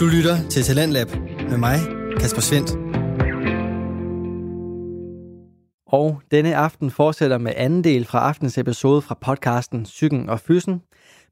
Du 0.00 0.06
lytter 0.06 0.48
til 0.50 0.62
Talentlab 0.62 1.08
med 1.50 1.58
mig, 1.58 1.78
Kasper 2.20 2.40
Svendt. 2.40 2.70
Og 5.86 6.22
denne 6.30 6.56
aften 6.56 6.90
fortsætter 6.90 7.38
med 7.38 7.52
anden 7.56 7.84
del 7.84 8.04
fra 8.04 8.18
aftens 8.18 8.58
episode 8.58 9.02
fra 9.02 9.18
podcasten 9.20 9.82
Psyken 9.82 10.28
og 10.28 10.40
Fyssen. 10.40 10.82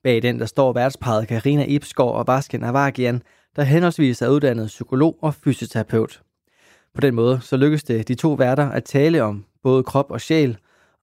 Bag 0.05 0.23
den 0.23 0.39
der 0.41 0.47
står 0.47 0.73
værtsparet 0.73 1.29
Karina 1.29 1.65
Ibsgaard 1.69 2.15
og 2.15 2.27
Vasken 2.27 2.65
Avagian, 2.65 3.23
der 3.57 3.63
henholdsvis 3.63 4.23
er 4.23 4.29
uddannet 4.29 4.67
psykolog 4.67 5.19
og 5.23 5.35
fysioterapeut. 5.35 6.23
På 6.95 7.01
den 7.01 7.15
måde 7.15 7.41
så 7.43 7.57
lykkes 7.57 7.83
det 7.83 8.09
de 8.09 8.15
to 8.15 8.33
værter 8.33 8.71
at 8.71 8.85
tale 8.85 9.23
om 9.23 9.45
både 9.63 9.83
krop 9.83 10.11
og 10.11 10.21
sjæl, 10.21 10.57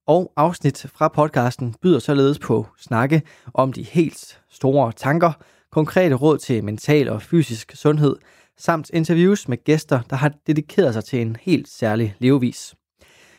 og 0.07 0.31
afsnit 0.35 0.85
fra 0.95 1.07
podcasten 1.07 1.75
byder 1.81 1.99
således 1.99 2.39
på 2.39 2.67
snakke 2.77 3.21
om 3.53 3.73
de 3.73 3.83
helt 3.83 4.39
store 4.49 4.91
tanker, 4.91 5.31
konkrete 5.75 6.15
råd 6.15 6.37
til 6.37 6.63
mental 6.63 7.09
og 7.09 7.21
fysisk 7.21 7.71
sundhed, 7.75 8.15
samt 8.57 8.89
interviews 8.93 9.47
med 9.47 9.63
gæster, 9.63 9.99
der 10.09 10.15
har 10.15 10.31
dedikeret 10.47 10.93
sig 10.93 11.03
til 11.03 11.21
en 11.21 11.37
helt 11.41 11.67
særlig 11.67 12.15
levevis. 12.19 12.75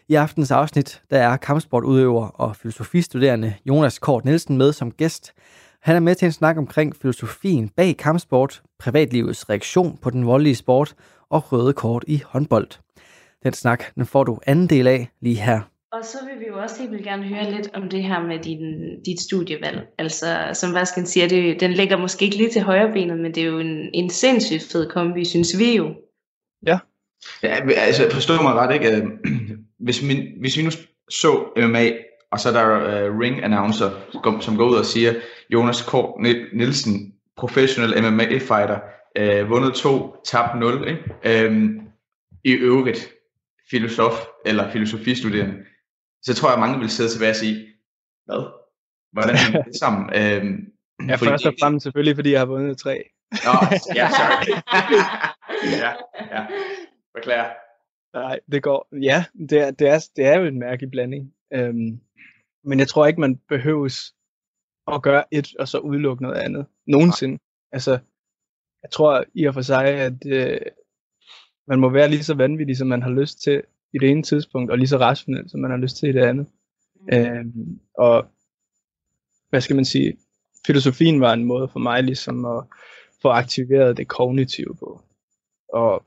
I 0.08 0.14
aftens 0.14 0.50
afsnit, 0.50 1.02
der 1.10 1.18
er 1.18 1.36
kampsportudøver 1.36 2.26
og 2.26 2.56
filosofistuderende 2.56 3.54
Jonas 3.66 3.98
Kort 3.98 4.24
Nielsen 4.24 4.56
med 4.56 4.72
som 4.72 4.90
gæst. 4.90 5.32
Han 5.82 5.96
er 5.96 6.00
med 6.00 6.14
til 6.14 6.26
en 6.26 6.32
snak 6.32 6.56
omkring 6.56 6.96
filosofien 6.96 7.68
bag 7.68 7.96
kampsport, 7.96 8.62
privatlivets 8.78 9.50
reaktion 9.50 9.98
på 10.02 10.10
den 10.10 10.26
voldelige 10.26 10.56
sport 10.56 10.94
og 11.30 11.52
røde 11.52 11.72
kort 11.72 12.04
i 12.06 12.22
håndbold. 12.26 12.68
Den 13.42 13.52
snak, 13.52 13.84
den 13.94 14.06
får 14.06 14.24
du 14.24 14.38
anden 14.46 14.66
del 14.66 14.86
af 14.86 15.08
lige 15.20 15.36
her. 15.36 15.60
Og 15.92 16.04
så 16.04 16.18
vil 16.24 16.40
vi 16.40 16.46
jo 16.46 16.62
også 16.62 16.78
helt 16.78 16.90
vildt 16.90 17.04
gerne 17.04 17.24
høre 17.24 17.50
lidt 17.50 17.68
om 17.74 17.88
det 17.88 18.02
her 18.02 18.20
med 18.22 18.38
din, 18.38 18.60
dit 19.02 19.20
studievalg. 19.20 19.86
Altså, 19.98 20.50
som 20.52 20.74
Vasken 20.74 21.06
siger, 21.06 21.28
det, 21.28 21.60
den 21.60 21.72
ligger 21.72 21.96
måske 21.96 22.24
ikke 22.24 22.36
lige 22.36 22.50
til 22.50 22.62
højre 22.62 22.92
benet, 22.92 23.18
men 23.18 23.34
det 23.34 23.42
er 23.42 23.46
jo 23.46 23.58
en, 23.58 23.90
en 23.94 24.10
sindssygt 24.10 24.72
fed 24.72 24.90
kombi, 24.90 25.24
synes 25.24 25.58
vi 25.58 25.76
jo. 25.76 25.94
Ja. 26.66 26.78
ja 27.42 27.70
altså, 27.70 28.10
forstå 28.10 28.42
mig 28.42 28.54
ret, 28.54 28.74
ikke? 28.74 28.96
Øh, 28.96 29.06
hvis, 29.86 30.02
min, 30.02 30.26
hvis 30.40 30.56
vi 30.56 30.62
nu 30.62 30.70
så 31.08 31.52
MMA, 31.56 31.90
og 32.30 32.40
så 32.40 32.48
er 32.48 32.52
der 32.52 33.10
uh, 33.10 33.18
ring 33.18 33.44
announcer, 33.44 33.90
som 34.40 34.56
går 34.56 34.68
ud 34.68 34.76
og 34.76 34.84
siger, 34.84 35.14
Jonas 35.52 35.82
Kort 35.82 36.20
Nielsen, 36.52 37.14
professional 37.36 38.12
MMA 38.12 38.38
fighter, 38.38 38.78
uh, 39.20 39.50
vundet 39.50 39.74
to, 39.74 40.16
tabt 40.24 40.58
0, 40.58 40.88
ikke? 40.88 41.48
Um, 41.48 41.80
i 42.44 42.52
øvrigt 42.52 43.12
filosof 43.70 44.24
eller 44.44 44.70
filosofistuderende, 44.70 45.54
så 46.22 46.34
tror 46.34 46.48
jeg, 46.48 46.54
at 46.54 46.60
mange 46.60 46.78
vil 46.78 46.90
sidde 46.90 47.10
tilbage 47.10 47.30
og 47.30 47.36
sige, 47.36 47.66
hvad? 48.26 48.42
Hvordan 49.12 49.34
er 49.34 49.62
det 49.62 49.76
sammen? 49.82 50.04
Øhm, 50.20 50.56
ja, 51.08 51.14
først 51.14 51.46
og 51.46 51.54
fremmest 51.60 51.82
selvfølgelig, 51.82 52.16
fordi 52.16 52.32
jeg 52.32 52.40
har 52.40 52.46
vundet 52.46 52.78
tre. 52.78 53.04
Nå, 53.32 53.54
ja, 53.94 54.08
sorry. 54.18 54.50
ja, 55.82 55.92
ja. 56.36 56.46
Beklager. 57.14 57.50
Nej, 58.14 58.40
det 58.52 58.62
går. 58.62 58.88
Ja, 59.02 59.24
det 59.50 59.58
er, 59.58 59.70
det 59.70 59.88
er, 59.88 60.08
det 60.16 60.26
er 60.26 60.38
jo 60.38 60.44
en 60.44 60.58
mærkelig 60.58 60.90
blanding. 60.90 61.32
Øhm, 61.52 62.00
men 62.64 62.78
jeg 62.78 62.88
tror 62.88 63.06
ikke, 63.06 63.20
man 63.20 63.36
behøves 63.48 64.14
at 64.92 65.02
gøre 65.02 65.24
et, 65.30 65.56
og 65.58 65.68
så 65.68 65.78
udelukke 65.78 66.22
noget 66.22 66.36
andet. 66.36 66.66
Nogensinde. 66.86 67.32
Ja. 67.32 67.76
Altså, 67.76 67.98
jeg 68.82 68.90
tror 68.92 69.24
i 69.34 69.44
og 69.44 69.54
for 69.54 69.60
sig, 69.60 69.86
at 69.86 70.26
øh, 70.26 70.60
man 71.68 71.80
må 71.80 71.88
være 71.88 72.08
lige 72.08 72.24
så 72.24 72.34
vanvittig, 72.34 72.76
som 72.76 72.88
man 72.88 73.02
har 73.02 73.10
lyst 73.10 73.42
til 73.42 73.62
i 73.96 73.98
det 73.98 74.10
ene 74.10 74.22
tidspunkt, 74.22 74.70
og 74.70 74.78
lige 74.78 74.88
så 74.88 74.98
rationel, 74.98 75.50
som 75.50 75.60
man 75.60 75.70
har 75.70 75.78
lyst 75.78 75.96
til 75.96 76.08
i 76.08 76.12
det 76.12 76.22
andet. 76.22 76.46
Mm. 76.94 77.18
Øhm, 77.18 77.80
og 77.98 78.26
hvad 79.50 79.60
skal 79.60 79.76
man 79.76 79.84
sige, 79.84 80.16
filosofien 80.66 81.20
var 81.20 81.32
en 81.32 81.44
måde 81.44 81.68
for 81.68 81.78
mig 81.78 82.02
ligesom 82.02 82.44
at 82.44 82.64
få 83.22 83.28
aktiveret 83.28 83.96
det 83.96 84.08
kognitive 84.08 84.76
på. 84.78 85.02
Og 85.72 86.04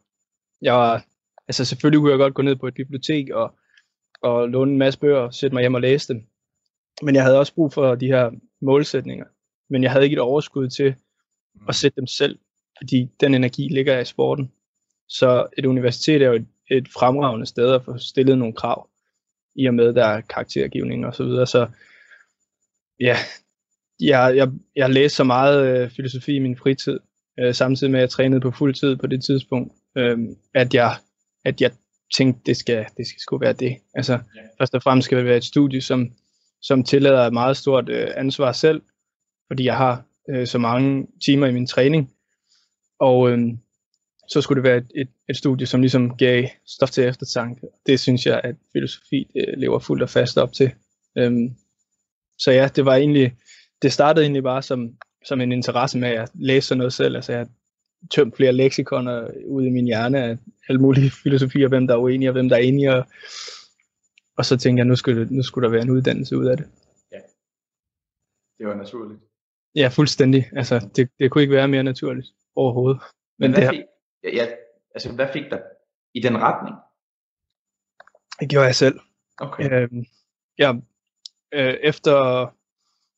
jeg 0.62 0.74
var, 0.74 1.06
altså 1.48 1.66
selvfølgelig 1.66 2.00
kunne 2.00 2.12
jeg 2.12 2.20
godt 2.20 2.34
gå 2.34 2.42
ned 2.42 2.56
på 2.56 2.68
et 2.68 2.74
bibliotek 2.74 3.30
og, 3.30 3.56
og 4.22 4.50
låne 4.50 4.72
en 4.72 4.78
masse 4.78 5.00
bøger 5.00 5.18
og 5.18 5.34
sætte 5.34 5.54
mig 5.54 5.62
hjem 5.62 5.74
og 5.74 5.82
læse 5.82 6.14
dem. 6.14 6.24
Men 7.02 7.16
jeg 7.16 7.24
havde 7.24 7.40
også 7.40 7.54
brug 7.54 7.74
for 7.74 7.96
de 7.96 8.08
her 8.08 8.32
målsætninger. 8.62 9.26
Men 9.70 9.84
jeg 9.84 9.92
havde 9.92 10.04
ikke 10.06 10.14
et 10.14 10.20
overskud 10.20 10.70
til 10.70 10.96
at 11.68 11.76
sætte 11.76 11.96
dem 11.96 12.08
selv, 12.08 12.40
fordi 12.78 13.10
den 13.20 13.36
energi 13.36 13.68
ligger 13.72 14.00
i 14.00 14.06
sporten. 14.06 14.52
Så 15.08 15.48
et 15.58 15.66
universitet 15.66 16.22
er 16.22 16.28
jo 16.28 16.34
et, 16.34 16.48
et 16.72 16.88
fremragende 16.94 17.46
sted 17.46 17.74
at 17.74 17.86
få 17.86 17.98
stillet 17.98 18.38
nogle 18.38 18.54
krav, 18.54 18.90
i 19.56 19.66
og 19.66 19.74
med 19.74 19.94
der 19.94 20.06
er 20.06 20.22
karaktergivning 20.22 21.06
og 21.06 21.16
så 21.16 21.24
videre. 21.24 21.48
Så 21.48 21.68
ja, 23.00 23.16
jeg, 24.00 24.36
jeg, 24.36 24.50
jeg 24.76 24.90
læste 24.90 25.16
så 25.16 25.24
meget 25.24 25.68
øh, 25.68 25.90
filosofi 25.90 26.36
i 26.36 26.40
min 26.40 26.58
fritid, 26.58 27.00
øh, 27.40 27.54
samtidig 27.54 27.92
med 27.92 28.00
at 28.00 28.02
jeg 28.02 28.10
trænede 28.10 28.42
på 28.42 28.52
fuld 28.52 28.74
tid 28.74 28.96
på 28.96 29.08
det 29.08 29.24
tidspunkt, 29.24 29.74
øh, 29.98 30.18
at 30.54 30.74
jeg 30.74 30.96
at 31.46 31.62
jeg 31.62 31.72
tænkte, 32.16 32.42
det 32.46 32.58
skal, 32.58 32.86
det 32.98 33.08
skal 33.08 33.20
sgu 33.20 33.38
være 33.38 33.54
det. 33.54 33.78
Altså, 33.94 34.14
ja. 34.14 34.42
først 34.60 34.76
og 34.76 34.84
fremmest 34.84 35.06
skal 35.06 35.18
det 35.18 35.26
være 35.26 35.38
et 35.38 35.44
studie, 35.44 35.82
som, 35.82 36.12
som 36.62 36.84
tillader 36.84 37.26
et 37.26 37.34
meget 37.34 37.58
stort 37.58 37.90
øh, 37.90 38.08
ansvar 38.16 38.52
selv, 38.52 38.82
fordi 39.48 39.66
jeg 39.66 39.78
har 39.78 40.04
øh, 40.30 40.48
så 40.48 40.58
mange 40.58 41.08
timer 41.26 41.48
i 41.48 41.52
min 41.52 41.68
træning. 41.68 42.12
Og 43.00 43.30
øh, 43.30 43.40
så 44.30 44.42
skulle 44.42 44.64
det 44.64 44.70
være 44.70 44.78
et, 44.78 44.92
et, 44.96 45.10
et 45.30 45.38
studie, 45.38 45.68
som 45.68 45.82
ligesom 45.82 46.18
gav 46.18 46.48
stof 46.66 46.90
til 46.90 47.04
eftertanke. 47.04 47.62
Det 47.86 48.00
synes 48.00 48.26
jeg, 48.26 48.42
at 48.44 48.56
filosofi 48.74 49.32
det 49.34 49.56
lever 49.58 49.80
fuldt 49.80 50.04
og 50.04 50.10
fast 50.10 50.38
op 50.38 50.54
til. 50.54 50.72
Øhm, 51.18 51.50
så 52.38 52.52
ja, 52.52 52.70
det 52.76 52.86
var 52.86 52.96
egentlig, 52.96 53.38
det 53.82 53.94
startede 53.94 54.26
egentlig 54.26 54.44
bare 54.44 54.62
som, 54.62 54.90
som 55.26 55.42
en 55.42 55.52
interesse 55.52 55.98
med 55.98 56.10
at 56.10 56.30
læse 56.34 56.76
noget 56.76 56.94
selv. 56.94 57.16
Altså 57.16 57.34
jeg 57.34 57.48
tømt 58.12 58.36
flere 58.36 58.54
leksikoner 58.54 59.28
ud 59.46 59.66
i 59.66 59.70
min 59.70 59.86
hjerne 59.86 60.24
af 60.24 60.38
alle 60.70 60.82
mulige 60.82 61.12
filosofier, 61.24 61.68
hvem 61.68 61.88
der 61.88 61.94
er 61.94 62.00
uenige 62.00 62.30
og 62.30 62.34
hvem 62.34 62.50
der 62.50 62.56
er 62.56 62.62
enige. 62.62 62.96
Og, 62.96 63.08
og 64.38 64.46
så 64.46 64.58
tænkte 64.58 64.80
jeg, 64.80 64.88
nu 64.88 64.96
skulle, 64.96 65.28
nu 65.30 65.44
skulle 65.44 65.66
der 65.66 65.72
være 65.72 65.82
en 65.82 65.90
uddannelse 65.90 66.38
ud 66.38 66.46
af 66.46 66.58
det. 66.58 66.66
Ja, 67.12 67.20
det 68.58 68.68
var 68.68 68.76
naturligt. 68.76 69.20
Ja, 69.76 69.88
fuldstændig. 69.88 70.46
Altså, 70.52 70.90
det, 70.96 71.10
det 71.20 71.32
kunne 71.32 71.42
ikke 71.42 71.56
være 71.56 71.68
mere 71.68 71.84
naturligt 71.84 72.28
overhovedet. 72.56 73.02
Men, 73.40 73.52
Men 73.52 73.60
hvad, 73.60 73.62
det 73.62 73.78
fik, 73.78 73.84
ja, 74.24 74.30
ja, 74.34 74.48
altså, 74.96 75.16
hvad 75.16 75.28
fik 75.34 75.44
dig 75.52 75.62
i 76.14 76.20
den 76.20 76.38
retning? 76.38 76.76
Det 78.40 78.50
gjorde 78.50 78.66
jeg 78.66 78.76
selv. 78.76 79.00
Okay. 79.38 79.72
Øhm, 79.72 80.06
ja, 80.58 80.74
øh, 81.54 81.74
efter, 81.84 82.48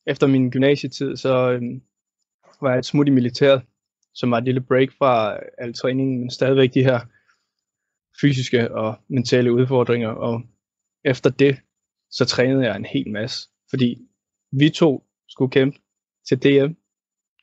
efter 0.06 0.26
min 0.26 0.50
gymnasietid, 0.50 1.16
så 1.16 1.50
øh, 1.50 1.62
var 2.60 2.70
jeg 2.70 2.78
et 2.78 2.86
smut 2.86 3.08
i 3.08 3.10
militæret, 3.10 3.62
som 4.14 4.30
var 4.30 4.38
et 4.38 4.44
lille 4.44 4.60
break 4.60 4.88
fra 4.98 5.38
al 5.58 5.74
træningen, 5.74 6.18
men 6.20 6.30
stadigvæk 6.30 6.74
de 6.74 6.84
her 6.84 7.00
fysiske 8.20 8.74
og 8.74 8.94
mentale 9.08 9.52
udfordringer. 9.52 10.08
Og 10.08 10.42
efter 11.04 11.30
det, 11.30 11.60
så 12.10 12.24
trænede 12.24 12.64
jeg 12.64 12.76
en 12.76 12.84
hel 12.84 13.10
masse, 13.10 13.48
fordi 13.70 13.98
vi 14.52 14.70
to 14.70 15.04
skulle 15.28 15.50
kæmpe 15.50 15.78
til 16.28 16.38
DM. 16.42 16.72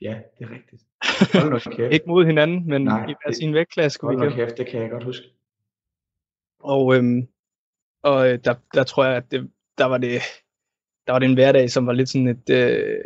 Ja, 0.00 0.18
det 0.38 0.44
er 0.44 0.50
rigtigt. 0.50 0.82
Hold 1.42 1.50
nu 1.50 1.76
kæft. 1.76 1.92
ikke 1.92 2.06
mod 2.08 2.26
hinanden, 2.26 2.68
men 2.68 2.84
Nej, 2.84 3.10
i 3.10 3.14
hver 3.24 3.32
sin 3.32 3.54
vægtklasse 3.54 3.94
skulle 3.94 4.26
vi 4.26 4.32
kæft, 4.32 4.58
det 4.58 4.66
kan 4.66 4.82
jeg 4.82 4.90
godt 4.90 5.04
huske. 5.04 5.26
Og, 6.60 6.96
øhm, 6.96 7.28
og 8.02 8.30
øh, 8.30 8.38
der, 8.44 8.54
der 8.74 8.84
tror 8.84 9.04
jeg, 9.04 9.16
at 9.16 9.30
det, 9.30 9.50
der 9.78 9.84
var 9.84 9.98
det, 9.98 10.20
der 11.06 11.12
var 11.12 11.18
det 11.18 11.28
en 11.28 11.34
hverdag, 11.34 11.70
som 11.70 11.86
var 11.86 11.92
lidt 11.92 12.08
sådan 12.08 12.28
et 12.28 12.50
øh, 12.50 12.98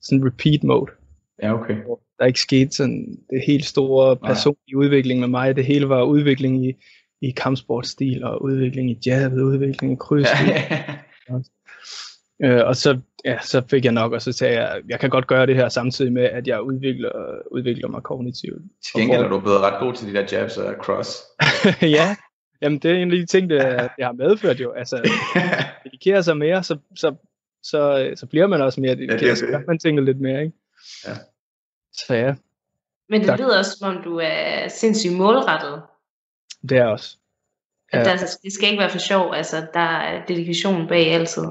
sådan 0.00 0.26
repeat 0.26 0.64
mode. 0.64 0.92
Ja, 1.42 1.54
okay. 1.54 1.76
Der 2.18 2.26
ikke 2.26 2.40
skete 2.40 2.70
sådan 2.70 3.18
det 3.30 3.42
helt 3.46 3.64
store 3.64 4.16
personlige 4.16 4.76
Nej. 4.76 4.84
udvikling 4.84 5.20
med 5.20 5.28
mig. 5.28 5.56
Det 5.56 5.64
hele 5.64 5.88
var 5.88 6.02
udvikling 6.02 6.66
i, 6.66 6.74
i 7.20 7.30
kampsportstil, 7.30 8.24
og 8.24 8.42
udvikling 8.42 8.90
i 8.90 8.98
jazz, 9.06 9.32
udvikling 9.32 9.92
i 9.92 9.96
kryds. 10.00 10.28
Ja. 10.48 10.82
Øh, 12.44 12.66
og 12.66 12.76
så, 12.76 13.00
ja, 13.24 13.38
så 13.40 13.62
fik 13.70 13.84
jeg 13.84 13.92
nok, 13.92 14.12
og 14.12 14.22
så 14.22 14.32
sagde 14.32 14.60
jeg, 14.60 14.82
jeg 14.88 15.00
kan 15.00 15.10
godt 15.10 15.26
gøre 15.26 15.46
det 15.46 15.56
her 15.56 15.68
samtidig 15.68 16.12
med, 16.12 16.22
at 16.22 16.46
jeg 16.46 16.62
udvikler, 16.62 17.10
udvikler 17.50 17.88
mig 17.88 18.02
kognitivt. 18.02 18.62
Til 18.84 19.00
gengæld 19.00 19.22
er 19.22 19.28
du 19.28 19.40
blevet 19.40 19.60
ret 19.60 19.80
god 19.80 19.94
til 19.94 20.08
de 20.08 20.12
der 20.12 20.26
jabs 20.32 20.56
og 20.56 20.74
cross. 20.80 21.22
ja, 21.98 22.16
jamen 22.62 22.78
det 22.78 22.90
er 22.90 22.94
en 22.94 23.12
af 23.12 23.18
de 23.18 23.26
ting, 23.26 23.50
det, 23.50 23.60
det 23.96 24.04
har 24.04 24.12
medført 24.12 24.60
jo. 24.60 24.72
Altså, 24.72 25.10
dedikerer 25.84 26.20
sig 26.20 26.36
mere, 26.36 26.62
så, 26.62 26.78
så, 26.96 27.14
så, 27.62 28.12
så 28.14 28.26
bliver 28.26 28.46
man 28.46 28.62
også 28.62 28.80
mere 28.80 28.94
dedikeret, 28.94 29.22
ja, 29.22 29.30
det 29.30 29.38
så 29.38 29.46
gør 29.46 29.60
man 29.66 29.78
tænker 29.78 30.02
lidt 30.02 30.20
mere, 30.20 30.40
ikke? 30.40 30.56
Ja. 31.06 31.14
Så 31.92 32.14
ja. 32.14 32.34
Men 33.08 33.20
det 33.20 33.28
tak. 33.28 33.38
lyder 33.38 33.58
også, 33.58 33.76
som 33.78 33.96
om 33.96 34.02
du 34.02 34.20
er 34.22 34.68
sindssygt 34.68 35.14
målrettet. 35.14 35.82
Det 36.68 36.78
er 36.78 36.86
også. 36.86 37.16
Ja. 37.92 38.04
Der, 38.04 38.16
det 38.44 38.52
skal 38.52 38.68
ikke 38.68 38.80
være 38.80 38.90
for 38.90 38.98
sjov, 38.98 39.34
altså 39.34 39.66
der 39.74 39.80
er 39.80 40.26
dedikation 40.26 40.88
bag 40.88 41.12
altid. 41.12 41.42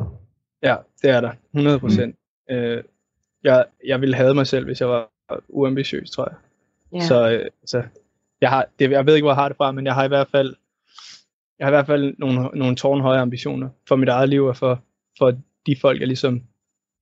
Ja, 0.63 0.75
det 1.01 1.09
er 1.09 1.21
der. 1.21 1.31
100 1.53 1.79
procent. 1.79 2.15
Mm. 2.49 2.55
Øh, 2.55 2.83
jeg, 3.43 3.65
jeg 3.85 4.01
ville 4.01 4.15
have 4.15 4.33
mig 4.33 4.47
selv, 4.47 4.65
hvis 4.65 4.81
jeg 4.81 4.89
var 4.89 5.09
uambitiøs, 5.47 6.11
tror 6.11 6.27
jeg. 6.29 6.37
Yeah. 6.95 7.07
Så 7.07 7.29
øh, 7.31 7.45
altså, 7.61 7.83
jeg, 8.41 8.49
har, 8.49 8.65
det, 8.79 8.91
jeg 8.91 9.05
ved 9.05 9.15
ikke, 9.15 9.23
hvor 9.23 9.31
jeg 9.31 9.41
har 9.41 9.47
det 9.47 9.57
fra, 9.57 9.71
men 9.71 9.85
jeg 9.85 9.93
har 9.93 10.05
i 10.05 10.07
hvert 10.07 10.27
fald 10.27 10.55
jeg 11.59 11.67
har 11.67 11.71
i 11.71 11.77
hvert 11.77 11.87
fald 11.87 12.15
nogle, 12.17 12.41
nogle 12.41 12.75
tårnhøje 12.75 13.19
ambitioner 13.19 13.69
for 13.87 13.95
mit 13.95 14.09
eget 14.09 14.29
liv 14.29 14.45
og 14.45 14.57
for, 14.57 14.83
for 15.17 15.41
de 15.65 15.75
folk, 15.81 15.99
jeg 15.99 16.07
ligesom 16.07 16.43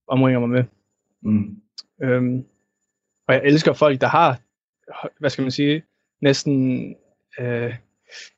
omringer 0.07 0.39
mig 0.39 0.49
med. 0.49 0.63
Mm. 1.21 1.61
Øhm, 2.03 2.45
og 3.27 3.33
jeg 3.33 3.41
elsker 3.43 3.73
folk, 3.73 4.01
der 4.01 4.07
har 4.07 4.39
hvad 5.19 5.29
skal 5.29 5.41
man 5.41 5.51
sige, 5.51 5.83
næsten 6.21 6.95
øh, 7.39 7.75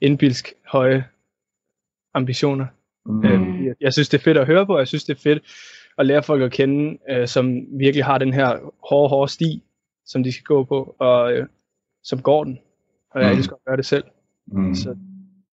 indbilsk 0.01 0.53
høje 0.71 1.05
ambitioner. 2.13 2.67
Mm. 3.05 3.25
Øh, 3.25 3.65
jeg, 3.65 3.75
jeg 3.81 3.93
synes, 3.93 4.09
det 4.09 4.17
er 4.17 4.23
fedt 4.23 4.37
at 4.37 4.45
høre 4.47 4.65
på, 4.65 4.73
og 4.73 4.79
jeg 4.79 4.87
synes, 4.87 5.03
det 5.03 5.15
er 5.17 5.21
fedt 5.21 5.43
at 5.97 6.05
lære 6.05 6.23
folk 6.23 6.41
at 6.41 6.51
kende, 6.51 6.97
øh, 7.09 7.27
som 7.27 7.45
virkelig 7.79 8.05
har 8.05 8.17
den 8.17 8.33
her 8.33 8.57
hårde, 8.89 9.09
hårde 9.09 9.31
sti, 9.31 9.63
som 10.05 10.23
de 10.23 10.31
skal 10.33 10.43
gå 10.43 10.63
på, 10.63 10.95
og 10.99 11.33
øh, 11.33 11.47
som 12.03 12.21
går 12.21 12.43
den. 12.43 12.59
Og 13.11 13.21
jeg 13.21 13.31
Mm. 13.31 13.37
elsker 13.37 13.55
at 13.55 13.61
gøre 13.67 13.77
det 13.77 13.85
selv. 13.85 14.03
Mm. 14.47 14.75
Så 14.75 14.95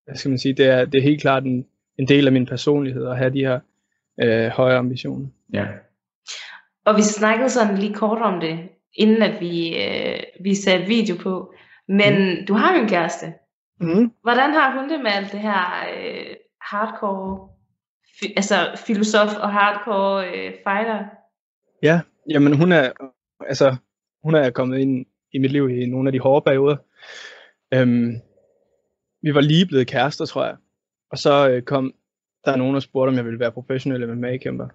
hvad 0.05 0.17
skal 0.17 0.29
man 0.29 0.39
sige, 0.39 0.55
det 0.55 0.67
er, 0.67 0.85
det 0.85 0.99
er 0.99 1.03
helt 1.03 1.21
klart 1.21 1.45
en, 1.45 1.67
en 1.99 2.09
del 2.09 2.27
af 2.27 2.33
min 2.33 2.47
personlighed 2.47 3.07
at 3.07 3.19
have 3.19 3.31
de 3.33 3.39
her 3.39 3.61
øh, 4.23 4.47
høje 4.51 4.77
ambitioner. 4.77 5.27
Ja. 5.53 5.67
Og 6.87 6.97
vi 6.97 7.03
snakkede 7.03 7.51
sådan 7.51 7.79
lige 7.79 7.95
kort 7.95 8.23
om 8.23 8.41
det, 8.41 8.59
inden 8.95 9.23
at 9.23 9.41
vi, 9.41 9.77
øh, 9.77 10.21
vi 10.45 10.55
satte 10.55 10.87
video 10.87 11.17
på. 11.23 11.53
Men 11.89 12.15
mm. 12.41 12.47
du 12.47 12.55
har 12.55 12.77
jo 12.77 12.83
en 12.83 12.89
kæreste. 12.89 13.27
Mm. 13.81 14.11
Hvordan 14.23 14.51
har 14.53 14.81
hun 14.81 14.91
det 14.91 15.01
med 15.01 15.11
alt 15.11 15.33
det 15.33 15.41
her 15.41 15.85
øh, 15.97 16.35
hardcore, 16.71 17.49
fi, 18.21 18.33
altså 18.37 18.57
filosof 18.87 19.37
og 19.37 19.53
hardcore 19.53 20.29
øh, 20.29 20.53
fighter? 20.67 21.05
Ja, 21.83 22.01
jamen 22.31 22.57
hun 22.57 22.73
er, 22.73 22.93
altså, 23.41 23.77
hun 24.23 24.35
er 24.35 24.51
kommet 24.51 24.79
ind 24.79 25.07
i 25.33 25.39
mit 25.39 25.53
liv 25.53 25.71
i 25.71 25.87
nogle 25.87 26.09
af 26.09 26.13
de 26.13 26.21
hårde 26.21 26.45
perioder. 26.45 26.77
Øhm, 27.75 28.13
vi 29.23 29.35
var 29.35 29.41
lige 29.41 29.67
blevet 29.67 29.87
kærester, 29.87 30.27
tror 30.27 30.45
jeg. 30.45 30.57
Og 31.11 31.19
så 31.19 31.49
øh, 31.51 31.63
kom 31.63 31.95
der 32.45 32.53
er 32.53 32.57
nogen, 32.57 32.75
der 32.75 32.81
spurgte, 32.81 33.09
om 33.09 33.17
jeg 33.17 33.25
ville 33.25 33.41
være 33.41 33.53
professionel 33.53 34.17
MMA-kæmper. 34.17 34.69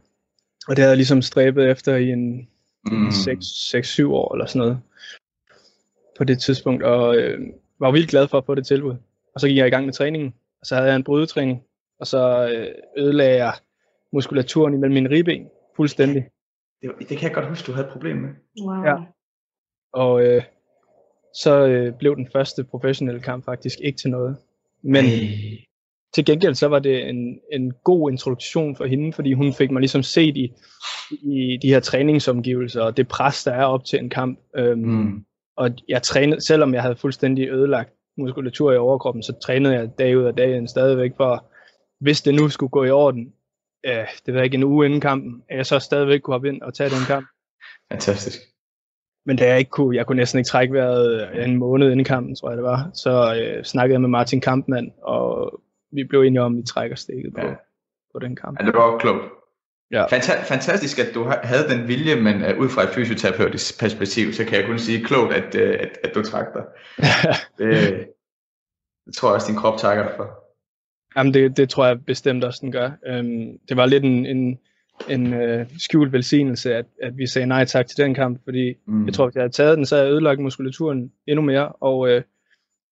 Og 0.68 0.75
det 0.75 0.78
havde 0.78 0.90
jeg 0.90 0.98
ligesom 0.98 1.22
stræbet 1.22 1.72
efter 1.72 1.95
i 1.95 2.10
en 2.10 2.48
Mm. 2.92 3.07
6-7 3.07 4.07
år 4.07 4.34
eller 4.34 4.45
sådan 4.45 4.60
noget. 4.60 4.80
På 6.18 6.24
det 6.24 6.40
tidspunkt, 6.42 6.84
og 6.84 7.16
øh, 7.16 7.40
var 7.80 7.92
vildt 7.92 8.10
glad 8.10 8.28
for 8.28 8.38
at 8.38 8.45
få 8.45 8.56
det 8.56 8.66
tilbud. 8.66 8.95
Og 9.36 9.42
så 9.42 9.48
gik 9.48 9.57
jeg 9.57 9.68
i 9.68 9.69
gang 9.69 9.86
med 9.86 9.94
træningen, 9.94 10.34
og 10.62 10.66
så 10.66 10.75
havde 10.75 10.88
jeg 10.88 10.95
en 10.95 11.04
brydetræning, 11.04 11.63
og 12.03 12.07
så 12.07 12.50
øh, 12.53 12.67
ødelagde 12.97 13.35
jeg 13.35 13.53
muskulaturen 14.13 14.73
imellem 14.73 14.94
mine 14.94 15.09
ribben 15.09 15.47
fuldstændig. 15.75 16.25
Det, 16.81 16.91
det 17.00 17.17
kan 17.17 17.21
jeg 17.27 17.33
godt 17.33 17.47
huske, 17.47 17.67
du 17.67 17.71
havde 17.71 17.88
et 17.88 17.94
problem 17.94 18.17
med. 18.17 18.29
Wow. 18.61 18.83
Ja. 18.85 18.95
Og 19.94 20.23
øh, 20.23 20.44
så 21.35 21.65
øh, 21.67 21.94
blev 22.00 22.15
den 22.15 22.27
første 22.33 22.63
professionelle 22.63 23.21
kamp 23.21 23.45
faktisk 23.45 23.79
ikke 23.83 23.97
til 23.97 24.09
noget. 24.09 24.38
Men 24.83 25.05
Ej. 25.05 25.11
til 26.13 26.25
gengæld 26.25 26.55
så 26.55 26.67
var 26.67 26.79
det 26.79 27.09
en, 27.09 27.39
en 27.51 27.73
god 27.83 28.11
introduktion 28.11 28.75
for 28.75 28.85
hende, 28.85 29.13
fordi 29.13 29.33
hun 29.33 29.53
fik 29.53 29.71
mig 29.71 29.79
ligesom 29.79 30.03
set 30.03 30.38
i, 30.38 30.53
i 31.11 31.57
de 31.61 31.67
her 31.67 31.79
træningsomgivelser 31.79 32.81
og 32.81 32.97
det 32.97 33.07
pres, 33.07 33.44
der 33.44 33.51
er 33.51 33.65
op 33.65 33.85
til 33.85 33.99
en 33.99 34.09
kamp. 34.09 34.39
Øhm, 34.56 34.79
Mm. 34.79 35.25
Og 35.57 35.69
jeg 35.88 36.01
trænede, 36.01 36.41
selvom 36.41 36.73
jeg 36.73 36.81
havde 36.81 36.95
fuldstændig 36.95 37.49
ødelagt 37.49 37.94
muskulatur 38.17 38.71
i 38.71 38.77
overkroppen, 38.77 39.23
så 39.23 39.33
trænede 39.45 39.73
jeg 39.73 39.89
dag 39.99 40.17
ud 40.17 40.23
af 40.23 40.35
dagen 40.35 40.67
stadigvæk 40.67 41.11
for, 41.17 41.52
hvis 42.03 42.21
det 42.21 42.33
nu 42.35 42.50
skulle 42.50 42.69
gå 42.69 42.83
i 42.83 42.89
orden, 42.89 43.33
øh, 43.85 44.07
det 44.25 44.33
var 44.33 44.41
ikke 44.41 44.55
en 44.55 44.63
uge 44.63 44.85
inden 44.85 45.01
kampen, 45.01 45.44
at 45.50 45.57
jeg 45.57 45.65
så 45.65 45.79
stadigvæk 45.79 46.19
kunne 46.21 46.33
hoppe 46.33 46.47
ind 46.50 46.61
og 46.61 46.73
tage 46.73 46.89
den 46.89 47.05
kamp. 47.07 47.27
Fantastisk. 47.91 48.39
Men 49.25 49.38
da 49.38 49.47
jeg 49.47 49.59
ikke 49.59 49.71
kunne, 49.71 49.95
jeg 49.97 50.05
kunne 50.05 50.15
næsten 50.15 50.39
ikke 50.39 50.47
trække 50.47 50.73
vejret 50.73 51.29
en 51.45 51.57
måned 51.57 51.91
inden 51.91 52.05
kampen, 52.05 52.35
tror 52.35 52.50
jeg 52.50 52.57
det 52.57 52.63
var, 52.63 52.89
så 52.94 53.35
øh, 53.41 53.63
snakkede 53.63 53.94
jeg 53.94 54.01
med 54.01 54.09
Martin 54.09 54.41
Kampmann, 54.41 54.91
og 55.01 55.59
vi 55.91 56.03
blev 56.03 56.21
enige 56.21 56.41
om, 56.41 56.53
at 56.55 56.57
vi 56.57 56.63
trækker 56.67 56.95
stikket 56.95 57.33
på, 57.33 57.41
Ja. 57.41 57.53
på 58.13 58.19
den 58.19 58.35
kamp. 58.35 58.59
Ja, 58.61 58.65
det 58.65 58.73
var 58.73 58.91
jo 58.91 58.97
klogt. 58.97 59.23
Ja. 59.91 60.06
Fanta- 60.06 60.44
fantastisk, 60.53 60.99
at 60.99 61.15
du 61.15 61.23
ha- 61.23 61.39
havde 61.44 61.69
den 61.69 61.88
vilje, 61.88 62.15
men 62.15 62.35
uh, 62.41 62.57
ud 62.63 62.69
fra 62.69 62.83
et 62.83 62.89
fysioterapeutisk 62.89 63.79
perspektiv, 63.79 64.33
så 64.33 64.45
kan 64.45 64.57
jeg 64.57 64.65
kun 64.65 64.79
sige 64.79 65.03
klogt, 65.06 65.33
at, 65.33 65.56
uh, 65.56 65.61
at, 65.79 65.97
at 66.03 66.15
du 66.15 66.23
trak 66.23 66.45
dig. 66.53 66.63
Det, 67.57 68.07
det 69.06 69.15
tror 69.15 69.29
jeg 69.29 69.35
også, 69.35 69.47
din 69.51 69.59
krop 69.59 69.77
takker 69.79 70.03
dig 70.07 70.13
for. 70.17 70.43
Jamen 71.18 71.33
det, 71.33 71.57
det 71.57 71.69
tror 71.69 71.86
jeg 71.86 72.06
bestemt 72.06 72.44
også, 72.44 72.60
den 72.62 72.71
gør. 72.71 72.92
Øhm, 73.07 73.57
det 73.69 73.77
var 73.77 73.86
lidt 73.86 74.04
en, 74.04 74.25
en, 74.25 74.60
en 75.10 75.33
øh, 75.33 75.65
skjult 75.80 76.13
velsignelse, 76.13 76.75
at, 76.75 76.86
at 77.01 77.18
vi 77.18 77.27
sagde 77.27 77.48
nej 77.48 77.65
tak 77.65 77.88
til 77.88 77.98
den 77.98 78.13
kamp, 78.13 78.42
fordi 78.44 78.74
Mm. 78.86 79.06
jeg 79.06 79.13
tror, 79.13 79.25
hvis 79.25 79.36
jeg 79.36 79.42
havde 79.42 79.54
taget 79.54 79.77
den, 79.77 79.86
så 79.86 79.95
havde 79.95 80.07
jeg 80.07 80.13
ødelagt 80.13 80.39
muskulaturen 80.39 81.12
endnu 81.27 81.42
mere, 81.42 81.68
og 81.69 82.10
øh, 82.10 82.21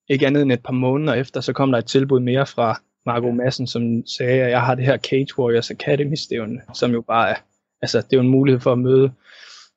ikke 0.10 0.28
andet 0.28 0.42
end 0.42 0.52
et 0.52 0.64
par 0.64 0.74
måneder 0.74 1.14
efter, 1.14 1.42
så 1.42 1.54
kom 1.54 1.72
der 1.72 1.80
et 1.80 1.86
tilbud 1.86 2.20
mere 2.20 2.46
fra 2.46 2.82
Marco 3.06 3.32
Madsen, 3.32 3.68
som 3.68 4.06
sagde, 4.06 4.42
at 4.44 4.52
jeg 4.52 4.62
har 4.62 4.76
det 4.76 4.86
her 4.86 4.98
Cage 4.98 5.40
Warriors 5.40 5.72
Academy 5.72 6.16
stævne, 6.16 6.62
som 6.74 6.92
jo 6.92 7.02
bare 7.02 7.30
er, 7.30 7.36
altså 7.82 7.98
det 7.98 8.14
er 8.14 8.18
jo 8.18 8.22
en 8.22 8.28
mulighed 8.30 8.60
for 8.60 8.72
at 8.72 8.80
møde 8.80 9.12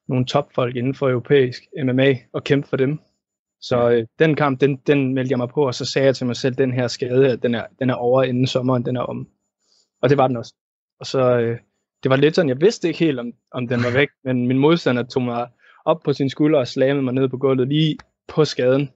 nogle 0.09 0.27
topfolk 0.27 0.77
inden 0.77 0.95
for 0.95 1.09
europæisk 1.11 1.63
MMA 1.85 2.15
og 2.33 2.45
kæmpe 2.45 2.69
for 2.69 2.77
dem. 2.77 2.99
Så 3.61 3.91
øh, 3.91 4.07
den 4.19 4.35
kamp, 4.35 4.61
den, 4.61 4.77
den 4.77 5.15
meldte 5.15 5.33
jeg 5.33 5.39
mig 5.39 5.49
på, 5.49 5.67
og 5.67 5.75
så 5.75 5.85
sagde 5.85 6.07
jeg 6.07 6.17
til 6.17 6.27
mig 6.27 6.37
selv, 6.37 6.55
den 6.55 6.73
her 6.73 6.89
skade, 6.89 7.37
den 7.37 7.55
er, 7.55 7.67
den 7.79 7.91
er 7.91 7.95
over 7.95 8.23
inden 8.23 8.47
sommeren, 8.47 8.85
den 8.85 8.97
er 8.97 9.01
om. 9.01 9.29
Og 10.03 10.11
det 10.11 10.19
var 10.19 10.27
den 10.27 10.37
også. 10.37 10.55
Og 11.01 11.07
så, 11.07 11.39
øh, 11.39 11.59
det 12.03 12.11
var 12.11 12.17
lidt 12.17 12.35
sådan, 12.35 12.49
jeg 12.49 12.61
vidste 12.61 12.89
ikke 12.89 13.01
helt, 13.01 13.21
om, 13.21 13.33
om 13.53 13.69
den 13.69 13.83
var 13.85 13.93
væk, 13.93 14.09
men 14.25 14.47
min 14.47 14.59
modstander 14.59 15.03
tog 15.03 15.23
mig 15.23 15.49
op 15.85 16.03
på 16.05 16.13
sin 16.13 16.31
skulder 16.31 16.59
og 16.59 16.69
slammede 16.69 17.03
mig 17.03 17.15
ned 17.15 17.29
på 17.29 17.37
gulvet 17.37 17.69
lige 17.69 17.99
på 18.29 18.45
skaden. 18.45 18.91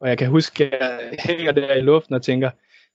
Og 0.00 0.08
jeg 0.08 0.18
kan 0.18 0.28
huske, 0.28 0.64
at 0.64 0.80
jeg 0.80 1.18
hænger 1.18 1.52
der 1.52 1.74
i 1.74 1.80
luften 1.80 2.14
og 2.14 2.22
tænker, 2.22 2.50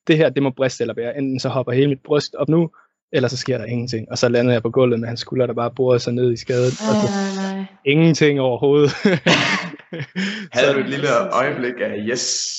det 0.08 0.18
her, 0.18 0.30
det 0.30 0.44
må 0.44 0.50
briste 0.50 0.84
eller 0.84 0.94
bære. 0.94 1.18
Enten 1.18 1.40
så 1.40 1.50
hopper 1.50 1.74
hele 1.74 1.88
mit 1.88 2.04
bryst 2.04 2.36
op 2.36 2.50
nu, 2.50 2.72
eller 3.12 3.30
så 3.30 3.38
sker 3.38 3.58
der 3.58 3.66
ingenting. 3.66 4.12
Og 4.12 4.18
så 4.18 4.30
landede 4.30 4.54
jeg 4.54 4.62
på 4.62 4.70
gulvet 4.70 5.00
med 5.00 5.08
hans 5.08 5.20
skulder, 5.20 5.46
der 5.46 5.54
bare 5.54 5.72
borede 5.72 6.00
sig 6.00 6.14
ned 6.14 6.32
i 6.32 6.38
skaden. 6.38 6.72
Og 6.90 6.94
Nej, 6.94 7.02
det, 7.02 7.10
nej, 7.36 7.56
nej. 7.56 7.66
ingenting 7.86 8.40
overhovedet. 8.42 8.92
Havde 10.54 10.68
Så- 10.68 10.74
du 10.74 10.80
et 10.80 10.90
lille 10.90 11.08
øjeblik 11.34 11.74
af 11.82 11.96
yes? 12.10 12.56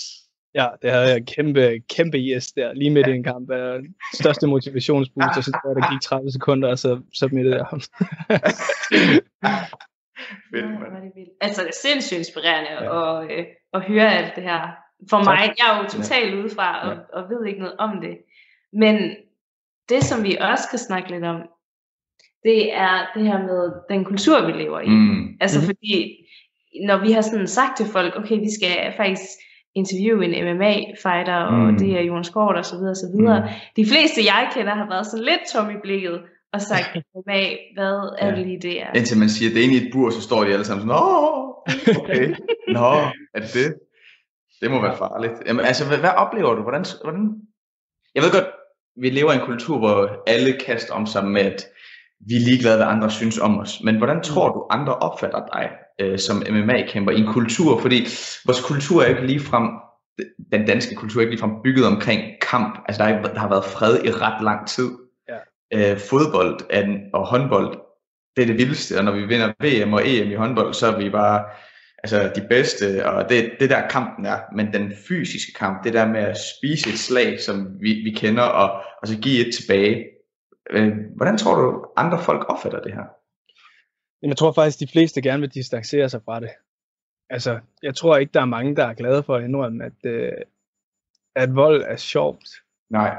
Ja, 0.54 0.66
det 0.82 0.90
havde 0.90 1.06
jeg 1.08 1.26
kæmpe, 1.26 1.80
kæmpe 1.96 2.18
yes 2.18 2.46
der, 2.52 2.72
lige 2.72 2.90
midt 2.90 3.06
i 3.06 3.10
en 3.10 3.24
kamp. 3.24 3.50
Uh, 3.50 3.84
største 4.14 4.46
motivationsboost, 4.46 5.36
og 5.36 5.44
så 5.44 5.50
tror 5.52 5.70
jeg, 5.70 5.76
der 5.82 5.92
gik 5.92 6.00
30 6.00 6.30
sekunder, 6.30 6.68
og 6.68 6.78
så 6.78 7.00
jeg 7.56 7.64
ham. 7.70 7.80
Fedt, 10.54 10.64
er 10.96 11.00
det 11.00 11.12
vildt. 11.16 11.30
Altså, 11.40 11.62
det 11.62 11.68
er 11.68 11.78
sindssygt 11.82 12.18
inspirerende 12.18 12.70
Ja. 12.70 12.84
ja. 12.84 13.22
at, 13.24 13.38
øh, 13.38 13.44
at 13.72 13.82
høre 13.82 14.14
alt 14.14 14.32
det 14.36 14.42
her. 14.44 14.60
For 15.10 15.16
Tak. 15.16 15.24
mig, 15.26 15.54
jeg 15.58 15.66
er 15.78 15.82
jo 15.82 15.88
totalt 15.88 16.34
udefra 16.34 16.88
og, 16.90 16.96
og 17.12 17.30
ved 17.30 17.46
ikke 17.46 17.60
noget 17.60 17.76
om 17.78 18.00
det. 18.00 18.18
Men 18.72 19.16
det, 19.88 20.04
som 20.04 20.24
vi 20.24 20.36
også 20.40 20.64
skal 20.64 20.78
snakke 20.78 21.10
lidt 21.10 21.24
om, 21.24 21.36
det 22.44 22.72
er 22.74 23.06
det 23.14 23.22
her 23.26 23.38
med 23.38 23.72
den 23.90 24.04
kultur, 24.04 24.46
vi 24.46 24.52
lever 24.52 24.80
i. 24.80 24.88
Mm. 24.88 25.36
Altså 25.40 25.58
Mhm. 25.58 25.66
fordi, 25.66 26.19
når 26.86 26.96
vi 27.04 27.12
har 27.12 27.20
sådan 27.20 27.46
sagt 27.48 27.76
til 27.76 27.86
folk, 27.86 28.16
okay, 28.16 28.38
vi 28.38 28.50
skal 28.58 28.76
faktisk 28.96 29.28
interviewe 29.74 30.24
en 30.24 30.34
MMA-fighter, 30.46 31.34
og 31.34 31.52
Mm. 31.72 31.78
det 31.78 31.90
er 31.98 32.02
Jonas 32.02 32.28
Kort 32.30 32.56
og 32.56 32.64
så 32.64 32.76
videre, 32.76 32.90
og 32.90 32.96
så 32.96 33.08
videre. 33.16 33.40
Mm. 33.40 33.46
De 33.76 33.86
fleste, 33.90 34.20
jeg 34.24 34.50
kender, 34.54 34.74
har 34.74 34.88
været 34.88 35.06
sådan 35.06 35.24
lidt 35.24 35.40
tom 35.52 35.70
i 35.70 35.78
blikket, 35.82 36.20
og 36.52 36.60
sagt, 36.60 36.88
MMA, 37.14 37.42
hvad 37.76 37.94
er 38.18 38.26
Ja. 38.28 38.36
det 38.36 38.46
lige 38.46 38.60
det 38.62 38.82
er? 38.82 38.92
Indtil 38.94 39.18
man 39.18 39.28
siger, 39.28 39.48
det 39.54 39.60
er 39.60 39.64
inde 39.64 39.74
i 39.74 39.86
et 39.86 39.92
bur, 39.92 40.10
så 40.10 40.20
står 40.22 40.44
de 40.44 40.52
alle 40.52 40.64
sammen 40.64 40.88
sådan, 40.88 40.96
Nå, 40.96 41.54
okay. 42.00 42.34
Nå, 42.68 42.90
er 43.34 43.40
det 43.40 43.50
det? 43.54 43.74
Det 44.60 44.70
må 44.70 44.80
være 44.82 44.96
farligt. 44.96 45.32
Jamen, 45.46 45.64
altså, 45.64 45.88
hvad, 45.88 45.98
hvad 45.98 46.10
oplever 46.16 46.54
du? 46.54 46.62
Hvordan, 46.62 46.84
hvordan? 47.04 47.24
Jeg 48.14 48.22
ved 48.22 48.30
godt, 48.32 48.48
vi 48.96 49.10
lever 49.10 49.32
i 49.32 49.34
en 49.34 49.46
kultur, 49.50 49.78
hvor 49.78 50.22
alle 50.26 50.52
kaster 50.66 50.94
om 50.94 51.06
sig 51.06 51.24
med, 51.26 51.40
at 51.42 51.66
vi 52.28 52.34
er 52.36 52.40
ligeglade, 52.40 52.76
hvad 52.76 52.86
andre 52.86 53.10
synes 53.10 53.38
om 53.38 53.58
os. 53.58 53.80
Men 53.84 53.96
hvordan 53.96 54.22
tror 54.22 54.48
du, 54.48 54.66
andre 54.70 54.94
opfatter 54.94 55.40
dig 55.52 55.70
øh, 56.00 56.18
som 56.18 56.42
MMA-kæmper 56.50 57.12
i 57.12 57.20
en 57.20 57.26
kultur? 57.26 57.80
Fordi 57.80 58.06
vores 58.46 58.60
kultur 58.60 59.02
er 59.02 59.06
ikke 59.06 59.26
ligefrem, 59.26 59.68
den 60.52 60.66
danske 60.66 60.94
kultur 60.94 61.20
er 61.20 61.22
ikke 61.22 61.34
ligefrem 61.34 61.52
bygget 61.64 61.86
omkring 61.86 62.22
kamp. 62.50 62.78
Altså, 62.88 63.02
der, 63.02 63.08
er, 63.08 63.22
der 63.22 63.38
har 63.38 63.48
været 63.48 63.64
fred 63.64 64.04
i 64.04 64.10
ret 64.10 64.44
lang 64.44 64.68
tid. 64.68 64.90
Ja. 65.28 65.92
Øh, 65.92 65.98
fodbold 65.98 66.58
den- 66.70 67.00
og 67.14 67.26
håndbold, 67.26 67.78
det 68.36 68.42
er 68.42 68.46
det 68.46 68.58
vildeste, 68.58 68.98
og 68.98 69.04
når 69.04 69.12
vi 69.12 69.26
vinder 69.26 69.52
VM 69.62 69.92
og 69.92 70.02
EM 70.08 70.30
i 70.30 70.34
håndbold, 70.34 70.74
så 70.74 70.86
er 70.86 70.98
vi 70.98 71.10
bare 71.10 71.44
altså, 72.02 72.30
de 72.36 72.46
bedste, 72.50 73.06
og 73.06 73.28
det, 73.28 73.50
det 73.60 73.70
der 73.70 73.88
kampen 73.88 74.26
er, 74.26 74.38
men 74.56 74.72
den 74.72 74.92
fysiske 75.08 75.52
kamp, 75.58 75.84
det 75.84 75.92
der 75.92 76.06
med 76.06 76.20
at 76.20 76.38
spise 76.58 76.88
et 76.88 76.98
slag, 76.98 77.40
som 77.40 77.66
vi, 77.80 77.92
vi 78.04 78.10
kender, 78.16 78.42
og, 78.42 78.82
og 79.02 79.08
så 79.08 79.18
give 79.18 79.46
et 79.46 79.54
tilbage. 79.54 80.04
Øh, 80.70 80.96
hvordan 81.16 81.38
tror 81.38 81.60
du, 81.60 81.86
andre 81.96 82.18
folk 82.22 82.44
opfatter 82.48 82.80
det 82.80 82.94
her? 82.94 83.04
Jeg 84.22 84.36
tror 84.36 84.52
faktisk, 84.52 84.80
de 84.80 84.86
fleste 84.86 85.22
gerne 85.22 85.40
vil 85.40 85.54
distancere 85.54 86.08
sig 86.08 86.22
fra 86.24 86.40
det. 86.40 86.50
Altså, 87.30 87.60
jeg 87.82 87.94
tror 87.94 88.16
ikke, 88.16 88.32
der 88.32 88.40
er 88.40 88.44
mange, 88.44 88.76
der 88.76 88.86
er 88.86 88.94
glade 88.94 89.22
for 89.22 89.36
at 89.36 89.44
indrømme, 89.44 89.84
at, 89.84 90.04
øh, 90.04 90.32
at 91.36 91.54
vold 91.54 91.82
er 91.82 91.96
sjovt. 91.96 92.44
Nej. 92.90 93.16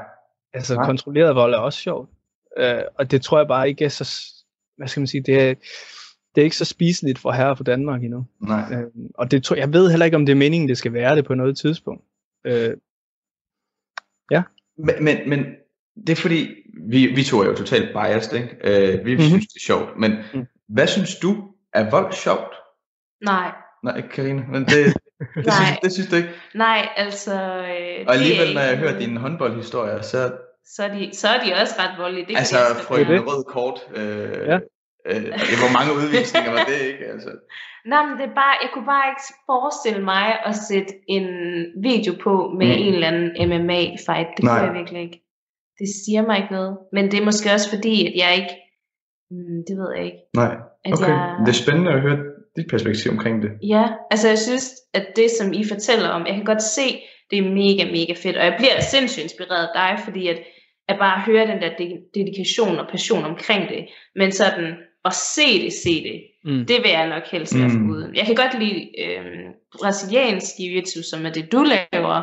Altså, 0.52 0.74
Nej. 0.74 0.84
kontrolleret 0.84 1.34
vold 1.34 1.54
er 1.54 1.58
også 1.58 1.78
sjovt. 1.78 2.10
Øh, 2.56 2.82
og 2.94 3.10
det 3.10 3.22
tror 3.22 3.38
jeg 3.38 3.48
bare 3.48 3.68
ikke 3.68 3.84
er 3.84 3.88
så, 3.88 4.34
hvad 4.76 4.88
skal 4.88 5.00
man 5.00 5.06
sige, 5.06 5.22
det 5.22 5.42
er, 5.42 5.54
det 6.34 6.40
er 6.40 6.44
ikke 6.44 6.56
så 6.56 6.64
spiseligt 6.64 7.18
for 7.18 7.32
herre 7.32 7.56
for 7.56 7.64
Danmark 7.64 8.02
endnu. 8.02 8.26
Nej. 8.40 8.72
Øh, 8.72 8.90
og 9.14 9.30
det 9.30 9.44
tror, 9.44 9.56
jeg 9.56 9.72
ved 9.72 9.90
heller 9.90 10.06
ikke, 10.06 10.16
om 10.16 10.26
det 10.26 10.32
er 10.32 10.36
meningen, 10.36 10.68
det 10.68 10.78
skal 10.78 10.92
være 10.92 11.16
det 11.16 11.24
på 11.24 11.34
noget 11.34 11.58
tidspunkt. 11.58 12.04
Øh, 12.44 12.76
Men, 14.76 15.04
men, 15.04 15.28
men 15.28 15.46
det 16.06 16.10
er 16.12 16.16
fordi, 16.16 16.48
vi, 16.90 17.06
vi 17.06 17.22
to 17.24 17.40
er 17.40 17.44
jo 17.46 17.54
totalt 17.54 17.92
biased, 17.92 18.36
ikke? 18.36 18.48
Øh, 18.64 18.92
vi 18.92 18.96
Mhm. 18.96 19.04
mm-hmm. 19.04 19.20
synes, 19.20 19.46
det 19.46 19.56
er 19.56 19.66
sjovt. 19.66 19.88
Men 19.98 20.12
Mm. 20.34 20.46
hvad 20.68 20.86
synes 20.86 21.16
du, 21.16 21.36
er 21.74 21.90
vold 21.90 22.12
sjovt? 22.12 22.54
Nej, 23.24 23.50
Nej, 23.84 24.00
Karina, 24.14 24.42
men 24.48 24.64
det, 24.64 24.70
det, 24.76 24.94
Nej. 25.36 25.54
synes, 25.54 25.78
det 25.82 25.92
synes 25.92 26.08
du 26.10 26.16
ikke. 26.16 26.28
Nej, 26.54 26.88
altså... 26.96 27.34
Øh, 27.34 28.04
Og 28.08 28.14
alligevel, 28.14 28.46
det 28.46 28.54
når 28.54 28.62
jeg 28.62 28.76
hører 28.78 28.98
dine 28.98 29.20
håndboldhistorier, 29.20 30.02
så 30.02 30.32
så 30.66 30.82
er, 30.84 30.88
de, 30.98 31.10
så 31.12 31.28
er 31.28 31.38
de 31.44 31.52
også 31.62 31.74
ret 31.78 31.98
voldelige. 31.98 32.26
Det 32.26 32.36
altså 32.36 32.56
kan 32.56 32.76
jeg 32.76 32.84
få 32.88 32.94
så- 32.94 33.00
en 33.00 33.06
det. 33.08 33.26
rød 33.26 33.44
kort. 33.44 33.78
Øh, 33.94 34.46
Ja. 34.50 34.58
øh, 35.10 35.24
det 35.50 35.56
var 35.64 35.72
mange 35.78 35.92
udvisninger, 36.00 36.50
var 36.50 36.64
det 36.70 36.80
ikke? 36.92 37.04
Altså. 37.14 37.30
Nej, 37.86 38.06
men 38.06 38.14
det 38.18 38.24
er 38.30 38.34
bare, 38.42 38.54
jeg 38.62 38.70
kunne 38.74 38.86
bare 38.94 39.06
ikke 39.12 39.26
forestille 39.52 40.02
mig 40.04 40.26
at 40.48 40.54
sætte 40.56 40.92
en 41.08 41.26
video 41.88 42.12
på 42.22 42.32
med 42.58 42.66
mm. 42.66 42.82
en 42.86 42.94
eller 42.94 43.08
anden 43.12 43.28
MMA-fight. 43.50 44.28
Det 44.36 44.44
Nej. 44.44 44.58
kunne 44.58 44.66
jeg 44.68 44.74
virkelig 44.80 45.00
ikke. 45.02 45.18
Det 45.82 45.88
siger 46.04 46.22
mig 46.28 46.36
ikke 46.40 46.52
noget. 46.58 46.74
Men 46.92 47.04
det 47.10 47.18
er 47.20 47.24
måske 47.24 47.52
også 47.56 47.68
fordi, 47.74 47.94
at 48.08 48.12
jeg 48.22 48.30
ikke... 48.40 48.54
Mm, 49.30 49.58
det 49.68 49.74
ved 49.80 49.88
jeg 49.96 50.04
ikke. 50.04 50.18
Nej, 50.42 50.52
At 50.84 50.92
okay. 50.92 51.08
jeg, 51.08 51.36
Det 51.46 51.48
er 51.52 51.62
spændende 51.64 51.92
at 51.92 52.00
høre 52.00 52.18
dit 52.56 52.66
perspektiv 52.70 53.10
omkring 53.16 53.42
det. 53.42 53.50
Ja, 53.74 53.84
altså 54.10 54.28
jeg 54.28 54.38
synes, 54.38 54.64
at 54.94 55.06
det 55.16 55.28
som 55.38 55.52
I 55.52 55.62
fortæller 55.72 56.08
om, 56.08 56.26
jeg 56.26 56.34
kan 56.34 56.44
godt 56.44 56.62
se, 56.62 56.86
det 57.30 57.38
er 57.38 57.42
mega, 57.62 57.84
mega 57.98 58.14
fedt. 58.22 58.36
Og 58.36 58.44
jeg 58.44 58.54
bliver 58.58 58.80
sindssygt 58.80 59.22
inspireret 59.22 59.66
af 59.68 59.72
dig, 59.74 60.04
fordi 60.04 60.28
at, 60.28 60.38
at 60.88 60.96
bare 60.98 61.20
høre 61.26 61.46
den 61.46 61.62
der 61.62 61.70
de- 61.78 62.02
dedikation 62.14 62.78
og 62.78 62.86
passion 62.90 63.24
omkring 63.24 63.68
det. 63.68 63.82
Men 64.16 64.32
sådan 64.32 64.66
at 65.04 65.14
se 65.14 65.64
det, 65.64 65.72
se 65.72 65.94
det, 66.08 66.18
Mm. 66.44 66.66
det 66.66 66.76
vil 66.82 66.90
jeg 66.90 67.08
nok 67.08 67.22
helst 67.32 67.54
være 67.58 67.68
Mm. 67.68 67.86
foruden. 67.88 68.16
Jeg 68.16 68.26
kan 68.26 68.34
godt 68.34 68.58
lide 68.62 68.80
øhm, 69.04 69.48
brasiliansk 69.78 70.50
jiu-jitsu, 70.60 71.02
som 71.10 71.26
er 71.26 71.30
det 71.30 71.52
du 71.52 71.62
laver, 71.74 72.16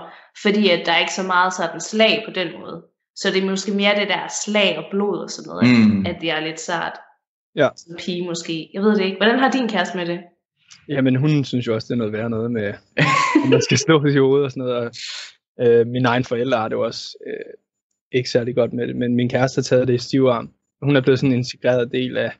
fordi 0.43 0.69
at 0.69 0.81
der 0.85 0.91
er 0.91 0.99
ikke 0.99 1.13
så 1.13 1.23
meget 1.23 1.53
sådan 1.53 1.81
slag 1.81 2.23
på 2.27 2.31
den 2.31 2.47
måde. 2.59 2.77
Så 3.21 3.29
det 3.33 3.43
er 3.43 3.49
måske 3.49 3.71
mere 3.71 3.99
det 3.99 4.07
der 4.07 4.27
slag 4.45 4.77
og 4.77 4.83
blod 4.91 5.17
og 5.23 5.29
sådan 5.29 5.49
noget, 5.49 5.89
Mm. 5.89 6.05
at 6.05 6.15
det 6.21 6.31
er 6.31 6.39
lidt 6.39 6.59
sart. 6.59 6.93
Ja. 7.55 7.69
Som 7.77 7.95
pige 7.99 8.25
måske. 8.25 8.69
Jeg 8.73 8.81
ved 8.81 8.95
det 8.95 9.05
ikke. 9.05 9.17
Hvordan 9.17 9.39
har 9.39 9.51
din 9.51 9.67
kæreste 9.69 9.97
med 9.97 10.05
det? 10.05 10.19
Jamen, 10.89 11.15
hun 11.15 11.43
synes 11.43 11.67
jo 11.67 11.73
også, 11.73 11.85
det 11.87 11.93
er 11.93 11.97
noget 11.97 12.13
værd 12.13 12.29
noget 12.29 12.51
med, 12.51 12.63
at 12.63 12.75
man 13.49 13.61
skal 13.61 13.77
stå 13.77 14.05
i 14.05 14.17
hovedet 14.17 14.45
og 14.45 14.51
sådan 14.51 14.63
noget. 14.63 14.77
Og, 15.57 15.67
øh, 15.67 15.87
mine 15.87 16.07
egne 16.07 16.25
forældre 16.25 16.57
har 16.57 16.67
det 16.67 16.75
jo 16.75 16.85
også 16.85 17.17
øh, 17.27 17.53
ikke 18.11 18.29
særlig 18.29 18.55
godt 18.55 18.73
med 18.73 18.87
det, 18.87 18.95
men 18.95 19.15
min 19.15 19.29
kæreste 19.29 19.57
har 19.59 19.63
taget 19.63 19.87
det 19.87 19.93
i 19.93 19.97
stiv 19.97 20.23
arm. 20.23 20.49
Hun 20.81 20.95
er 20.95 21.01
blevet 21.01 21.19
sådan 21.19 21.31
en 21.31 21.37
integreret 21.37 21.91
del 21.91 22.17
af, 22.17 22.31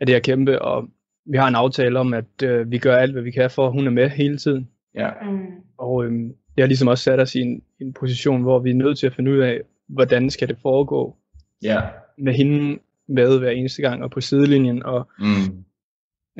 af 0.00 0.06
det 0.06 0.14
her 0.14 0.20
kæmpe, 0.20 0.62
og 0.62 0.84
vi 1.30 1.36
har 1.36 1.48
en 1.48 1.54
aftale 1.54 1.98
om, 1.98 2.14
at 2.14 2.42
øh, 2.42 2.70
vi 2.70 2.78
gør 2.78 2.96
alt, 2.96 3.12
hvad 3.12 3.22
vi 3.22 3.30
kan 3.30 3.50
for, 3.50 3.66
at 3.66 3.72
hun 3.72 3.86
er 3.86 3.90
med 3.90 4.08
hele 4.10 4.38
tiden. 4.38 4.68
Ja. 4.94 5.10
Mm. 5.22 5.38
Og 5.78 6.04
øhm, 6.04 6.28
det 6.28 6.62
har 6.62 6.66
ligesom 6.66 6.88
også 6.88 7.04
sat 7.04 7.20
os 7.20 7.34
i 7.34 7.40
en, 7.40 7.62
i 7.80 7.84
en 7.84 7.92
position, 7.92 8.42
hvor 8.42 8.58
vi 8.58 8.70
er 8.70 8.74
nødt 8.74 8.98
til 8.98 9.06
at 9.06 9.14
finde 9.14 9.30
ud 9.32 9.38
af, 9.38 9.60
hvordan 9.88 10.30
skal 10.30 10.48
det 10.48 10.58
foregå 10.62 11.16
Ja. 11.62 11.80
med 12.18 12.32
hende 12.34 12.78
med 13.08 13.38
hver 13.38 13.50
eneste 13.50 13.82
gang 13.82 14.02
og 14.04 14.10
på 14.10 14.20
sidelinjen. 14.20 14.82
Og 14.82 15.08
Mm. 15.18 15.64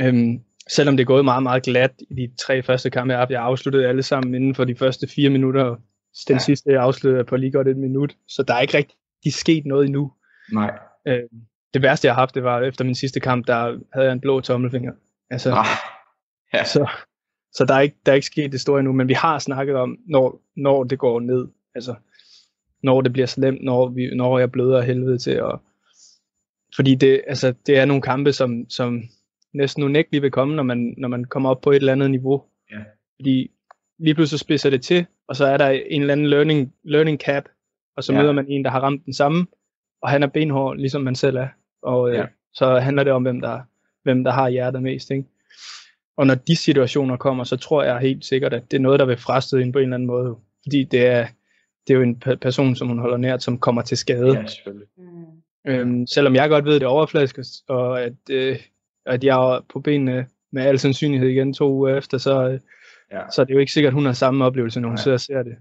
øhm, 0.00 0.40
selvom 0.70 0.96
det 0.96 1.02
er 1.04 1.06
gået 1.06 1.24
meget, 1.24 1.42
meget 1.42 1.62
glat 1.62 1.92
i 2.10 2.14
de 2.14 2.32
tre 2.46 2.62
første 2.62 2.90
kampe, 2.90 3.12
jeg 3.12 3.20
har 3.20 3.26
jeg 3.30 3.42
afsluttede 3.42 3.86
alle 3.88 4.02
sammen 4.02 4.34
inden 4.34 4.54
for 4.54 4.64
de 4.64 4.74
første 4.76 5.08
fire 5.08 5.30
minutter, 5.30 5.64
og 5.64 5.78
den 6.28 6.34
Ja. 6.34 6.38
sidste 6.38 6.70
jeg 6.70 6.82
afsluttede 6.82 7.24
på 7.24 7.36
lige 7.36 7.52
godt 7.52 7.68
et 7.68 7.76
minut. 7.76 8.16
Så 8.28 8.42
der 8.42 8.54
er 8.54 8.60
ikke 8.60 8.76
rigtig 8.76 9.32
sket 9.32 9.66
noget 9.66 9.84
endnu. 9.86 10.12
Nej. 10.52 10.78
Øh, 11.06 11.20
det 11.74 11.82
værste, 11.82 12.06
jeg 12.06 12.14
har 12.14 12.20
haft, 12.22 12.34
det 12.34 12.42
var 12.44 12.60
efter 12.60 12.84
min 12.84 12.94
sidste 12.94 13.20
kamp, 13.20 13.46
der 13.46 13.78
havde 13.92 14.06
jeg 14.06 14.12
en 14.12 14.20
blå 14.20 14.40
tommelfinger. 14.40 14.92
Altså, 15.30 15.50
Ah. 15.52 15.66
Ja. 16.54 16.64
Så, 16.64 16.88
så 17.52 17.64
der, 17.64 17.74
er 17.74 17.80
ikke, 17.80 17.96
der 18.06 18.12
er 18.12 18.16
ikke 18.16 18.26
sket 18.26 18.52
det 18.52 18.60
store 18.60 18.78
endnu, 18.80 18.92
men 18.92 19.08
vi 19.08 19.12
har 19.14 19.38
snakket 19.38 19.76
om, 19.76 19.98
når, 20.06 20.40
når 20.56 20.84
det 20.84 20.98
går 20.98 21.20
ned. 21.20 21.48
Altså, 21.74 21.94
når 22.86 23.00
det 23.00 23.12
bliver 23.12 23.26
slemt, 23.26 23.62
når, 23.64 23.88
vi, 23.88 24.14
når 24.14 24.38
jeg 24.38 24.52
bløder 24.52 24.80
helvede 24.82 25.18
til. 25.18 25.42
Og, 25.42 25.62
fordi 26.76 26.94
det, 26.94 27.22
altså, 27.26 27.54
det 27.66 27.78
er 27.78 27.84
nogle 27.84 28.02
kampe, 28.02 28.32
som, 28.32 28.66
som 28.68 29.02
næsten 29.54 29.82
unægteligt 29.82 30.22
vil 30.22 30.30
komme, 30.30 30.56
når 30.56 30.62
man, 30.62 30.94
når 30.98 31.08
man 31.08 31.24
kommer 31.24 31.50
op 31.50 31.60
på 31.60 31.70
et 31.70 31.76
eller 31.76 31.92
andet 31.92 32.10
niveau. 32.10 32.42
Ja. 32.72 32.78
Fordi 33.20 33.50
lige 33.98 34.14
pludselig 34.14 34.40
spidser 34.40 34.70
det 34.70 34.82
til, 34.82 35.06
og 35.28 35.36
så 35.36 35.46
er 35.46 35.56
der 35.56 35.68
en 35.68 36.00
eller 36.00 36.12
anden 36.14 36.26
learning, 36.26 36.72
learning 36.84 37.18
cap, 37.20 37.44
og 37.96 38.04
så 38.04 38.12
Ja. 38.12 38.20
møder 38.20 38.32
man 38.32 38.46
en, 38.48 38.64
der 38.64 38.70
har 38.70 38.80
ramt 38.80 39.04
den 39.04 39.12
samme, 39.14 39.46
og 40.02 40.10
han 40.10 40.22
er 40.22 40.26
benhård, 40.26 40.76
ligesom 40.76 41.02
man 41.02 41.14
selv 41.14 41.36
er. 41.36 41.48
Og 41.82 42.08
øh, 42.10 42.14
Ja. 42.14 42.24
så 42.54 42.78
handler 42.78 43.04
det 43.04 43.12
om, 43.12 43.22
hvem 43.22 43.40
der, 43.40 43.60
hvem 44.02 44.24
der 44.24 44.30
har 44.32 44.48
hjertet 44.48 44.82
mest. 44.82 45.10
Ikke? 45.10 45.24
Og 46.16 46.26
når 46.26 46.34
de 46.34 46.56
situationer 46.56 47.16
kommer, 47.16 47.44
så 47.44 47.56
tror 47.56 47.82
jeg 47.82 47.98
helt 47.98 48.24
sikkert, 48.24 48.52
at 48.54 48.70
det 48.70 48.76
er 48.76 48.80
noget, 48.80 49.00
der 49.00 49.06
vil 49.06 49.16
frastøde 49.16 49.60
hende 49.62 49.72
på 49.72 49.78
en 49.78 49.82
eller 49.82 49.96
anden 49.96 50.06
måde. 50.06 50.36
Fordi 50.64 50.84
det 50.84 51.06
er, 51.06 51.26
det 51.86 51.92
er 51.94 51.96
jo 51.98 52.02
en 52.02 52.22
pe- 52.26 52.34
person, 52.34 52.76
som 52.76 52.88
hun 52.88 52.98
holder 52.98 53.16
nært, 53.16 53.42
som 53.42 53.58
kommer 53.58 53.82
til 53.82 53.96
skade. 53.96 54.32
Ja, 54.38 54.46
selvfølgelig. 54.46 54.88
Mm. 54.98 55.24
Øhm, 55.66 56.06
selvom 56.06 56.34
jeg 56.34 56.48
godt 56.48 56.64
ved, 56.64 56.74
det 56.74 56.82
er 56.82 56.86
overflaske, 56.86 57.44
og 57.68 58.02
at, 58.02 58.12
øh, 58.30 58.56
at 59.06 59.24
jeg 59.24 59.36
er 59.54 59.64
på 59.72 59.80
benene 59.80 60.26
med 60.52 60.62
al 60.62 60.78
sandsynlighed 60.78 61.28
igen 61.28 61.54
to 61.54 61.72
uger 61.72 61.96
efter, 61.96 62.18
så, 62.18 62.48
øh, 62.48 62.60
Ja. 63.12 63.20
så 63.32 63.40
er 63.40 63.44
det 63.46 63.54
jo 63.54 63.58
ikke 63.58 63.72
sikkert, 63.72 63.90
at 63.90 63.94
hun 63.94 64.06
har 64.06 64.12
samme 64.12 64.44
oplevelse, 64.44 64.80
når 64.80 64.88
hun 64.88 64.94
Nej. 64.94 65.02
sidder 65.02 65.16
og 65.16 65.20
ser 65.20 65.42
det. 65.42 65.56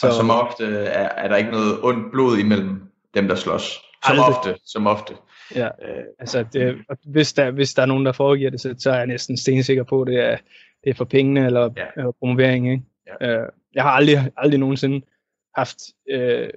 Så 0.00 0.10
som 0.16 0.30
ofte 0.30 0.64
er, 0.64 1.08
er 1.08 1.28
der 1.28 1.36
ikke 1.36 1.50
noget 1.50 1.78
ondt 1.82 2.12
blod 2.12 2.38
imellem 2.38 2.82
dem, 3.14 3.28
der 3.28 3.34
slås. 3.34 3.62
Som 4.06 4.12
Aldrig. 4.12 4.28
ofte, 4.28 4.54
som 4.66 4.86
ofte. 4.86 5.14
Ja, 5.54 5.66
Øh, 5.66 6.04
altså 6.18 6.44
det, 6.52 6.76
og 6.88 6.98
hvis, 7.04 7.32
der, 7.32 7.50
hvis 7.50 7.74
der 7.74 7.82
er 7.82 7.86
nogen, 7.86 8.06
der 8.06 8.12
foregiver 8.12 8.50
det, 8.50 8.60
så, 8.60 8.74
så 8.78 8.90
er 8.90 8.96
jeg 8.96 9.06
næsten 9.06 9.36
stensikker 9.36 9.82
på, 9.84 10.02
at 10.02 10.06
det 10.06 10.18
er, 10.20 10.36
det 10.84 10.90
er 10.90 10.94
for 10.94 11.04
pengene 11.04 11.46
eller, 11.46 11.60
Ja. 11.60 11.68
ja. 11.82 11.86
eller 11.96 12.12
promovering. 12.12 12.70
Ikke? 12.72 12.82
Ja. 13.20 13.26
Øh, 13.40 13.48
jeg 13.74 13.82
har 13.82 13.90
aldrig, 13.90 14.30
aldrig 14.36 14.60
nogensinde 14.60 15.06
haft 15.56 15.78
øh, 16.10 16.48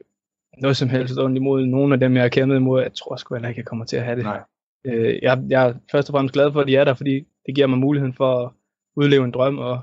noget 0.62 0.78
som 0.78 0.90
helst 0.90 1.20
ondt 1.20 1.38
imod 1.38 1.66
nogen 1.66 1.94
af 1.94 2.00
dem, 2.00 2.16
jeg 2.16 2.22
har 2.22 2.30
kæmpet 2.30 2.56
imod. 2.56 2.82
Jeg 2.82 2.94
tror 2.94 3.16
sgu 3.16 3.36
heller 3.36 3.50
ikke, 3.50 3.60
jeg 3.60 3.66
kommer 3.66 3.86
til 3.86 3.98
at 3.98 4.04
have 4.04 4.16
det. 4.16 4.24
nej. 4.24 4.42
Øh, 4.86 5.20
jeg, 5.22 5.44
jeg 5.50 5.68
er 5.68 5.74
først 5.92 6.10
og 6.10 6.14
fremmest 6.14 6.34
glad 6.34 6.52
for, 6.52 6.62
at 6.62 6.68
de 6.68 6.76
er 6.76 6.84
der, 6.84 6.94
fordi 6.94 7.16
det 7.46 7.56
giver 7.56 7.68
mig 7.68 7.80
muligheden 7.80 8.14
for 8.14 8.46
at 8.46 8.52
udleve 8.96 9.26
en 9.26 9.32
drøm, 9.32 9.58
og 9.58 9.80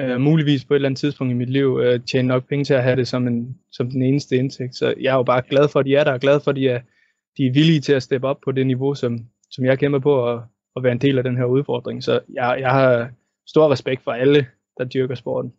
øh, 0.00 0.20
muligvis 0.20 0.64
på 0.64 0.74
et 0.74 0.76
eller 0.76 0.88
andet 0.88 0.98
tidspunkt 0.98 1.30
i 1.30 1.34
mit 1.34 1.50
liv 1.50 1.80
øh, 1.82 2.00
tjene 2.10 2.28
nok 2.28 2.48
penge 2.48 2.64
til 2.64 2.74
at 2.74 2.82
have 2.82 2.96
det 2.96 3.08
som, 3.08 3.28
en, 3.28 3.58
som 3.72 3.90
den 3.90 4.02
eneste 4.02 4.36
indtægt. 4.36 4.76
Så 4.76 4.94
jeg 5.00 5.10
er 5.10 5.16
jo 5.16 5.22
bare 5.22 5.42
glad 5.50 5.68
for, 5.68 5.80
at 5.80 5.86
de 5.86 5.94
er 5.94 6.04
der, 6.04 6.12
og 6.12 6.20
glad 6.20 6.40
for, 6.40 6.50
at 6.50 6.56
de 6.56 6.68
er, 6.68 6.80
de 7.36 7.46
er 7.46 7.52
villige 7.52 7.80
til 7.80 7.92
at 7.92 8.02
steppe 8.02 8.28
op 8.28 8.38
på 8.44 8.52
det 8.52 8.66
niveau, 8.66 8.94
som, 8.94 9.18
som 9.50 9.64
jeg 9.64 9.78
kæmper 9.78 9.98
på, 9.98 10.14
og, 10.14 10.42
og 10.74 10.82
være 10.82 10.92
en 10.92 11.00
del 11.00 11.18
af 11.18 11.24
den 11.24 11.36
her 11.36 11.44
udfordring. 11.44 12.04
Så 12.04 12.20
jeg, 12.34 12.56
jeg 12.60 12.70
har 12.70 13.10
stor 13.46 13.72
respekt 13.72 14.04
for 14.04 14.10
alle, 14.10 14.46
der 14.78 14.84
dyrker 14.84 15.14
sporten. 15.14 15.52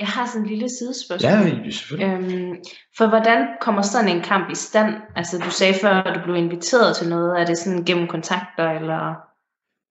Jeg 0.00 0.08
har 0.08 0.26
sådan 0.26 0.42
en 0.42 0.48
lille 0.48 0.68
sidespørgsmål. 0.68 1.32
Ja, 1.32 1.70
selvfølgelig. 1.70 2.06
Øhm, 2.06 2.54
for 2.98 3.08
hvordan 3.08 3.48
kommer 3.60 3.82
sådan 3.82 4.16
en 4.16 4.22
kamp 4.22 4.50
i 4.50 4.54
stand? 4.54 4.94
Altså 5.16 5.38
du 5.38 5.50
sagde 5.50 5.74
før, 5.74 5.90
at 5.90 6.16
du 6.16 6.20
blev 6.24 6.36
inviteret 6.36 6.96
til 6.96 7.08
noget. 7.08 7.40
Er 7.40 7.44
det 7.46 7.58
sådan 7.58 7.84
gennem 7.84 8.08
kontakter, 8.08 8.70
eller... 8.70 9.14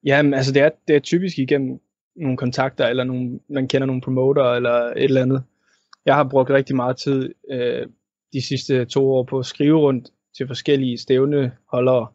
Jamen, 0.06 0.34
altså 0.34 0.52
det 0.54 0.62
er, 0.62 0.70
det 0.88 0.96
er 0.96 1.00
typisk 1.00 1.40
igennem 1.40 1.80
nogle 2.16 2.38
kontakter, 2.38 2.88
eller 2.88 3.04
nogle, 3.04 3.40
man 3.50 3.68
kender 3.68 3.86
nogle 3.88 4.02
promoter, 4.02 4.44
eller 4.44 4.72
et 4.72 5.04
eller 5.04 5.22
andet. 5.22 5.44
Jeg 6.06 6.16
har 6.16 6.24
brugt 6.24 6.50
rigtig 6.50 6.76
meget 6.76 6.98
tid 6.98 7.34
øh, 7.52 7.88
de 8.34 8.42
sidste 8.48 8.86
to 8.86 9.12
år 9.12 9.24
på 9.24 9.40
at 9.40 9.46
skrive 9.46 9.80
rundt 9.80 10.10
til 10.38 10.48
forskellige 10.48 10.98
stævneholdere, 10.98 12.08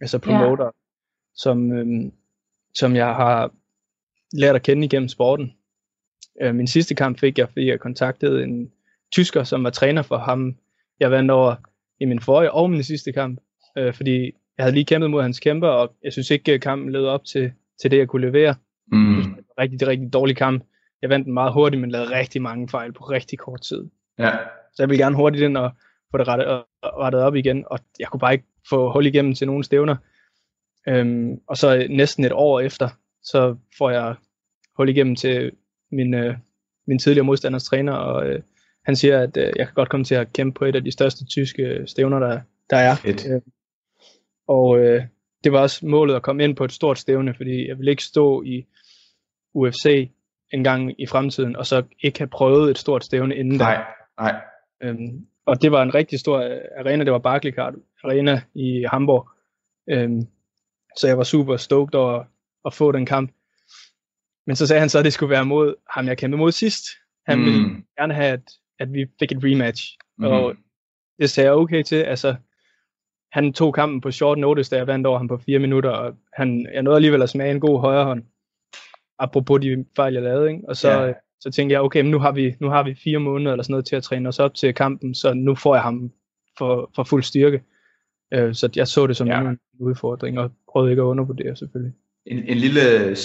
altså 0.00 0.18
promoter, 0.18 0.64
ja. 0.64 0.70
som, 1.34 1.72
øh, 1.72 2.12
som 2.74 2.96
jeg 2.96 3.06
har 3.14 3.50
lært 4.32 4.56
at 4.56 4.62
kende 4.62 4.84
igennem 4.84 5.08
sporten. 5.08 5.52
Øh, 6.42 6.54
min 6.54 6.66
sidste 6.66 6.94
kamp 6.94 7.20
fik 7.20 7.38
jeg, 7.38 7.48
fordi 7.48 7.66
jeg 7.66 7.80
kontaktede 7.80 8.42
en 8.42 8.70
tysker, 9.12 9.44
som 9.44 9.64
var 9.64 9.70
træner 9.70 10.02
for 10.02 10.18
ham. 10.18 10.56
Jeg 11.00 11.10
vandt 11.10 11.30
over 11.30 11.54
i 12.00 12.04
min 12.04 12.20
forrige 12.20 12.52
og 12.52 12.70
min 12.70 12.82
sidste 12.82 13.12
kamp, 13.12 13.40
øh, 13.78 13.94
fordi 13.94 14.24
jeg 14.56 14.64
havde 14.64 14.74
lige 14.74 14.84
kæmpet 14.84 15.10
mod 15.10 15.22
hans 15.22 15.40
kæmper, 15.40 15.68
og 15.68 15.94
jeg 16.04 16.12
synes 16.12 16.30
ikke, 16.30 16.52
at 16.52 16.60
kampen 16.60 16.92
levede 16.92 17.10
op 17.10 17.24
til, 17.24 17.52
til 17.82 17.90
det, 17.90 17.98
jeg 17.98 18.08
kunne 18.08 18.26
levere. 18.26 18.54
Mm. 18.92 19.16
Det 19.16 19.24
var 19.24 19.38
en 19.38 19.44
rigtig, 19.58 19.88
rigtig 19.88 20.12
dårlig 20.12 20.36
kamp. 20.36 20.64
Jeg 21.02 21.10
vandt 21.10 21.24
den 21.24 21.34
meget 21.34 21.52
hurtigt, 21.52 21.80
men 21.80 21.90
lavede 21.90 22.18
rigtig 22.18 22.42
mange 22.42 22.68
fejl 22.68 22.92
på 22.92 23.04
rigtig 23.04 23.38
kort 23.38 23.60
tid. 23.60 23.84
Ja. 24.18 24.30
Så 24.74 24.82
jeg 24.82 24.88
ville 24.88 25.04
gerne 25.04 25.16
hurtigt 25.16 25.44
ind 25.44 25.56
og 25.56 25.70
få 26.10 26.18
det 26.18 26.28
rettet, 26.28 26.64
rettet 26.82 27.20
op 27.20 27.34
igen, 27.34 27.64
og 27.70 27.78
jeg 27.98 28.08
kunne 28.08 28.20
bare 28.20 28.32
ikke 28.32 28.46
få 28.70 28.92
hul 28.92 29.06
igennem 29.06 29.34
til 29.34 29.46
nogle 29.46 29.64
stævner. 29.64 29.96
Øhm, 30.88 31.40
og 31.48 31.56
så 31.56 31.86
næsten 31.90 32.24
et 32.24 32.32
år 32.32 32.60
efter, 32.60 32.88
så 33.22 33.56
får 33.78 33.90
jeg 33.90 34.14
hul 34.76 34.88
igennem 34.88 35.16
til 35.16 35.52
min, 35.92 36.14
øh, 36.14 36.34
min 36.86 36.98
tidligere 36.98 37.26
modstanders 37.26 37.64
træner, 37.64 37.92
og 37.92 38.26
øh, 38.26 38.42
han 38.84 38.96
siger, 38.96 39.20
at 39.20 39.36
øh, 39.36 39.52
jeg 39.56 39.66
kan 39.66 39.74
godt 39.74 39.88
komme 39.88 40.04
til 40.04 40.14
at 40.14 40.32
kæmpe 40.32 40.58
på 40.58 40.64
et 40.64 40.76
af 40.76 40.84
de 40.84 40.92
største 40.92 41.26
tyske 41.26 41.82
stævner, 41.86 42.18
der, 42.18 42.40
der 42.70 42.76
er. 42.76 42.94
Øh, 43.06 43.40
og 44.48 44.78
øh, 44.78 45.02
det 45.44 45.52
var 45.52 45.60
også 45.60 45.86
målet 45.86 46.14
at 46.14 46.22
komme 46.22 46.44
ind 46.44 46.56
på 46.56 46.64
et 46.64 46.72
stort 46.72 46.98
stævne, 46.98 47.34
fordi 47.34 47.68
jeg 47.68 47.78
ville 47.78 47.90
ikke 47.90 48.04
stå 48.04 48.42
i 48.42 48.66
UFC 49.54 50.10
en 50.52 50.64
gang 50.64 51.00
i 51.00 51.06
fremtiden, 51.06 51.56
og 51.56 51.66
så 51.66 51.82
ikke 52.00 52.18
have 52.18 52.28
prøvet 52.28 52.70
et 52.70 52.78
stort 52.78 53.04
stævne 53.04 53.36
inden 53.36 53.58
da. 53.58 53.64
Nej, 53.64 53.84
nej. 54.20 54.34
Øhm, 54.82 55.26
og 55.46 55.62
det 55.62 55.72
var 55.72 55.82
en 55.82 55.94
rigtig 55.94 56.20
stor 56.20 56.38
øh, 56.38 56.60
arena, 56.78 57.04
det 57.04 57.12
var 57.12 57.18
Barclaycard 57.18 57.74
Arena 58.04 58.42
i 58.54 58.84
Hamburg. 58.90 59.28
Øhm, 59.90 60.22
så 60.96 61.06
jeg 61.06 61.18
var 61.18 61.24
super 61.24 61.56
stoked 61.56 61.94
over 61.94 62.24
at 62.64 62.74
få 62.74 62.92
den 62.92 63.06
kamp. 63.06 63.30
Men 64.48 64.56
så 64.56 64.66
sagde 64.66 64.80
han 64.80 64.88
så, 64.88 64.98
at 64.98 65.04
det 65.04 65.12
skulle 65.12 65.30
være 65.30 65.44
mod 65.44 65.74
ham, 65.90 66.06
jeg 66.06 66.18
kæmpede 66.18 66.38
mod 66.38 66.52
sidst. 66.52 66.84
Han 67.26 67.38
mm. 67.38 67.44
ville 67.44 67.82
gerne 67.98 68.14
have, 68.14 68.28
at, 68.28 68.50
at 68.78 68.92
vi 68.92 69.06
fik 69.18 69.32
et 69.32 69.44
rematch. 69.44 69.96
Mm. 70.18 70.24
Og 70.24 70.54
det 71.18 71.30
sagde 71.30 71.46
jeg 71.46 71.54
okay 71.54 71.82
til. 71.82 71.96
Altså, 71.96 72.36
han 73.32 73.52
tog 73.52 73.74
kampen 73.74 74.00
på 74.00 74.10
short 74.10 74.38
notice, 74.38 74.70
da 74.70 74.76
jeg 74.76 74.86
vandt 74.86 75.06
over 75.06 75.18
ham 75.18 75.28
på 75.28 75.38
fire 75.38 75.58
minutter, 75.58 75.90
og 75.90 76.14
han, 76.32 76.68
jeg 76.72 76.82
nåede 76.82 76.96
alligevel 76.96 77.22
at 77.22 77.30
smage 77.30 77.50
en 77.50 77.60
god 77.60 77.80
højre 77.80 78.04
hånd. 78.04 78.22
apropos 79.18 79.60
de 79.60 79.84
fejl, 79.96 80.14
jeg 80.14 80.22
lavede, 80.22 80.50
ikke? 80.50 80.68
og 80.68 80.76
så, 80.76 80.90
Ja. 80.90 81.06
ja. 81.06 81.12
så 81.40 81.50
tænkte 81.50 81.72
jeg, 81.72 81.82
okay, 81.82 82.00
men 82.00 82.10
nu 82.10 82.18
har, 82.18 82.32
vi, 82.32 82.54
nu 82.60 82.68
har 82.68 82.82
vi 82.82 82.94
fire 82.94 83.18
måneder 83.18 83.52
eller 83.52 83.62
sådan 83.62 83.72
noget 83.72 83.86
til 83.86 83.96
at 83.96 84.02
træne 84.02 84.28
os 84.28 84.38
op 84.38 84.54
til 84.54 84.74
kampen, 84.74 85.14
så 85.14 85.34
nu 85.34 85.54
får 85.54 85.74
jeg 85.74 85.82
ham 85.82 86.12
for, 86.58 86.90
for 86.94 87.04
fuld 87.04 87.22
styrke. 87.22 87.62
Øh, 88.34 88.54
så 88.54 88.70
jeg 88.76 88.88
så 88.88 89.06
det 89.06 89.16
som 89.16 89.28
ja. 89.28 89.40
en 89.40 89.58
udfordring, 89.80 90.38
og 90.38 90.52
prøvede 90.72 90.90
ikke 90.90 91.02
at 91.02 91.06
undervurdere 91.06 91.56
selvfølgelig. 91.56 91.94
En, 92.28 92.38
en 92.48 92.56
lille 92.56 92.80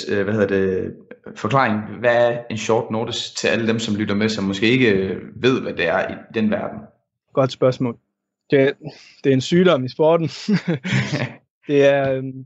øh, 0.10 0.24
hvad 0.24 0.34
hedder 0.34 0.48
det, 0.48 0.96
forklaring. 1.36 1.82
Hvad 2.00 2.16
er 2.16 2.42
en 2.50 2.58
short 2.58 2.92
notice 2.92 3.36
til 3.36 3.48
alle 3.48 3.68
dem, 3.68 3.80
som 3.80 3.96
lytter 3.96 4.16
med, 4.16 4.30
som 4.30 4.44
måske 4.44 4.66
ikke 4.68 4.92
øh, 4.92 5.22
ved, 5.44 5.62
hvad 5.62 5.74
det 5.74 5.88
er 5.88 6.12
i 6.12 6.16
den 6.34 6.52
verden? 6.52 6.80
Godt 7.34 7.52
spørgsmål. 7.52 7.98
Det, 8.52 8.60
er- 8.62 8.74
det 9.24 9.30
er 9.30 9.34
en 9.34 9.42
sygdom 9.42 9.86
i 9.86 9.90
sporten. 9.90 10.28
det, 11.68 11.86
er, 11.86 12.12
øhm, 12.14 12.46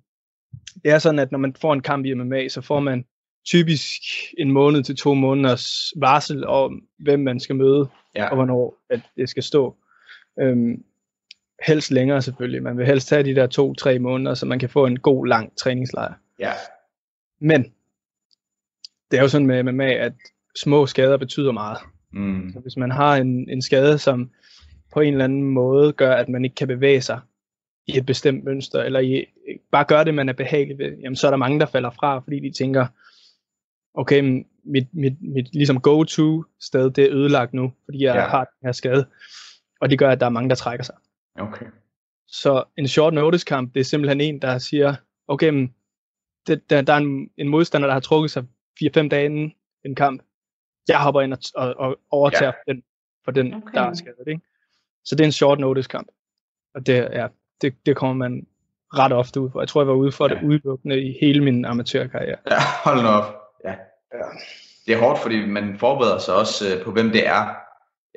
det 0.84 0.92
er 0.92 1.00
sådan, 1.00 1.20
at 1.20 1.32
når 1.32 1.40
man 1.40 1.56
får 1.62 1.74
en 1.74 1.82
kamp 1.82 2.06
i 2.06 2.14
MMA, 2.14 2.48
så 2.48 2.62
får 2.62 2.80
man 2.80 3.06
typisk 3.46 4.02
en 4.38 4.52
måned 4.52 4.84
til 4.84 4.96
to 4.96 5.14
måneders 5.14 5.94
varsel 5.98 6.48
om, 6.48 6.82
hvem 7.00 7.20
man 7.20 7.40
skal 7.40 7.56
møde, 7.56 7.88
Ja. 8.16 8.30
og 8.30 8.36
hvornår 8.36 8.78
at 8.90 9.02
det 9.18 9.30
skal 9.30 9.44
stå. 9.44 9.76
Øhm, 10.40 10.84
helst 11.68 11.92
længere 11.92 12.22
selvfølgelig. 12.22 12.64
Man 12.64 12.78
vil 12.78 12.86
helst 12.86 13.10
have 13.10 13.24
de 13.24 13.36
der 13.36 13.48
to-tre 13.48 14.00
måneder, 14.00 14.34
så 14.36 14.46
man 14.46 14.60
kan 14.60 14.70
få 14.70 14.86
en 14.86 15.00
god, 15.00 15.28
lang 15.28 15.58
træningslejr. 15.58 16.14
Ja. 16.39 16.51
Men 17.41 17.63
det 19.12 19.17
er 19.17 19.22
jo 19.22 19.29
sådan 19.29 19.48
med 19.48 19.63
MMA, 19.63 19.94
at 19.94 20.13
små 20.56 20.86
skader 20.86 21.17
betyder 21.17 21.51
meget. 21.51 21.77
Mm. 22.13 22.50
Så 22.53 22.60
hvis 22.60 22.77
man 22.77 22.91
har 22.91 23.15
en, 23.15 23.50
en 23.50 23.62
skade, 23.62 23.98
som 23.98 24.32
på 24.94 25.00
en 25.00 25.13
eller 25.13 25.25
anden 25.25 25.44
måde 25.44 25.94
gør, 25.94 26.15
at 26.15 26.29
man 26.29 26.44
ikke 26.44 26.56
kan 26.56 26.67
bevæge 26.67 27.01
sig 27.01 27.20
i 27.88 27.98
et 27.98 28.06
bestemt 28.06 28.44
mønster, 28.44 28.84
eller 28.84 29.00
i, 29.00 29.25
bare 29.72 29.86
gør 29.86 30.03
det, 30.03 30.13
man 30.13 30.29
er 30.29 30.34
behagelig 30.34 30.77
ved, 30.77 30.98
jamen 30.98 31.15
så 31.15 31.27
er 31.27 31.32
der 31.32 31.38
mange, 31.38 31.60
der 31.60 31.65
falder 31.65 31.89
fra, 31.89 32.20
fordi 32.20 32.39
de 32.39 32.51
tænker, 32.58 32.88
okay, 33.94 34.46
mit, 34.65 34.88
mit, 34.94 35.13
mit 35.22 35.53
ligesom 35.53 35.82
go-to 35.82 36.44
sted, 36.62 36.91
det 36.91 37.03
er 37.03 37.12
ødelagt 37.12 37.53
nu, 37.53 37.74
fordi 37.86 38.03
jeg 38.03 38.15
ja. 38.15 38.27
har 38.27 38.44
den 38.44 38.67
her 38.67 38.72
skade. 38.72 39.08
Og 39.82 39.89
det 39.89 40.00
gør, 40.00 40.10
at 40.10 40.20
der 40.20 40.25
er 40.25 40.29
mange, 40.29 40.50
der 40.50 40.56
trækker 40.56 40.84
sig. 40.84 40.96
Okay. 41.39 41.65
Så 42.27 42.63
en 42.77 42.88
short 42.88 43.13
notice 43.13 43.46
kamp, 43.46 43.74
det 43.74 43.79
er 43.79 43.84
simpelthen 43.84 44.22
en, 44.22 44.41
der 44.41 44.58
siger, 44.58 44.96
okay, 45.27 45.50
men 45.50 45.74
det, 46.48 46.70
der, 46.70 46.82
der 46.82 46.94
er 46.94 46.98
en, 46.98 47.30
en 47.38 47.48
modstander, 47.50 47.88
der 47.88 47.94
har 47.94 48.00
trukket 48.00 48.32
sig 48.32 48.44
4-5 48.84 49.08
dage 49.08 49.25
inden 49.25 49.54
en 49.86 49.96
kamp. 49.96 50.22
Jeg 50.88 51.00
hopper 51.00 51.22
ind 51.22 51.34
og, 51.34 51.39
og, 51.56 51.75
og 51.80 51.98
overtager 52.12 52.51
Ja. 52.68 52.74
den, 52.74 52.84
for 53.25 53.32
den, 53.32 53.54
Okay. 53.54 53.74
der 53.74 53.82
er 53.82 53.94
skadet. 53.94 54.27
Ikke? 54.27 54.42
Så 55.06 55.16
det 55.16 55.22
er 55.22 55.25
en 55.25 55.32
short 55.32 55.60
notice 55.60 55.89
kamp. 55.89 56.08
Og 56.75 56.86
det, 56.88 56.94
ja, 57.12 57.27
det, 57.62 57.75
det 57.86 57.96
kommer 57.96 58.13
man 58.16 58.48
ret 58.94 59.13
ofte 59.13 59.42
ud 59.42 59.50
for. 59.51 59.62
Jeg 59.62 59.68
tror, 59.68 59.82
jeg 59.82 59.88
var 59.88 59.94
ude 59.94 60.12
for 60.12 60.30
Ja. 60.30 60.36
det 60.36 60.44
udelukkende 60.44 61.01
i 61.01 61.18
hele 61.22 61.44
min 61.44 61.66
amatørkarriere. 61.66 62.38
Ja, 62.51 62.58
hold 62.84 63.01
nu 63.01 63.08
op. 63.08 63.36
Ja. 63.66 63.72
Ja. 64.13 64.24
Det 64.86 64.94
er 64.94 65.00
hårdt, 65.00 65.20
fordi 65.20 65.46
man 65.46 65.77
forbereder 65.80 66.18
sig 66.20 66.36
også 66.36 66.75
øh, 66.77 66.84
på, 66.84 66.92
hvem 66.92 67.10
det 67.12 67.27
er 67.27 67.56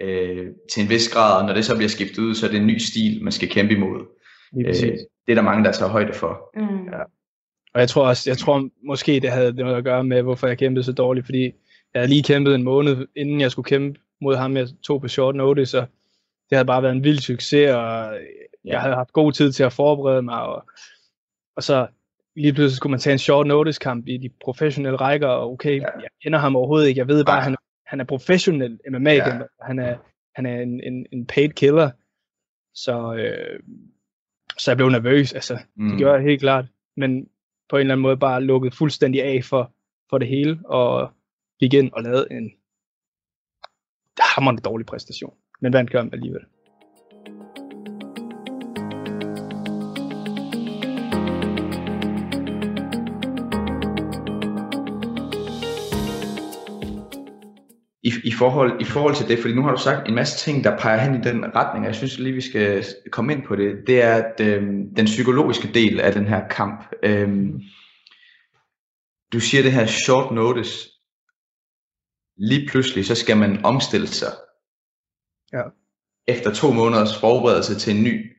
øh, 0.03 0.47
til 0.73 0.83
en 0.83 0.89
vis 0.89 1.09
grad, 1.13 1.41
og 1.41 1.47
når 1.47 1.55
det 1.55 1.65
så 1.65 1.77
bliver 1.77 1.89
skiftet 1.89 2.19
ud, 2.19 2.35
så 2.35 2.47
er 2.47 2.51
det 2.51 2.61
en 2.61 2.67
ny 2.67 2.79
stil, 2.79 3.23
man 3.25 3.33
skal 3.33 3.49
kæmpe 3.51 3.75
imod. 3.75 4.07
Lige 4.53 4.69
Øh, 4.69 4.99
det 5.27 5.33
er 5.33 5.35
der 5.35 5.43
mange, 5.43 5.65
der 5.65 5.73
tager 5.73 5.91
højde 5.91 6.13
for. 6.13 6.51
Mm. 6.55 6.85
Ja. 6.85 6.99
Og 7.75 7.81
jeg 7.81 7.89
tror 7.89 8.09
også, 8.09 8.31
jeg 8.31 8.39
tror 8.39 8.69
måske 8.85 9.21
det 9.21 9.31
havde 9.31 9.53
noget 9.53 9.77
at 9.77 9.85
gøre 9.85 10.05
med, 10.05 10.23
hvorfor 10.23 10.47
jeg 10.47 10.59
kæmpede 10.59 10.85
så 10.85 10.93
dårligt, 10.93 11.27
fordi 11.27 11.43
jeg 11.95 12.01
havde 12.01 12.09
lige 12.09 12.23
kæmpet 12.23 12.55
en 12.55 12.63
måned, 12.63 13.07
inden 13.17 13.41
jeg 13.41 13.51
skulle 13.51 13.67
kæmpe 13.67 14.01
mod 14.21 14.37
ham, 14.37 14.57
jeg 14.57 14.69
tog 14.83 15.01
på 15.01 15.09
short 15.09 15.35
notice, 15.35 15.79
og 15.81 15.87
det 16.51 16.57
havde 16.57 16.67
bare 16.67 16.83
været 16.83 16.93
en 16.95 17.05
vild 17.05 17.19
succes, 17.19 17.71
og 17.71 18.19
jeg 18.65 18.81
havde 18.81 18.95
haft 18.95 19.13
god 19.13 19.33
tid 19.33 19.53
til 19.53 19.63
at 19.63 19.73
forberede 19.73 20.23
mig, 20.23 20.43
og, 20.43 20.65
og 21.57 21.63
så 21.63 21.87
lige 22.37 22.53
pludselig 22.53 22.77
skulle 22.77 22.91
man 22.91 23.01
tage 23.01 23.13
en 23.13 23.19
short 23.19 23.47
notice 23.47 23.81
kamp 23.81 24.09
i 24.09 24.17
de 24.17 24.31
professionelle 24.45 24.97
rækker, 24.97 25.29
og 25.29 25.53
okay, 25.53 25.81
Ja. 25.81 25.87
jeg 26.01 26.09
kender 26.23 26.39
ham 26.39 26.57
overhovedet 26.57 26.89
ikke, 26.89 26.99
jeg 26.99 27.09
ved 27.09 27.25
bare, 27.25 27.37
at 27.39 27.45
han, 27.45 27.57
han 27.87 28.01
er 28.01 28.05
professionel 28.05 28.79
MMA 28.91 29.13
ja. 29.15 29.39
han 29.63 29.79
er, 29.79 29.97
han 30.35 30.47
er 30.47 30.61
en, 30.61 30.81
en, 30.85 31.07
en 31.13 31.27
paid 31.27 31.49
killer, 31.49 31.91
så, 32.75 33.15
øh, 33.15 33.61
så 34.59 34.71
jeg 34.71 34.77
blev 34.77 34.89
nervøs, 34.89 35.33
altså, 35.33 35.59
Mm. 35.77 35.89
det 35.89 35.99
gjorde 35.99 36.15
jeg 36.15 36.23
helt 36.25 36.41
klart. 36.41 36.65
Men 36.97 37.27
på 37.71 37.77
en 37.77 37.81
eller 37.81 37.95
anden 37.95 38.03
måde 38.03 38.17
bare 38.17 38.43
lukket 38.43 38.75
fuldstændig 38.75 39.23
af 39.23 39.45
for, 39.45 39.73
for 40.11 40.19
det 40.19 40.29
hele, 40.29 40.61
og 40.65 41.13
gik 41.61 41.75
ind 41.75 41.93
og 41.93 42.03
lavede 42.03 42.27
en 42.31 42.51
hammerende 44.35 44.63
dårlig 44.63 44.87
præstation. 44.87 45.35
Men 45.61 45.73
vandt 45.73 45.91
kampen 45.91 46.15
alligevel. 46.15 46.43
I, 58.25 58.33
forhold, 58.33 58.81
I 58.81 58.85
forhold 58.85 59.15
til 59.15 59.29
det, 59.29 59.39
fordi 59.39 59.55
nu 59.55 59.63
har 59.63 59.71
du 59.71 59.81
sagt 59.81 60.09
en 60.09 60.15
masse 60.15 60.39
ting, 60.39 60.65
der 60.65 60.79
peger 60.79 61.01
hen 61.01 61.15
i 61.15 61.25
den 61.25 61.57
retning, 61.57 61.85
og 61.85 61.87
jeg 61.87 61.95
synes 61.95 62.19
lige, 62.19 62.35
vi 62.35 62.41
skal 62.41 62.85
komme 63.11 63.33
ind 63.33 63.43
på 63.43 63.57
det, 63.57 63.87
det 63.87 64.03
er 64.03 64.15
at, 64.15 64.41
øhm, 64.41 64.95
den 64.95 65.05
psykologiske 65.05 65.69
del 65.75 66.01
af 66.01 66.13
den 66.13 66.27
her 66.27 66.49
kamp. 66.49 66.95
Øhm, 67.03 67.61
du 69.33 69.41
siger 69.41 69.63
det 69.63 69.73
her 69.73 69.87
short 69.87 70.35
notice. 70.35 70.89
Lige 72.37 72.69
pludselig, 72.69 73.07
så 73.07 73.15
skal 73.15 73.37
man 73.37 73.65
omstille 73.65 74.07
sig. 74.07 74.33
Ja. 75.53 75.63
Efter 76.29 76.55
to 76.55 76.73
måneders 76.73 77.21
forberedelse 77.21 77.79
til 77.79 77.97
en 77.97 78.05
ny 78.05 78.37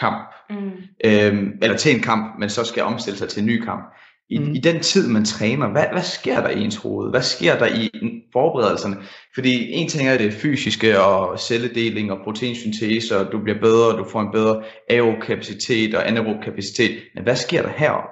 kamp. 0.00 0.34
Mm. 0.50 0.72
Øhm, 1.04 1.58
eller 1.62 1.76
til 1.76 1.94
en 1.94 2.02
kamp, 2.02 2.38
men 2.38 2.50
så 2.50 2.64
skal 2.64 2.82
omstille 2.82 3.18
sig 3.18 3.28
til 3.28 3.40
en 3.40 3.46
ny 3.46 3.64
kamp. 3.64 3.94
I, 4.30 4.38
Mhm. 4.38 4.54
I 4.54 4.58
den 4.58 4.80
tid, 4.80 5.08
man 5.08 5.24
træner, 5.24 5.68
hvad, 5.68 5.84
hvad 5.92 6.02
sker 6.02 6.40
der 6.40 6.48
i 6.48 6.60
ens 6.64 6.76
hoved? 6.76 7.10
Hvad 7.10 7.22
sker 7.22 7.58
der 7.58 7.66
i 7.66 7.90
forberedelserne? 8.32 8.96
Fordi 9.34 9.70
en 9.72 9.88
ting 9.88 10.08
er 10.08 10.18
det 10.18 10.32
fysiske 10.32 11.00
og 11.00 11.38
celledeling 11.40 12.12
og 12.12 12.18
proteinsyntese, 12.24 13.18
og 13.18 13.32
du 13.32 13.38
bliver 13.42 13.60
bedre, 13.60 13.92
og 13.92 13.98
du 13.98 14.04
får 14.04 14.20
en 14.20 14.32
bedre 14.32 14.62
aerokapacitet 14.90 15.94
og 15.94 16.08
anaerob 16.08 16.42
kapacitet. 16.44 16.98
Men 17.14 17.22
hvad 17.24 17.36
sker 17.36 17.62
der 17.62 17.70
her? 17.76 18.08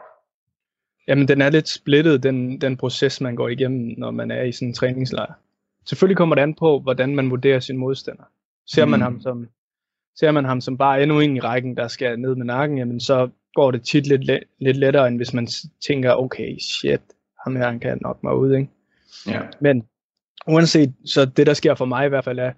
Jamen, 1.08 1.28
den 1.28 1.40
er 1.40 1.50
lidt 1.50 1.68
splittet, 1.68 2.22
den, 2.22 2.60
den 2.60 2.76
proces, 2.76 3.20
man 3.20 3.36
går 3.36 3.48
igennem, 3.48 3.94
når 3.98 4.10
man 4.10 4.30
er 4.30 4.42
i 4.42 4.52
sådan 4.52 4.68
en 4.68 4.74
træningslejr. 4.74 5.32
Selvfølgelig 5.86 6.16
kommer 6.16 6.34
det 6.34 6.42
an 6.42 6.54
på, 6.54 6.80
hvordan 6.80 7.14
man 7.16 7.30
vurderer 7.30 7.60
sin 7.60 7.76
modstander. 7.76 8.22
Ser 8.66 8.84
man, 8.84 8.98
Mm. 8.98 9.02
ham, 9.02 9.20
som, 9.20 9.46
ser 10.16 10.30
man 10.30 10.44
ham 10.44 10.60
som 10.60 10.78
bare 10.78 11.02
endnu 11.02 11.20
en 11.20 11.36
i 11.36 11.40
rækken, 11.40 11.76
der 11.76 11.88
skal 11.88 12.18
ned 12.18 12.34
med 12.34 12.44
nakken, 12.46 12.78
jamen 12.78 13.00
så 13.00 13.28
går 13.56 13.70
det 13.70 13.82
tit 13.82 14.06
lidt, 14.06 14.24
let, 14.24 14.42
lidt 14.58 14.76
lettere, 14.76 15.08
end 15.08 15.16
hvis 15.16 15.32
man 15.34 15.48
tænker, 15.86 16.14
okay, 16.14 16.58
shit, 16.58 17.00
ham 17.44 17.56
her 17.56 17.66
han 17.66 17.80
kan 17.80 17.98
nok 18.00 18.22
mig 18.22 18.36
ud, 18.36 18.54
ikke? 18.54 18.68
Ja. 19.26 19.40
Men 19.60 19.86
uanset, 20.46 20.94
så 21.04 21.24
det 21.24 21.46
der 21.46 21.54
sker 21.54 21.74
for 21.74 21.84
mig 21.84 22.06
i 22.06 22.08
hvert 22.08 22.24
fald 22.24 22.38
er, 22.38 22.52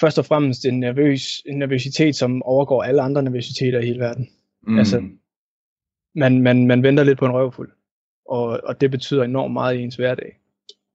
først 0.00 0.18
og 0.18 0.24
fremmest 0.24 0.64
en, 0.64 0.80
nervøs, 0.80 1.42
en 1.46 1.58
nervøsitet, 1.58 2.16
som 2.16 2.42
overgår 2.42 2.82
alle 2.82 3.02
andre 3.02 3.22
nervøsiteter 3.22 3.80
i 3.80 3.86
hele 3.86 4.00
verden. 4.00 4.28
Mm. 4.62 4.78
Altså- 4.78 5.08
man, 6.14 6.42
man, 6.42 6.66
man 6.66 6.82
venter 6.82 7.04
lidt 7.04 7.18
på 7.18 7.26
en 7.26 7.32
røvfuld. 7.32 7.72
Og, 8.28 8.60
og 8.64 8.80
det 8.80 8.90
betyder 8.90 9.22
enormt 9.24 9.52
meget 9.52 9.76
i 9.76 9.82
ens 9.82 9.96
hverdag. 9.96 10.38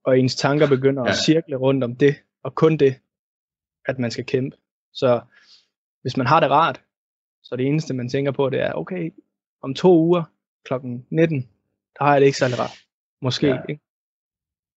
Og 0.04 0.18
ens 0.18 0.36
tanker 0.36 0.68
begynder 0.68 1.02
Ja. 1.02 1.08
at 1.10 1.16
cirkle 1.26 1.56
rundt 1.56 1.84
om 1.84 1.96
det, 1.96 2.14
og 2.42 2.54
kun 2.54 2.76
det, 2.76 2.94
at 3.86 3.98
man 3.98 4.10
skal 4.10 4.24
kæmpe. 4.26 4.56
Så 4.92 5.20
hvis 6.02 6.16
man 6.16 6.26
har 6.26 6.40
det 6.40 6.50
rart, 6.50 6.80
så 7.48 7.56
det 7.56 7.66
eneste, 7.66 7.94
man 7.94 8.08
tænker 8.08 8.32
på, 8.32 8.50
det 8.50 8.60
er, 8.60 8.72
okay, 8.72 9.10
om 9.62 9.74
to 9.74 9.98
uger 10.02 10.22
klokken 10.64 11.06
19, 11.10 11.40
der 11.98 12.04
har 12.04 12.12
jeg 12.12 12.20
det 12.20 12.26
ikke 12.26 12.38
særlig 12.38 12.58
rart. 12.58 12.78
Måske, 13.22 13.46
Ja. 13.46 13.58
ikke? 13.68 13.80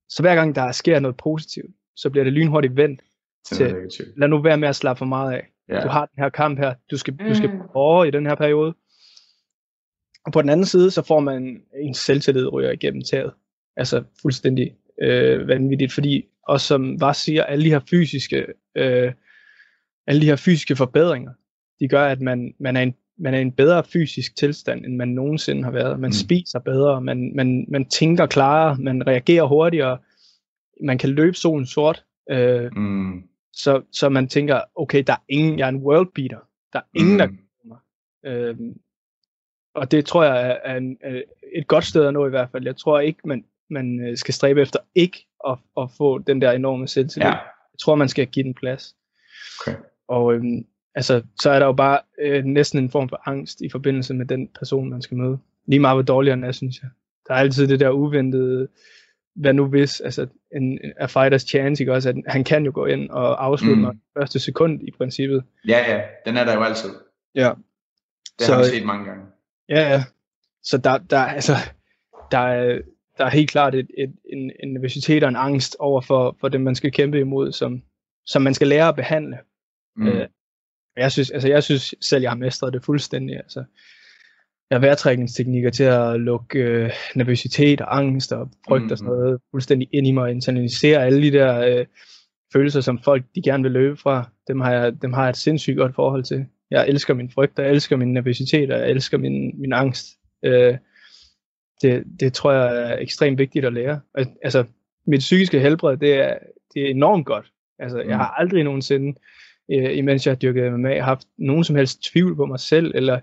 Så 0.09 0.23
hver 0.23 0.35
gang 0.35 0.55
der 0.55 0.71
sker 0.71 0.99
noget 0.99 1.17
positivt, 1.17 1.75
så 1.95 2.09
bliver 2.09 2.23
det 2.23 2.33
lynhurtigt 2.33 2.75
vendt. 2.75 3.01
til 3.45 3.57
til-. 3.97 4.13
Lad 4.17 4.27
nu 4.27 4.41
være 4.41 4.57
med 4.57 4.67
at 4.67 4.75
slappe 4.75 4.97
for 4.97 5.05
meget 5.05 5.33
af. 5.33 5.47
Ja. 5.69 5.81
Du 5.81 5.87
har 5.87 6.05
den 6.05 6.23
her 6.23 6.29
kamp 6.29 6.59
her, 6.59 6.73
du 6.91 6.97
skal, 6.97 7.17
du 7.29 7.35
skal 7.35 7.49
Mm. 7.49 7.61
over 7.73 8.05
i 8.05 8.11
den 8.11 8.25
her 8.25 8.35
periode. 8.35 8.73
Og 10.25 10.31
på 10.33 10.41
den 10.41 10.49
anden 10.49 10.65
side, 10.65 10.91
så 10.91 11.01
får 11.01 11.19
man 11.19 11.63
en 11.75 11.93
selvtillid 11.93 12.53
ryger 12.53 12.71
igennem 12.71 13.01
taget. 13.01 13.33
Altså 13.77 14.03
fuldstændig 14.21 14.75
øh, 15.01 15.47
vanvittigt, 15.47 15.93
fordi 15.93 16.25
også 16.47 16.67
som 16.67 17.01
var 17.01 17.13
siger, 17.13 17.43
alle 17.43 17.65
de 17.65 17.69
her 17.69 17.79
fysiske, 17.89 18.45
øh, 18.75 19.13
alle 20.07 20.21
de 20.21 20.25
her 20.25 20.35
fysiske 20.35 20.75
forbedringer, 20.75 21.31
de 21.79 21.87
gør, 21.87 22.05
at 22.07 22.21
man, 22.21 22.53
man, 22.59 22.75
er 22.77 22.81
en, 22.81 22.95
man 23.17 23.33
er 23.33 23.39
en 23.39 23.51
bedre 23.51 23.83
fysisk 23.83 24.35
tilstand, 24.35 24.85
end 24.85 24.95
man 24.95 25.07
nogensinde 25.09 25.63
har 25.63 25.71
været. 25.71 25.99
Man 25.99 26.07
Mm. 26.07 26.13
spiser 26.13 26.59
bedre, 26.59 27.01
man, 27.01 27.31
man, 27.35 27.65
man 27.69 27.85
tænker 27.85 28.25
klarere, 28.25 28.77
man 28.77 29.07
reagerer 29.07 29.43
hurtigere, 29.43 29.97
man 30.83 30.97
kan 30.97 31.09
løbe 31.09 31.35
solen 31.37 31.65
sort, 31.65 32.05
øh, 32.31 32.71
Mm. 32.75 33.23
så, 33.53 33.81
så 33.91 34.09
man 34.09 34.27
tænker, 34.27 34.61
okay, 34.75 35.03
der 35.07 35.13
er 35.13 35.23
ingen, 35.29 35.59
jeg 35.59 35.65
er 35.65 35.69
en 35.69 35.83
world 35.83 36.09
beater. 36.15 36.39
Der 36.73 36.79
er 36.79 36.83
ingen, 36.99 37.13
mm. 37.13 37.17
der 37.17 37.27
Mm. 37.27 37.39
Øhm, 38.25 38.73
og 39.75 39.91
det 39.91 40.05
tror 40.05 40.23
jeg 40.23 40.59
er, 40.63 40.75
en, 40.77 40.97
er 41.01 41.21
et 41.55 41.67
godt 41.67 41.85
sted 41.85 42.05
at 42.05 42.13
nå 42.13 42.27
i 42.27 42.29
hvert 42.29 42.49
fald. 42.51 42.65
Jeg 42.65 42.77
tror 42.77 42.99
ikke, 42.99 43.19
man, 43.25 43.45
man 43.69 43.99
øh, 43.99 44.17
skal 44.17 44.33
stræbe 44.33 44.61
efter 44.61 44.79
ikke 44.95 45.27
at, 45.47 45.57
at 45.77 45.91
få 45.97 46.17
den 46.17 46.41
der 46.41 46.51
enorme 46.51 46.87
selvtillid. 46.87 47.27
Ja. 47.27 47.33
Jeg 47.73 47.79
tror, 47.79 47.95
man 47.95 48.09
skal 48.09 48.27
give 48.27 48.43
den 48.43 48.53
plads. 48.53 48.95
Okay. 49.61 49.77
Og 50.07 50.33
øhm, 50.33 50.65
altså, 50.95 51.21
så 51.41 51.49
er 51.49 51.59
der 51.59 51.65
jo 51.65 51.73
bare 51.73 51.99
øh, 52.21 52.43
næsten 52.43 52.79
en 52.79 52.91
form 52.91 53.09
for 53.09 53.21
angst 53.29 53.61
i 53.61 53.69
forbindelse 53.69 54.13
med 54.13 54.25
den 54.25 54.47
person, 54.59 54.89
man 54.89 55.01
skal 55.01 55.17
møde. 55.17 55.37
Lige 55.67 55.79
meget 55.79 55.95
hvor 55.95 56.01
dårlig 56.01 56.31
han 56.31 56.43
er, 56.43 56.51
synes 56.51 56.81
jeg. 56.81 56.89
Der 57.27 57.33
er 57.33 57.37
altid 57.37 57.67
det 57.67 57.79
der 57.79 57.89
uventede 57.89 58.67
hvad 59.35 59.53
nu 59.53 59.65
hvis, 59.67 59.99
altså 59.99 60.27
en, 60.55 60.79
a 60.97 61.05
fighter's 61.05 61.37
chance, 61.47 61.83
ikke 61.83 61.93
også, 61.93 62.09
at 62.09 62.15
han 62.27 62.43
kan 62.43 62.65
jo 62.65 62.71
gå 62.75 62.85
ind 62.85 63.09
og 63.09 63.45
afslutte 63.45 63.75
Mm. 63.75 63.81
mm. 63.81 63.85
mig 63.87 63.95
første 64.17 64.39
sekund 64.39 64.87
i 64.87 64.91
princippet. 64.91 65.43
Ja, 65.67 65.95
ja, 65.95 66.01
den 66.25 66.37
er 66.37 66.43
der 66.45 66.53
jo 66.53 66.63
altid. 66.63 66.89
Ja. 67.35 67.51
Det 68.39 68.45
Så- 68.47 68.53
har 68.53 68.59
vi 68.59 68.65
set 68.69 68.85
mange 68.85 69.05
gange. 69.05 69.23
Ja, 69.69 69.89
ja. 69.91 70.03
Så 70.63 70.77
der, 70.77 70.97
der, 70.97 71.19
altså, 71.19 71.53
der, 72.31 72.37
er, 72.39 72.79
der 73.17 73.25
er 73.25 73.29
helt 73.29 73.49
klart 73.49 73.75
et, 73.75 73.87
et, 73.97 74.15
en, 74.33 74.51
en 74.63 74.73
nervøsitet 74.73 75.23
og 75.23 75.29
en 75.29 75.35
angst 75.35 75.75
over 75.79 76.01
for, 76.01 76.37
for 76.39 76.47
det, 76.49 76.61
man 76.61 76.75
skal 76.75 76.91
kæmpe 76.91 77.19
imod, 77.19 77.51
som, 77.51 77.81
som 78.25 78.41
man 78.41 78.53
skal 78.53 78.67
lære 78.67 78.87
at 78.87 78.95
behandle. 78.95 79.37
Mm. 79.95 80.07
Øh, 80.07 80.27
Jeg 80.99 81.11
synes, 81.11 81.29
altså 81.31 81.47
jeg 81.47 81.63
synes 81.63 81.95
selv, 82.01 82.21
jeg 82.21 82.31
har 82.31 82.37
mestret 82.37 82.73
det 82.73 82.83
fuldstændig. 82.83 83.35
Altså, 83.35 83.63
jeg 84.69 84.75
har 84.75 84.79
vejrtrækningsteknikker 84.79 85.69
til 85.69 85.83
at 85.83 86.19
lukke 86.19 86.59
øh, 86.59 86.91
nervøsitet 87.15 87.81
og 87.81 87.97
angst 87.97 88.33
og 88.33 88.49
frygt 88.67 88.85
mm. 88.85 88.91
og 88.91 88.97
sådan 88.97 89.13
Mhm. 89.13 89.19
noget 89.21 89.39
fuldstændig 89.51 89.89
ind 89.93 90.07
i 90.07 90.11
mig 90.11 90.23
og 90.23 90.31
internalisere 90.31 91.05
alle 91.05 91.21
de 91.21 91.31
der 91.31 91.59
øh, 91.79 91.85
følelser, 92.53 92.81
som 92.81 92.99
folk 93.03 93.23
de 93.35 93.41
gerne 93.41 93.63
vil 93.63 93.71
løbe 93.71 93.97
fra. 93.97 94.29
Dem 94.47 94.59
har, 94.61 94.71
jeg, 94.73 95.01
dem 95.01 95.13
har 95.13 95.21
jeg 95.23 95.29
et 95.29 95.37
sindssygt 95.37 95.77
godt 95.77 95.95
forhold 95.95 96.23
til. 96.23 96.45
Jeg 96.71 96.87
elsker 96.87 97.13
min 97.13 97.31
frygt, 97.31 97.59
og 97.59 97.65
jeg 97.65 97.71
elsker 97.71 97.95
min 97.95 98.13
nervøsitet, 98.13 98.71
og 98.71 98.79
jeg 98.79 98.89
elsker 98.89 99.17
min, 99.17 99.61
min 99.61 99.73
angst. 99.73 100.07
Øh, 100.45 100.77
det, 101.81 102.03
det 102.19 102.33
tror 102.33 102.51
jeg 102.51 102.91
er 102.91 102.97
ekstremt 102.97 103.37
vigtigt 103.39 103.65
at 103.65 103.73
lære. 103.73 103.99
Og, 104.13 104.25
altså, 104.43 104.63
mit 105.07 105.19
psykiske 105.19 105.59
helbred, 105.59 105.97
det 105.97 106.13
er, 106.13 106.37
det 106.73 106.81
er 106.85 106.89
enormt 106.89 107.25
godt. 107.25 107.51
Altså, 107.79 107.97
Mm. 108.03 108.09
jeg 108.09 108.17
har 108.17 108.27
aldrig 108.29 108.63
nogensinde 108.63 109.19
øh, 109.71 109.97
imens 109.97 110.25
jeg 110.25 110.31
har 110.31 110.35
dyrket 110.39 110.73
MMA, 110.73 111.01
haft 111.01 111.27
nogen 111.37 111.63
som 111.63 111.75
helst 111.75 112.03
tvivl 112.03 112.35
på 112.35 112.45
mig 112.45 112.59
selv, 112.59 112.91
eller 112.95 113.19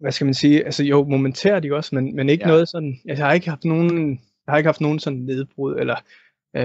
hvad 0.00 0.12
skal 0.12 0.24
man 0.24 0.34
sige, 0.34 0.64
altså 0.64 0.84
jo, 0.84 1.04
momentært 1.04 1.64
ikke 1.64 1.76
også, 1.76 1.94
men, 1.94 2.16
men 2.16 2.28
ikke 2.28 2.44
Ja. 2.44 2.48
noget 2.48 2.68
sådan, 2.68 2.98
altså, 3.08 3.22
jeg 3.22 3.26
har 3.28 3.34
ikke 3.34 3.48
haft 3.48 3.64
nogen, 3.64 4.10
jeg 4.46 4.52
har 4.52 4.56
ikke 4.56 4.68
haft 4.68 4.80
nogen 4.80 4.98
sådan 4.98 5.18
nedbrud, 5.18 5.76
eller 5.76 5.96
øh, 6.56 6.62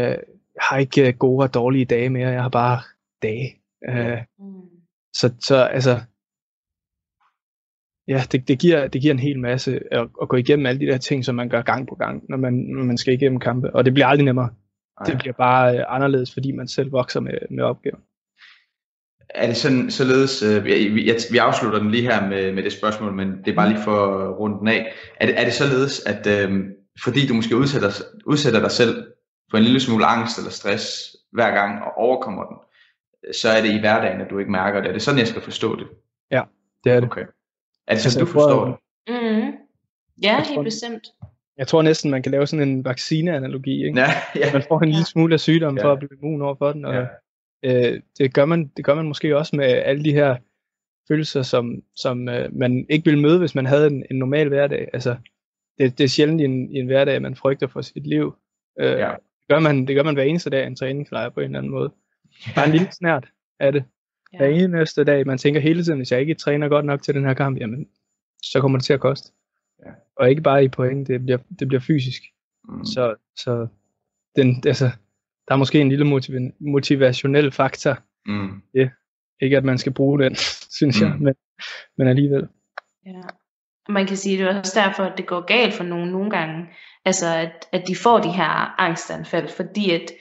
jeg 0.56 0.62
har 0.69 0.77
ikke 0.77 1.08
øh, 1.08 1.13
gode 1.17 1.43
og 1.43 1.54
dårlige 1.54 1.86
dage 1.86 2.10
mere, 2.10 2.30
jeg 2.30 2.41
har 2.41 2.49
bare 2.49 2.80
dage. 3.21 3.62
Øh, 3.89 4.17
Mm. 4.39 4.62
så, 5.13 5.34
så 5.39 5.56
altså, 5.63 5.99
ja, 8.08 8.21
det, 8.32 8.47
det, 8.47 8.60
giver, 8.60 8.88
det 8.88 9.01
giver 9.01 9.13
en 9.13 9.19
hel 9.19 9.39
masse 9.39 9.80
at, 9.93 10.08
at 10.21 10.30
gå 10.30 10.38
igennem 10.38 10.65
alle 10.65 10.80
de 10.80 10.86
der 10.91 10.97
ting, 10.97 11.25
som 11.25 11.36
man 11.36 11.49
gør 11.49 11.62
gang 11.62 11.88
på 11.88 11.95
gang, 11.95 12.23
når 12.30 12.38
man, 12.38 12.54
når 12.54 12.84
man 12.84 12.97
skal 12.97 13.13
igennem 13.13 13.39
kampe, 13.39 13.75
og 13.75 13.86
det 13.86 13.93
bliver 13.93 14.08
aldrig 14.08 14.25
nemmere. 14.25 14.49
Det 15.06 15.17
bliver 15.19 15.34
bare 15.34 15.77
øh, 15.77 15.86
anderledes, 15.88 16.34
fordi 16.34 16.51
man 16.51 16.67
selv 16.67 16.91
vokser 16.91 17.19
med, 17.19 17.34
med 17.49 17.63
opgaven. 17.63 17.99
Er 19.36 19.48
det 19.48 19.58
sådan, 19.58 19.91
således, 19.91 20.44
øh, 20.44 20.70
jeg, 20.70 21.06
jeg, 21.08 21.15
vi 21.32 21.38
afslutter 21.38 21.80
den 21.80 21.91
lige 21.91 22.04
her 22.04 22.30
med, 22.30 22.52
med 22.52 22.63
det 22.63 22.74
spørgsmål, 22.74 23.13
men 23.13 23.28
det 23.46 23.52
er 23.52 23.56
bare 23.56 23.70
lige 23.70 23.84
for 23.84 24.08
at 24.17 24.39
runde 24.39 24.60
den 24.60 24.67
af. 24.67 24.94
Er 25.20 25.26
det, 25.26 25.39
er 25.39 25.44
det 25.44 25.54
således, 25.54 26.00
at 26.06 26.28
øh, 26.28 26.63
fordi 27.04 27.28
du 27.28 27.34
måske 27.34 27.58
udsætter, 27.58 27.89
udsætter 28.26 28.60
dig 28.60 28.72
selv 28.72 29.06
for 29.52 29.58
en 29.58 29.63
lille 29.63 29.80
smule 29.80 30.06
angst 30.06 30.38
eller 30.38 30.52
stress 30.52 31.15
hver 31.32 31.52
gang 31.52 31.84
og 31.84 31.91
overkommer 31.98 32.44
den, 32.44 32.58
så 33.34 33.50
er 33.50 33.62
det 33.62 33.72
i 33.74 33.80
hverdagen, 33.80 34.22
at 34.22 34.28
du 34.30 34.38
ikke 34.39 34.52
mærker 34.52 34.82
det? 34.82 34.88
Er 34.89 34.94
det 34.94 35.02
sådan, 35.02 35.20
jeg 35.20 35.28
skal 35.28 35.41
forstå 35.41 35.76
det? 35.76 35.88
Det 36.84 36.91
er 36.91 37.00
det. 37.00 37.10
Okay. 37.10 37.22
Er 37.22 37.26
det 37.94 38.02
sådan, 38.02 38.06
Altså, 38.06 38.20
du 38.20 38.26
forstår 38.26 38.65
det? 38.65 38.76
Mm. 39.08 39.15
Ja, 39.15 39.52
Jeg 40.24 40.44
tror- 40.46 40.54
helt 40.54 40.63
bestemt. 40.63 41.04
Jeg 41.58 41.67
tror 41.67 41.82
næsten, 41.82 42.12
man 42.12 42.24
kan 42.24 42.32
lave 42.32 42.48
sådan 42.48 42.67
en 42.70 42.86
vaccineanalogi, 42.86 43.86
ikke? 43.86 44.00
Ja, 44.00 44.08
ja. 44.36 44.54
Man 44.54 44.63
får 44.67 44.80
en 44.80 44.89
Ja. 44.89 44.91
lille 44.96 45.06
smule 45.06 45.34
af 45.34 45.39
sygdommen 45.39 45.78
Ja. 45.80 45.86
for 45.88 45.91
at 45.91 46.00
blive 46.00 46.10
immun 46.22 46.41
over 46.41 46.56
for 46.56 46.72
den, 46.74 46.86
og 46.86 46.94
ja. 46.94 47.06
Øh, 47.63 48.02
det, 48.17 48.34
gør 48.34 48.45
man, 48.45 48.67
det 48.78 48.86
gør 48.86 48.95
man 48.95 49.08
måske 49.08 49.38
også 49.38 49.56
med 49.56 49.65
alle 49.65 50.04
de 50.04 50.13
her 50.13 50.36
følelser, 51.08 51.41
som, 51.41 51.84
som 51.95 52.30
øh, 52.30 52.56
man 52.56 52.86
ikke 52.89 53.06
ville 53.06 53.21
møde, 53.21 53.39
hvis 53.39 53.56
man 53.56 53.65
havde 53.65 53.88
en, 53.88 54.06
en 54.12 54.17
normal 54.19 54.47
hverdag. 54.47 54.89
Altså, 54.93 55.15
det, 55.78 55.97
det 55.97 56.04
er 56.04 56.08
sjældent 56.08 56.41
i 56.41 56.43
en, 56.43 56.71
i 56.71 56.80
en 56.80 56.86
hverdag, 56.86 57.21
man 57.21 57.36
frygter 57.36 57.67
for 57.67 57.82
sit 57.82 58.08
liv. 58.08 58.36
Øh, 58.80 58.86
Ja. 58.91 59.10
det, 59.10 59.47
gør 59.50 59.60
man, 59.60 59.88
det 59.88 59.95
gør 59.95 60.04
man 60.04 60.13
hver 60.13 60.24
eneste 60.24 60.50
dag, 60.50 60.67
en 60.67 60.76
træningslejr 60.76 61.30
på 61.30 61.39
en 61.39 61.45
eller 61.45 61.58
anden 61.60 61.71
måde. 61.71 61.91
Bare 62.56 62.65
en 62.65 62.71
lille 62.71 62.88
snært 62.91 63.28
af 63.60 63.71
det. 63.71 63.84
Hver 64.38 64.47
Ja. 64.47 64.63
eneste 64.63 65.04
dag, 65.04 65.28
man 65.28 65.38
tænker 65.38 65.62
hele 65.62 65.84
tiden, 65.84 65.97
hvis 66.00 66.12
jeg 66.12 66.19
ikke 66.21 66.34
træner 66.34 66.67
godt 66.67 66.86
nok 66.86 67.02
til 67.04 67.13
den 67.13 67.26
her 67.26 67.34
kamp, 67.34 67.60
jamen, 67.60 67.88
så 68.43 68.62
kommer 68.62 68.78
det 68.78 68.86
til 68.86 68.93
at 68.93 69.00
koste. 69.00 69.32
Ja. 69.86 69.91
Og 70.15 70.30
ikke 70.30 70.41
bare 70.41 70.63
i 70.63 70.67
point, 70.67 71.08
det 71.08 71.24
bliver, 71.24 71.38
det 71.60 71.67
bliver 71.67 71.82
fysisk. 71.82 72.21
Mm. 72.69 72.86
Så, 72.86 73.15
så 73.36 73.67
den, 74.36 74.63
altså, 74.67 74.89
der 75.47 75.54
er 75.54 75.58
måske 75.58 75.82
en 75.82 75.89
lille 75.89 76.06
motiv- 76.06 76.51
motivationel 76.62 77.51
faktor. 77.51 77.97
Mm. 78.25 78.62
Ikke 79.41 79.58
at 79.58 79.63
man 79.63 79.77
skal 79.77 79.93
bruge 79.93 80.19
den, 80.23 80.36
synes 80.77 81.01
jeg, 81.01 81.10
Mm. 81.15 81.21
men, 81.23 81.34
men 81.97 82.08
alligevel. 82.08 82.47
Ja. 83.06 83.21
Man 83.89 84.08
kan 84.08 84.17
sige, 84.17 84.38
det 84.38 84.45
er 84.51 84.60
også 84.60 84.80
derfor, 84.80 85.04
at 85.04 85.17
det 85.17 85.27
går 85.27 85.41
galt 85.45 85.73
for 85.73 85.84
nogen 85.84 86.10
nogle 86.12 86.30
gange. 86.32 86.65
Altså, 87.06 87.25
at, 87.36 87.65
at 87.71 87.84
de 87.88 87.95
får 87.95 88.19
de 88.19 88.30
her 88.30 88.75
angstanfald, 88.82 89.47
fordi 89.47 89.91
at 89.91 90.12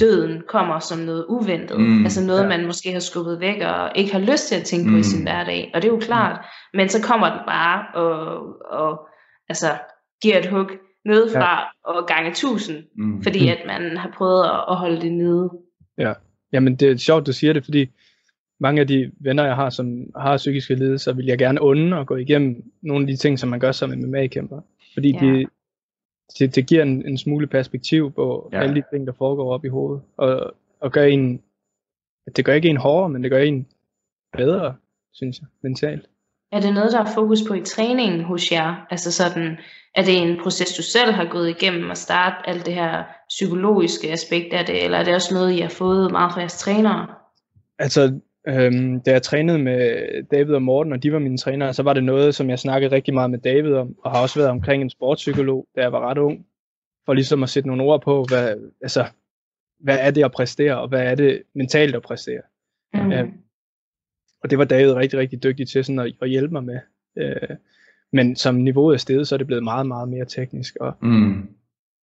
døden 0.00 0.42
kommer 0.48 0.78
som 0.78 0.98
noget 0.98 1.26
uventet. 1.28 1.80
Mm, 1.80 2.04
altså 2.04 2.26
noget, 2.26 2.42
ja. 2.42 2.48
man 2.48 2.66
måske 2.66 2.92
har 2.92 3.00
skubbet 3.00 3.40
væk 3.40 3.62
og 3.62 3.92
ikke 3.94 4.12
har 4.12 4.20
lyst 4.20 4.48
til 4.48 4.54
at 4.54 4.64
tænke 4.64 4.84
på 4.84 4.90
Mm. 4.94 4.98
i 4.98 5.02
sin 5.02 5.22
hverdag. 5.22 5.70
Og 5.74 5.82
det 5.82 5.88
er 5.88 5.92
jo 5.92 5.98
klart. 6.00 6.44
Men 6.74 6.88
så 6.88 7.02
kommer 7.02 7.30
den 7.30 7.40
bare 7.46 7.84
og, 7.94 8.46
og 8.70 9.08
altså, 9.48 9.66
giver 10.22 10.38
et 10.38 10.46
hug 10.46 10.70
nedefra 11.04 11.74
og 11.84 12.06
gange 12.08 12.32
tusind, 12.34 12.84
Mm. 12.94 13.22
fordi 13.22 13.40
Mm. 13.40 13.48
at 13.48 13.58
man 13.66 13.96
har 13.96 14.10
prøvet 14.16 14.44
at, 14.44 14.64
at 14.70 14.76
holde 14.76 15.00
det 15.00 15.12
nede. 15.12 15.50
Jamen, 16.52 16.76
det 16.76 16.90
er 16.90 16.96
sjovt, 16.96 17.26
du 17.26 17.32
siger 17.32 17.52
det, 17.52 17.64
fordi 17.64 17.90
mange 18.60 18.80
af 18.80 18.86
de 18.86 19.12
venner, 19.20 19.44
jeg 19.44 19.54
har, 19.56 19.70
som 19.70 20.10
har 20.16 20.36
psykiske 20.36 20.74
lidelser, 20.74 21.12
vil 21.12 21.26
jeg 21.26 21.38
gerne 21.38 21.62
unde 21.62 21.96
og 21.98 22.06
gå 22.06 22.16
igennem 22.16 22.72
nogle 22.82 23.02
af 23.02 23.06
de 23.06 23.16
ting, 23.16 23.38
som 23.38 23.48
man 23.48 23.60
gør 23.60 23.72
som 23.72 23.90
MMA-kæmper. 23.90 24.60
Fordi 24.94 25.10
Ja. 25.12 25.24
ja. 25.26 25.32
det, 25.32 25.48
det, 26.38 26.54
det 26.56 26.66
giver 26.66 26.82
en, 26.82 27.06
en 27.06 27.18
smule 27.18 27.46
perspektiv 27.46 28.12
på 28.12 28.48
Ja. 28.52 28.56
ja. 28.58 28.62
alle 28.62 28.74
de 28.76 28.82
ting, 28.92 29.06
der 29.06 29.12
foregår 29.12 29.52
op 29.54 29.64
i 29.64 29.68
hovedet. 29.68 30.02
Og, 30.16 30.54
og 30.80 30.92
gør 30.92 31.04
en, 31.04 31.42
det 32.36 32.44
gør 32.44 32.52
ikke 32.54 32.68
en 32.68 32.76
hårdere, 32.76 33.08
men 33.08 33.22
det 33.22 33.30
gør 33.30 33.38
en 33.38 33.66
bedre, 34.36 34.74
synes 35.12 35.40
jeg, 35.40 35.46
mentalt. 35.62 36.08
Er 36.52 36.60
det 36.60 36.74
noget, 36.74 36.92
der 36.92 37.00
er 37.00 37.14
fokus 37.14 37.38
på 37.48 37.54
i 37.54 37.62
træningen 37.64 38.24
hos 38.24 38.52
jer? 38.52 38.86
Altså 38.90 39.12
sådan, 39.12 39.58
er 39.94 40.02
det 40.02 40.22
en 40.22 40.38
proces, 40.42 40.76
du 40.76 40.82
selv 40.82 41.12
har 41.12 41.24
gået 41.24 41.48
igennem 41.48 41.90
at 41.90 41.98
starte 41.98 42.48
alt 42.48 42.66
det 42.66 42.74
her 42.74 43.04
psykologiske 43.28 44.12
aspekt 44.12 44.52
af 44.52 44.66
det, 44.66 44.84
eller 44.84 44.98
er 44.98 45.04
det 45.04 45.14
også 45.14 45.34
noget, 45.34 45.52
I 45.52 45.60
har 45.60 45.68
fået 45.68 46.10
meget 46.10 46.32
fra 46.32 46.40
jeres 46.40 46.58
trænere? 46.58 47.06
Altså, 47.78 48.20
øhm, 48.48 49.00
da 49.00 49.10
jeg 49.10 49.22
trænede 49.22 49.58
med 49.58 49.82
David 50.30 50.54
og 50.54 50.62
Morten, 50.62 50.92
og 50.92 51.02
de 51.02 51.12
var 51.12 51.18
mine 51.18 51.38
trænere, 51.38 51.74
så 51.74 51.82
var 51.82 51.92
det 51.92 52.04
noget, 52.04 52.34
som 52.34 52.50
jeg 52.50 52.58
snakkede 52.58 52.94
rigtig 52.94 53.14
meget 53.14 53.30
med 53.30 53.38
David 53.38 53.74
om, 53.74 53.94
og 54.04 54.10
har 54.10 54.22
også 54.22 54.38
været 54.38 54.50
omkring 54.50 54.82
en 54.82 54.90
sportspsykolog, 54.90 55.66
da 55.76 55.80
jeg 55.80 55.92
var 55.92 56.10
ret 56.10 56.18
ung, 56.18 56.46
for 57.06 57.12
ligesom 57.14 57.42
at 57.42 57.48
sætte 57.48 57.68
nogle 57.68 57.82
ord 57.82 58.02
på, 58.02 58.24
hvad, 58.28 58.56
altså, 58.82 59.04
hvad 59.80 59.98
er 60.00 60.10
det 60.10 60.24
at 60.24 60.32
præstere, 60.32 60.78
og 60.78 60.88
hvad 60.88 61.02
er 61.02 61.14
det 61.14 61.42
mentalt 61.54 61.94
at 61.94 62.02
præstere. 62.02 62.42
Mm. 62.94 63.10
Ja. 63.10 63.24
Og 64.42 64.50
det 64.50 64.58
var 64.58 64.64
David 64.64 64.92
rigtig, 64.92 65.18
rigtig 65.18 65.42
dygtig 65.42 65.68
til 65.68 65.84
sådan 65.84 65.98
at, 65.98 66.12
at 66.22 66.30
hjælpe 66.30 66.52
mig 66.52 66.64
med. 66.64 66.78
Øh, 67.18 67.56
men 68.12 68.36
som 68.36 68.54
niveauet 68.54 68.94
er 68.94 68.98
steget, 68.98 69.28
så 69.28 69.34
er 69.34 69.36
det 69.36 69.46
blevet 69.46 69.64
meget, 69.64 69.86
meget 69.86 70.08
mere 70.08 70.24
teknisk, 70.24 70.76
og 70.80 70.92
Mm. 71.00 71.48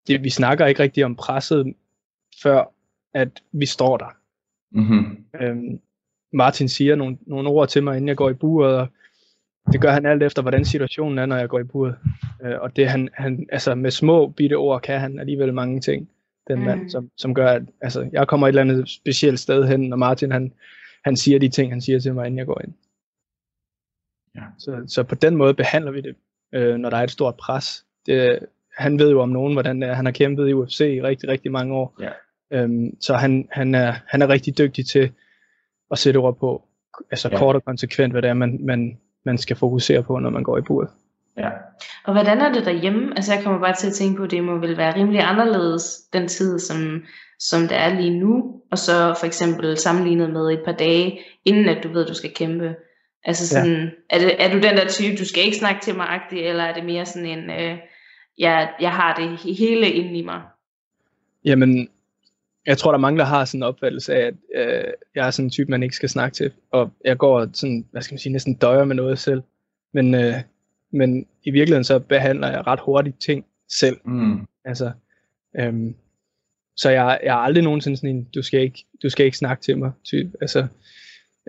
det, 0.08 0.24
vi 0.24 0.30
snakker 0.30 0.66
ikke 0.66 0.84
rigtig 0.84 1.06
om 1.06 1.16
presset, 1.16 1.74
før 2.44 2.64
at 3.14 3.30
vi 3.52 3.66
står 3.66 3.98
der. 3.98 4.16
Mm-hmm. 4.72 5.18
Øhm, 5.42 5.80
Martin 6.34 6.70
siger 6.70 6.96
nogle, 6.96 7.18
nogle 7.28 7.50
ord 7.50 7.68
til 7.68 7.84
mig, 7.84 7.98
inden 7.98 8.08
jeg 8.08 8.18
går 8.18 8.30
i 8.30 8.34
buret, 8.34 8.76
og 8.78 8.88
det 9.74 9.82
gør 9.82 9.92
han 9.92 10.06
alt 10.06 10.24
efter, 10.24 10.42
hvordan 10.42 10.66
situationen 10.66 11.20
er, 11.20 11.26
når 11.26 11.36
jeg 11.36 11.50
går 11.50 11.60
i 11.60 11.64
buret. 11.64 11.96
Øh, 12.44 12.60
og 12.62 12.76
det 12.76 12.88
han, 12.90 13.10
han, 13.14 13.48
altså 13.52 13.76
med 13.76 13.92
små 13.92 14.28
bitte 14.28 14.54
ord 14.54 14.82
kan 14.82 15.00
han 15.00 15.20
alligevel 15.20 15.54
mange 15.54 15.82
ting, 15.82 16.10
den 16.48 16.60
Mm. 16.60 16.66
mand, 16.66 16.90
som, 16.90 17.10
som 17.18 17.34
gør, 17.34 17.48
at 17.48 17.64
altså, 17.82 18.10
jeg 18.12 18.28
kommer 18.28 18.48
et 18.48 18.50
eller 18.52 18.62
andet 18.62 18.90
specielt 18.90 19.40
sted 19.40 19.68
hen, 19.68 19.80
når 19.90 19.98
Martin 19.98 20.32
han, 20.32 20.54
han 21.06 21.16
siger 21.16 21.40
de 21.40 21.50
ting, 21.50 21.72
han 21.72 21.82
siger 21.82 22.00
til 22.00 22.14
mig, 22.14 22.26
inden 22.26 22.38
jeg 22.38 22.46
går 22.46 22.62
ind. 22.64 22.74
Ja. 24.36 24.42
Så, 24.58 24.84
så 24.88 25.04
på 25.04 25.16
den 25.16 25.36
måde 25.36 25.54
behandler 25.54 25.92
vi 25.92 26.02
det, 26.02 26.16
øh, 26.54 26.78
når 26.78 26.90
der 26.90 26.98
er 26.98 27.04
et 27.04 27.12
stort 27.12 27.36
pres. 27.36 27.86
Det, 28.06 28.40
han 28.78 29.00
ved 29.00 29.12
jo 29.12 29.22
om 29.22 29.30
nogen, 29.30 29.54
hvordan 29.54 29.82
det 29.82 29.90
er. 29.90 29.94
Han 29.94 30.06
har 30.06 30.12
kæmpet 30.12 30.50
i 30.50 30.54
UFC 30.54 30.80
i 30.80 31.02
rigtig, 31.02 31.30
rigtig 31.30 31.52
mange 31.52 31.76
år. 31.76 31.98
Ja. 32.02 32.12
Øhm, 32.52 33.02
så 33.02 33.14
han, 33.16 33.48
han, 33.52 33.76
er, 33.76 33.94
han 34.08 34.22
er 34.22 34.28
rigtig 34.30 34.58
dygtig 34.58 34.86
til 34.86 35.12
at 35.92 35.98
sætte 35.98 36.18
ord 36.18 36.38
på, 36.38 36.64
altså 37.12 37.30
Ja. 37.32 37.38
kort 37.38 37.56
og 37.56 37.64
konsekvent, 37.66 38.14
hvad 38.14 38.22
det 38.22 38.30
er, 38.30 38.34
man, 38.34 38.66
man, 38.66 39.00
man 39.26 39.38
skal 39.38 39.56
fokusere 39.56 40.04
på, 40.04 40.20
når 40.20 40.30
man 40.30 40.44
går 40.44 40.58
i 40.58 40.62
buret. 40.62 40.90
Ja. 41.38 41.50
Og 42.04 42.14
hvordan 42.14 42.42
er 42.42 42.54
det 42.54 42.66
derhjemme? 42.66 43.14
Altså 43.16 43.34
jeg 43.34 43.44
kommer 43.44 43.60
bare 43.60 43.76
til 43.76 43.88
at 43.88 43.94
tænke 43.94 44.18
på, 44.18 44.24
at 44.24 44.32
det 44.32 44.44
må 44.44 44.58
vel 44.58 44.78
være 44.78 44.96
rimelig 44.96 45.22
anderledes 45.22 46.02
den 46.14 46.28
tid, 46.28 46.60
som, 46.60 47.04
som 47.40 47.62
det 47.62 47.78
er 47.78 47.90
lige 47.90 48.20
nu, 48.20 48.62
og 48.72 48.78
så 48.78 49.16
for 49.20 49.26
eksempel 49.26 49.78
sammenlignet 49.78 50.30
med 50.30 50.52
et 50.52 50.62
par 50.66 50.72
dage, 50.72 51.20
inden 51.46 51.70
at 51.70 51.84
du 51.84 51.90
ved, 51.94 52.02
at 52.04 52.10
du 52.10 52.14
skal 52.14 52.34
kæmpe. 52.34 52.76
Altså 53.24 53.48
sådan, 53.48 53.84
ja. 53.84 53.90
er, 54.10 54.20
det, 54.20 54.44
er 54.44 54.52
du 54.52 54.56
den 54.56 54.78
der 54.78 54.88
type, 54.88 55.18
du 55.18 55.26
skal 55.26 55.44
ikke 55.44 55.58
snakke 55.58 55.82
til 55.82 55.96
mig, 55.96 56.22
eller 56.32 56.64
er 56.64 56.74
det 56.74 56.86
mere 56.86 57.06
sådan 57.06 57.30
en, 57.30 57.50
øh, 57.50 57.78
jeg, 58.38 58.70
jeg 58.80 58.92
har 58.92 59.16
det 59.16 59.38
he- 59.38 59.58
hele 59.58 59.92
inde 59.92 60.20
i 60.20 60.22
mig? 60.22 60.42
Jamen, 61.46 61.90
jeg 62.66 62.78
tror, 62.78 62.92
der 62.92 62.98
er 62.98 63.02
mange, 63.02 63.20
der 63.20 63.26
har 63.26 63.46
sådan 63.46 63.60
en 63.60 63.64
opfattelse 63.64 64.16
af, 64.16 64.26
at 64.26 64.34
øh, 64.56 64.84
jeg 65.16 65.28
er 65.28 65.32
sådan 65.32 65.46
en 65.46 65.50
type, 65.50 65.72
man 65.72 65.84
ikke 65.84 65.96
skal 65.96 66.10
snakke 66.10 66.36
til. 66.36 66.52
Og 66.72 66.92
jeg 67.06 67.18
går 67.18 67.48
sådan, 67.54 67.86
hvad 67.92 68.02
skal 68.02 68.14
man 68.14 68.20
sige, 68.20 68.34
næsten 68.34 68.54
døjer 68.54 68.84
med 68.84 68.96
noget 68.96 69.20
selv. 69.20 69.42
Men, 69.94 70.16
øh, 70.16 70.34
men 70.96 71.26
i 71.44 71.52
virkeligheden 71.52 71.84
så 71.84 72.00
behandler 72.00 72.52
jeg 72.52 72.68
ret 72.68 72.80
hurtigt 72.80 73.22
ting 73.22 73.46
selv. 73.80 73.98
Mm. 74.06 74.48
Altså, 74.66 74.92
Øhm, 75.60 75.96
så 76.78 76.90
jeg, 76.90 77.20
jeg 77.24 77.32
er 77.34 77.40
aldrig 77.40 77.64
nogensinde 77.64 77.98
sådan 77.98 78.10
en, 78.10 78.24
du 78.36 78.42
skal 78.42 78.60
ikke, 78.62 78.86
du 79.04 79.10
skal 79.10 79.26
ikke 79.26 79.38
snakke 79.38 79.64
til 79.64 79.78
mig, 79.78 79.92
type. 80.04 80.32
Altså, 80.42 80.68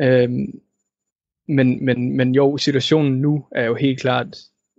øhm, 0.03 0.61
men, 1.49 1.85
men, 1.85 2.17
men 2.17 2.35
jo, 2.35 2.57
situationen 2.57 3.21
nu 3.21 3.45
er 3.53 3.65
jo 3.65 3.75
helt 3.75 4.01
klart 4.01 4.37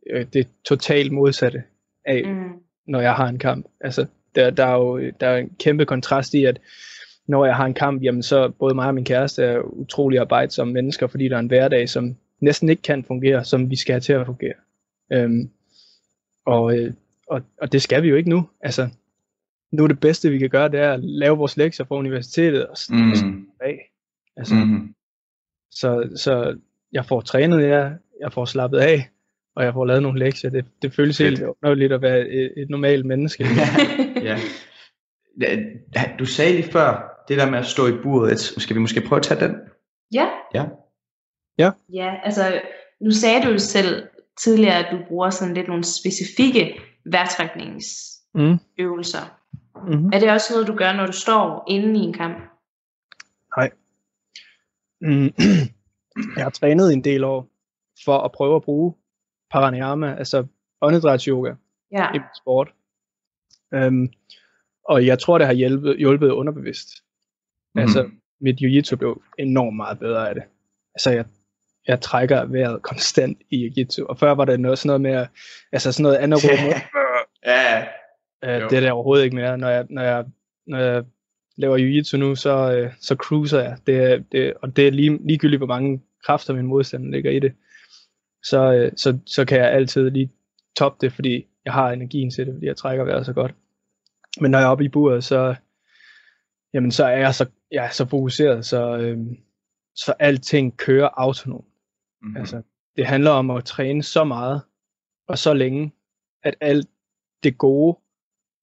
øh, 0.09 0.25
det 0.33 0.47
totalt 0.65 1.11
modsatte 1.11 1.63
af, 2.05 2.23
Mm. 2.25 2.49
når 2.87 3.01
jeg 3.01 3.13
har 3.13 3.27
en 3.27 3.39
kamp. 3.39 3.65
Altså, 3.81 4.05
der, 4.35 4.49
der 4.49 4.65
er 4.65 4.73
jo 4.75 5.11
der 5.19 5.27
er 5.27 5.37
en 5.37 5.49
kæmpe 5.59 5.85
kontrast 5.85 6.33
i, 6.33 6.45
at 6.45 6.59
når 7.27 7.45
jeg 7.45 7.55
har 7.55 7.65
en 7.65 7.73
kamp, 7.73 8.03
jamen 8.03 8.23
så 8.23 8.49
både 8.49 8.75
mig 8.75 8.87
og 8.87 8.95
min 8.95 9.05
kæreste 9.05 9.43
er 9.43 9.59
utrolig 9.59 10.19
arbejdsomme 10.19 10.73
mennesker, 10.73 11.07
fordi 11.07 11.29
der 11.29 11.35
er 11.35 11.39
en 11.39 11.47
hverdag, 11.47 11.89
som 11.89 12.15
næsten 12.41 12.69
ikke 12.69 12.81
kan 12.81 13.03
fungere, 13.03 13.43
som 13.45 13.69
vi 13.69 13.75
skal 13.75 13.93
have 13.93 14.01
til 14.01 14.13
at 14.13 14.25
fungere. 14.25 14.53
Øhm, 15.13 15.49
og, 16.45 16.77
øh, 16.77 16.93
og, 17.27 17.41
og 17.61 17.71
det 17.71 17.81
skal 17.81 18.03
vi 18.03 18.09
jo 18.09 18.15
ikke 18.15 18.29
nu. 18.29 18.49
Altså, 18.61 18.89
nu 19.71 19.83
er 19.83 19.87
det 19.87 19.99
bedste, 19.99 20.29
vi 20.29 20.37
kan 20.37 20.49
gøre, 20.49 20.69
det 20.69 20.79
er 20.79 20.93
at 20.93 20.99
lave 21.03 21.37
vores 21.37 21.57
lektier 21.57 21.85
fra 21.85 21.95
universitetet 21.95 22.67
og 22.67 22.75
Mm. 22.89 23.47
af. 23.61 23.91
Altså, 24.37 24.55
Mm. 24.55 24.93
så, 25.71 26.09
så 26.15 26.57
jeg 26.91 27.05
får 27.05 27.21
trænet 27.21 27.63
jer, 27.67 27.93
jeg 28.21 28.33
får 28.33 28.45
slappet 28.45 28.77
af, 28.77 29.09
og 29.55 29.63
jeg 29.63 29.73
får 29.73 29.85
lavet 29.85 30.01
nogle 30.03 30.19
lektier. 30.19 30.49
Det, 30.51 30.65
det 30.81 30.93
føles 30.93 31.17
Fedt. 31.17 31.29
helt 31.29 31.43
underligt 31.63 31.93
at 31.93 32.01
være 32.01 32.29
et, 32.29 32.53
et 32.57 32.69
normalt 32.69 33.05
menneske. 33.05 33.43
ja. 34.23 34.37
Ja, 35.41 36.03
Du 36.19 36.25
sagde 36.25 36.53
lige 36.53 36.71
før, 36.71 37.13
det 37.27 37.37
der 37.37 37.51
med 37.51 37.59
at 37.59 37.65
stå 37.65 37.87
i 37.87 37.91
buret, 38.03 38.39
skal 38.39 38.75
vi 38.75 38.79
måske 38.81 39.01
prøve 39.07 39.17
at 39.19 39.23
tage 39.23 39.47
den? 39.47 39.55
Ja. 40.13 40.27
Ja. 40.53 40.65
Ja. 41.57 41.71
Ja, 41.93 42.15
altså 42.23 42.61
nu 43.01 43.11
sagde 43.11 43.41
du 43.41 43.49
jo 43.49 43.57
selv 43.57 44.07
tidligere, 44.39 44.85
at 44.85 44.91
du 44.91 44.97
bruger 45.07 45.29
sådan 45.29 45.53
lidt 45.53 45.67
nogle 45.67 45.83
specifikke 45.83 46.79
vejrtrækningsøvelser. 47.05 49.37
Mm. 49.75 49.81
Mm-hmm. 49.91 50.09
Er 50.13 50.19
det 50.19 50.31
også 50.31 50.53
noget, 50.53 50.67
du 50.67 50.75
gør, 50.75 50.93
når 50.93 51.05
du 51.05 51.11
står 51.11 51.65
inde 51.67 51.99
i 51.99 52.03
en 52.03 52.13
kamp? 52.13 52.37
Mm. 55.01 55.33
Jeg 56.37 56.43
har 56.43 56.49
trænet 56.49 56.93
en 56.93 57.03
del 57.03 57.23
år 57.23 57.47
for 58.05 58.17
at 58.17 58.31
prøve 58.31 58.55
at 58.55 58.63
bruge 58.63 58.93
paranayama, 59.51 60.15
altså 60.15 60.45
åndedrætsyoga 60.81 61.53
Ja. 61.91 62.09
i 62.09 62.11
min 62.11 62.21
sport. 62.41 62.73
Um, 63.71 64.09
og 64.83 65.05
jeg 65.05 65.19
tror, 65.19 65.37
det 65.37 65.47
har 65.47 65.53
hjulpet, 65.53 65.97
hjulpet 65.97 66.29
underbevidst. 66.29 66.87
Mm. 67.75 67.81
Altså, 67.81 68.09
mit 68.41 68.61
jiu-jitsu 68.61 68.95
blev 68.95 69.21
enormt 69.37 69.75
meget 69.75 69.99
bedre 69.99 70.29
af 70.29 70.35
det. 70.35 70.43
Altså, 70.95 71.11
jeg, 71.11 71.25
jeg 71.87 72.01
trækker 72.01 72.45
vejret 72.45 72.81
konstant 72.81 73.37
i 73.49 73.67
jiu-jitsu. 73.67 74.05
Og 74.05 74.19
før 74.19 74.31
var 74.31 74.45
det 74.45 74.59
noget, 74.59 74.79
sådan 74.79 74.87
noget 74.87 75.01
med, 75.01 75.27
altså 75.71 75.91
sådan 75.91 76.03
noget 76.03 76.17
andet 76.17 76.39
Ja, 77.45 77.85
Øh, 78.43 78.69
det 78.69 78.77
er 78.77 78.79
det 78.79 78.91
overhovedet 78.91 79.23
ikke 79.23 79.35
mere. 79.35 79.57
Når 79.57 79.69
jeg, 79.69 79.85
når 79.89 80.01
jeg, 80.01 80.25
når 80.67 80.79
jeg 80.79 81.03
laver 81.57 81.77
jiu-jitsu 81.77 82.17
nu, 82.17 82.35
så, 82.35 82.71
øh, 82.73 82.91
så 83.01 83.15
cruiser 83.15 83.61
jeg. 83.61 83.77
Det, 83.87 83.97
er- 84.11 84.23
det, 84.31 84.53
og 84.61 84.75
det 84.75 84.87
er 84.87 84.91
lige, 84.91 85.27
ligegyldigt, 85.27 85.59
hvor 85.59 85.67
mange 85.67 86.01
kræfter 86.25 86.53
min 86.53 86.65
modstander 86.65 87.11
ligger 87.11 87.31
i 87.31 87.39
det. 87.39 87.53
Så, 88.43 88.73
øh, 88.73 88.91
så, 88.97 89.19
så 89.25 89.45
kan 89.45 89.57
jeg 89.59 89.71
altid 89.71 90.09
lige 90.09 90.31
toppe 90.77 91.05
det, 91.05 91.13
fordi 91.13 91.45
jeg 91.65 91.73
har 91.73 91.91
energien 91.91 92.31
til 92.31 92.45
det, 92.45 92.53
fordi 92.53 92.65
jeg 92.65 92.77
trækker 92.77 93.03
vejret 93.05 93.25
så 93.25 93.33
godt. 93.33 93.55
Men 94.41 94.51
når 94.51 94.59
jeg 94.59 94.65
er 94.65 94.69
oppe 94.69 94.85
i 94.85 94.89
buret, 94.89 95.23
så, 95.23 95.55
jamen, 96.73 96.91
så 96.91 97.05
er 97.05 97.17
jeg 97.17 97.35
så, 97.35 97.45
jeg 97.71 97.85
er 97.85 97.89
så 97.89 98.05
fokuseret, 98.05 98.65
så, 98.65 98.97
øh, 98.97 99.17
så 99.95 100.13
alting 100.19 100.77
kører 100.77 101.09
autonomt. 101.17 101.65
Mm. 102.21 102.37
Altså, 102.37 102.61
det 102.95 103.05
handler 103.05 103.31
om 103.31 103.51
at 103.51 103.65
træne 103.65 104.03
så 104.03 104.23
meget 104.23 104.61
og 105.27 105.37
så 105.37 105.53
længe, 105.53 105.93
at 106.43 106.55
alt 106.61 106.87
det 107.43 107.57
gode, 107.57 107.97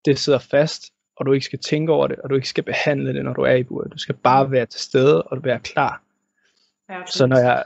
det 0.04 0.18
sidder 0.18 0.38
fast, 0.38 0.82
og 1.16 1.26
du 1.26 1.32
ikke 1.32 1.46
skal 1.46 1.58
tænke 1.58 1.92
over 1.92 2.06
det, 2.06 2.18
og 2.18 2.30
du 2.30 2.34
ikke 2.34 2.48
skal 2.48 2.64
behandle 2.64 3.14
det, 3.14 3.24
når 3.24 3.32
du 3.32 3.42
er 3.42 3.54
i 3.54 3.62
buret. 3.62 3.92
Du 3.92 3.98
skal 3.98 4.14
bare 4.14 4.50
være 4.50 4.66
til 4.66 4.80
stede, 4.80 5.22
og 5.22 5.44
være 5.44 5.60
klar. 5.60 6.02
Per 6.88 6.94
automatik. 6.94 7.12
Så 7.14 7.26
når 7.26 7.38
jeg... 7.38 7.64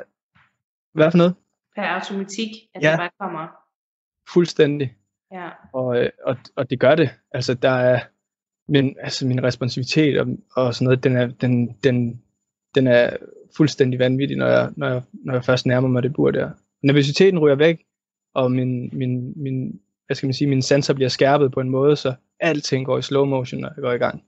Hvad 0.94 1.10
for 1.10 1.18
noget? 1.18 1.34
Per 1.76 1.82
automatik, 1.82 2.48
at 2.74 2.82
Ja. 2.82 2.90
det 2.90 2.98
bare 2.98 3.10
kommer. 3.20 3.48
Fuldstændig. 4.32 4.96
Ja. 5.32 5.50
Og, 5.72 5.96
øh, 5.98 6.10
og, 6.24 6.36
og 6.56 6.70
det 6.70 6.80
gør 6.80 6.94
det. 6.94 7.10
Altså, 7.32 7.54
der 7.54 7.70
er 7.70 8.00
min, 8.68 8.96
altså, 9.00 9.26
min 9.26 9.42
responsivitet 9.44 10.20
og, 10.20 10.26
og 10.56 10.74
sådan 10.74 10.84
noget, 10.84 11.04
den 11.04 11.16
er, 11.16 11.26
den, 11.26 11.72
den, 11.84 12.22
den 12.74 12.86
er 12.86 13.16
fuldstændig 13.56 13.98
vanvittig, 13.98 14.36
når 14.36 14.46
jeg, 14.46 14.70
når, 14.76 14.88
jeg, 14.88 15.02
når 15.12 15.32
jeg 15.32 15.44
først 15.44 15.66
nærmer 15.66 15.88
mig 15.88 16.02
det 16.02 16.12
bur 16.12 16.30
der. 16.30 16.50
Nervøsiteten 16.82 17.38
ryger 17.38 17.56
væk, 17.56 17.78
og 18.34 18.52
min, 18.52 18.90
min, 18.92 19.42
min, 19.42 19.80
hvad 20.06 20.16
skal 20.16 20.26
man 20.26 20.34
sige, 20.34 20.48
mine 20.48 20.62
sanser 20.62 20.94
bliver 20.94 21.08
skærpet 21.08 21.52
på 21.52 21.60
en 21.60 21.70
måde, 21.70 21.96
så 21.96 22.14
alting 22.40 22.86
går 22.86 22.98
i 22.98 23.02
slow 23.02 23.24
motion, 23.24 23.60
når 23.60 23.68
jeg 23.76 23.82
går 23.82 23.92
i 23.92 23.98
gang. 23.98 24.22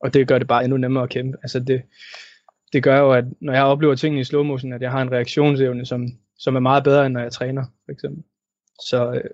Og 0.00 0.14
det 0.14 0.28
gør 0.28 0.38
det 0.38 0.48
bare 0.48 0.64
endnu 0.64 0.76
nemmere 0.76 1.04
at 1.04 1.10
kæmpe. 1.10 1.38
Altså 1.42 1.60
det, 1.60 1.82
det 2.72 2.82
gør 2.82 2.98
jo, 2.98 3.12
at 3.12 3.24
når 3.40 3.52
jeg 3.52 3.64
oplever 3.64 3.94
tingene 3.94 4.20
i 4.20 4.24
slow 4.24 4.42
motion, 4.42 4.72
at 4.72 4.82
jeg 4.82 4.90
har 4.90 5.02
en 5.02 5.12
reaktionsevne, 5.12 5.86
som, 5.86 6.08
som 6.38 6.56
er 6.56 6.60
meget 6.60 6.84
bedre, 6.84 7.06
end 7.06 7.14
når 7.14 7.20
jeg 7.20 7.32
træner, 7.32 7.64
for 7.84 7.92
eksempel. 7.92 8.24
Så, 8.88 9.12
øh, 9.12 9.30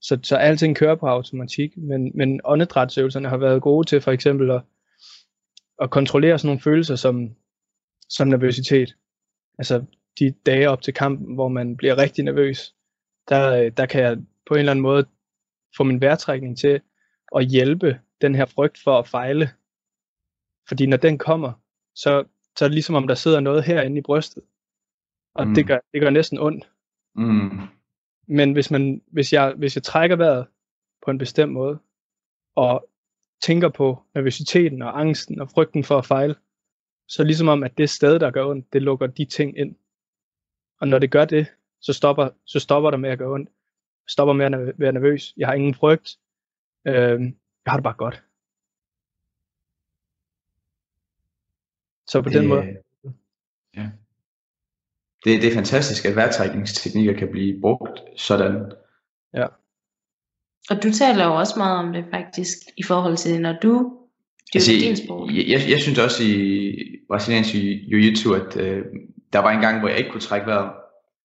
så, 0.00 0.18
så 0.22 0.36
alting 0.36 0.76
kører 0.76 0.94
på 0.94 1.06
automatik, 1.06 1.76
men, 1.76 2.12
men 2.14 2.40
åndedrætsøvelserne 2.44 3.28
har 3.28 3.36
været 3.36 3.62
gode 3.62 3.86
til 3.86 4.00
for 4.00 4.12
eksempel 4.12 4.50
at, 4.50 4.62
at 5.82 5.90
kontrollere 5.90 6.38
sådan 6.38 6.48
nogle 6.48 6.60
følelser 6.60 6.96
som, 6.96 7.30
som 8.08 8.28
nervøsitet. 8.28 8.96
Altså 9.58 9.84
de 10.18 10.34
dage 10.46 10.70
op 10.70 10.82
til 10.82 10.94
kampen, 10.94 11.34
hvor 11.34 11.48
man 11.48 11.76
bliver 11.76 11.98
rigtig 11.98 12.24
nervøs, 12.24 12.74
der, 13.28 13.52
øh, 13.64 13.72
der 13.76 13.86
kan 13.86 14.02
jeg 14.02 14.16
på 14.46 14.54
en 14.54 14.58
eller 14.58 14.72
anden 14.72 14.82
måde 14.82 15.06
få 15.76 15.84
min 15.84 16.00
vejrtrækning 16.00 16.58
til 16.58 16.80
at 17.36 17.46
hjælpe 17.46 18.00
den 18.20 18.34
her 18.34 18.46
frygt 18.46 18.78
for 18.84 18.98
at 18.98 19.08
fejle. 19.08 19.50
Fordi 20.68 20.86
når 20.86 20.96
den 20.96 21.18
kommer, 21.18 21.52
så, 21.94 22.24
så 22.56 22.64
er 22.64 22.68
det 22.68 22.74
ligesom 22.74 22.94
om 22.94 23.06
der 23.06 23.14
sidder 23.14 23.40
noget 23.40 23.64
herinde 23.64 23.98
i 23.98 24.02
brystet. 24.02 24.42
Og 25.34 25.44
Mm. 25.44 25.48
mm. 25.48 25.54
det, 25.54 25.66
gør, 25.66 25.78
det 25.92 26.00
gør 26.00 26.10
næsten 26.10 26.38
ondt. 26.38 26.70
Mm. 27.14 27.60
Men 28.28 28.52
hvis, 28.52 28.70
man, 28.70 29.02
hvis, 29.06 29.32
jeg, 29.32 29.54
hvis 29.56 29.76
jeg 29.76 29.82
trækker 29.82 30.16
vejret 30.16 30.46
på 31.04 31.10
en 31.10 31.18
bestemt 31.18 31.52
måde, 31.52 31.78
og 32.56 32.88
tænker 33.42 33.68
på 33.68 34.02
nervøsiteten 34.14 34.82
og 34.82 35.00
angsten 35.00 35.40
og 35.40 35.50
frygten 35.50 35.84
for 35.84 35.98
at 35.98 36.06
fejle, 36.06 36.34
så 37.08 37.22
det 37.22 37.26
ligesom 37.26 37.48
om, 37.48 37.62
at 37.62 37.78
det 37.78 37.90
sted, 37.90 38.18
der 38.18 38.30
gør 38.30 38.46
ondt, 38.46 38.72
det 38.72 38.82
lukker 38.82 39.06
de 39.06 39.24
ting 39.24 39.58
ind. 39.58 39.76
Og 40.80 40.88
når 40.88 40.98
det 40.98 41.10
gør 41.10 41.24
det, 41.24 41.46
så 41.80 41.92
stopper, 41.92 42.30
så 42.44 42.60
stopper 42.60 42.90
der 42.90 42.98
med 42.98 43.10
at 43.10 43.18
gøre 43.18 43.32
ondt. 43.32 43.48
Jeg 44.04 44.10
stopper 44.10 44.34
med 44.34 44.46
at 44.46 44.78
være 44.78 44.92
nervøs. 44.92 45.34
Jeg 45.36 45.48
har 45.48 45.54
ingen 45.54 45.74
frygt. 45.74 46.18
Øh, 46.86 46.94
jeg 46.94 47.32
har 47.66 47.76
det 47.76 47.82
bare 47.84 47.94
godt. 47.94 48.22
Så 52.06 52.22
på 52.22 52.28
den 52.28 52.46
måde. 52.46 52.76
Ja. 53.76 53.90
Det, 55.24 55.42
det 55.42 55.50
er 55.50 55.54
fantastisk, 55.54 56.04
at 56.04 56.16
vejrtrækningsteknikker 56.16 57.12
kan 57.18 57.30
blive 57.30 57.60
brugt 57.60 58.00
sådan. 58.16 58.72
Og 60.70 60.82
du 60.82 60.92
taler 60.92 61.24
jo 61.24 61.34
også 61.34 61.54
meget 61.56 61.78
om 61.78 61.92
det 61.92 62.04
faktisk, 62.10 62.58
i 62.76 62.82
forhold 62.82 63.16
til, 63.16 63.40
når 63.40 63.52
du 63.62 63.98
dyrker 64.54 64.60
Altså, 64.60 64.72
din 64.72 64.96
sport. 64.96 65.30
jeg, 65.34 65.44
jeg, 65.48 65.60
jeg 65.70 65.80
synes 65.80 65.98
også 65.98 66.22
i 66.22 66.97
brasiliansk 67.08 67.54
jiu-jitsu, 67.54 68.32
at 68.34 68.56
øh, 68.56 68.84
der 69.32 69.38
var 69.38 69.50
en 69.50 69.60
gang, 69.60 69.80
hvor 69.80 69.88
jeg 69.88 69.98
ikke 69.98 70.10
kunne 70.10 70.20
trække 70.20 70.46
vejret. 70.46 70.70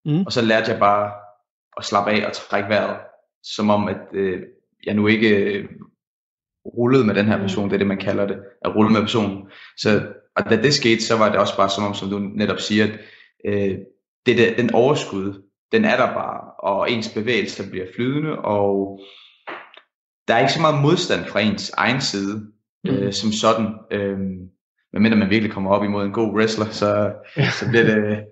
Mm. 0.06 0.26
Og 0.26 0.32
så 0.32 0.42
lærte 0.42 0.72
jeg 0.72 0.80
bare 0.80 1.12
at 1.78 1.86
slappe 1.86 2.12
af 2.12 2.28
og 2.28 2.34
trække 2.34 2.70
vejret, 2.70 2.98
som 3.44 3.70
om, 3.70 3.88
at 3.88 4.02
øh, 4.14 4.42
jeg 4.86 4.94
nu 4.94 5.08
ikke 5.08 5.30
øh, 5.30 5.70
rullede 6.66 7.06
med 7.06 7.16
den 7.16 7.26
her 7.26 7.38
person. 7.38 7.70
Det 7.70 7.74
er 7.74 7.78
det, 7.78 7.88
man 7.88 7.98
kalder 7.98 8.28
det, 8.28 8.40
at 8.62 8.76
rulle 8.76 8.92
med 8.92 9.02
personen. 9.02 9.44
Så, 9.78 10.14
og 10.36 10.50
da 10.50 10.62
det 10.62 10.74
skete, 10.74 11.04
så 11.04 11.18
var 11.18 11.30
det 11.30 11.40
også 11.40 11.58
bare 11.58 11.70
som 11.70 11.84
om, 11.84 11.94
som 11.94 12.10
du 12.10 12.20
netop 12.20 12.60
siger, 12.60 12.84
at 12.84 13.00
øh, 13.46 13.78
det, 14.26 14.38
der, 14.38 14.56
den 14.56 14.74
overskud, 14.74 15.44
den 15.72 15.86
er 15.86 15.98
der 15.98 16.14
bare, 16.14 16.52
og 16.60 16.92
ens 16.92 17.14
bevægelser 17.14 17.70
bliver 17.70 17.86
flydende, 17.96 18.40
og 18.40 19.00
der 20.28 20.34
er 20.34 20.40
ikke 20.40 20.54
så 20.54 20.62
meget 20.62 20.82
modstand 20.82 21.26
fra 21.26 21.40
ens 21.40 21.70
egen 21.70 22.02
side, 22.02 22.48
øh, 22.88 23.14
som 23.14 23.32
sådan. 23.32 23.68
Øh, 23.92 24.20
medmindre 24.94 25.18
man 25.18 25.30
virkelig 25.30 25.52
kommer 25.52 25.72
op 25.72 25.84
imod 25.84 26.06
en 26.06 26.12
god 26.12 26.34
wrestler, 26.36 26.66
så, 26.66 27.14
så 27.60 27.70
bliver 27.70 27.84
det 27.84 28.24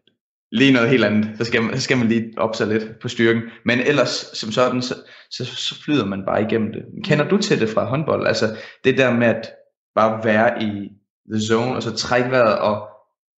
lige 0.52 0.74
noget 0.74 0.89
helt 0.89 1.06
andet. 1.06 1.32
Så 1.38 1.43
skal 1.43 1.62
man, 1.63 1.76
så 1.76 1.82
skal 1.82 1.97
man 1.97 2.08
lige 2.08 2.34
op 2.38 2.56
sig 2.56 2.67
lidt 2.67 3.00
på 3.02 3.08
styrken. 3.08 3.41
Men 3.65 3.80
ellers, 3.80 4.10
som 4.10 4.52
sådan, 4.52 4.82
så, 4.82 4.95
så, 5.32 5.45
så 5.45 5.82
flyder 5.84 6.06
man 6.06 6.24
bare 6.26 6.41
igennem 6.41 6.71
det. 6.74 6.86
Kender 7.04 7.28
du 7.30 7.38
til 7.38 7.60
det 7.60 7.69
fra 7.69 7.86
håndbold? 7.86 8.28
Altså 8.28 8.45
det 8.84 8.97
der 8.97 9.13
med 9.13 9.28
at 9.28 9.52
bare 9.95 10.24
være 10.24 10.63
i 10.63 10.89
the 11.32 11.41
zone, 11.41 11.76
og 11.76 11.84
så 11.84 11.95
trække 11.95 12.32
vejret, 12.32 12.60
og 12.60 12.88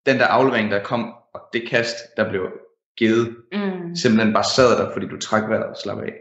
den 0.06 0.18
der 0.20 0.26
aflevering, 0.26 0.72
der 0.72 0.84
kom, 0.84 1.14
og 1.34 1.42
det 1.54 1.70
kast, 1.70 1.96
der 2.18 2.30
blev 2.30 2.42
givet, 2.98 3.36
Mm. 3.54 3.96
simpelthen 3.96 4.34
bare 4.34 4.44
sad 4.56 4.78
der, 4.78 4.94
fordi 4.94 5.08
du 5.08 5.18
træk 5.18 5.44
vejret 5.50 5.64
og 5.66 5.76
slap 5.84 5.98
af. 6.00 6.14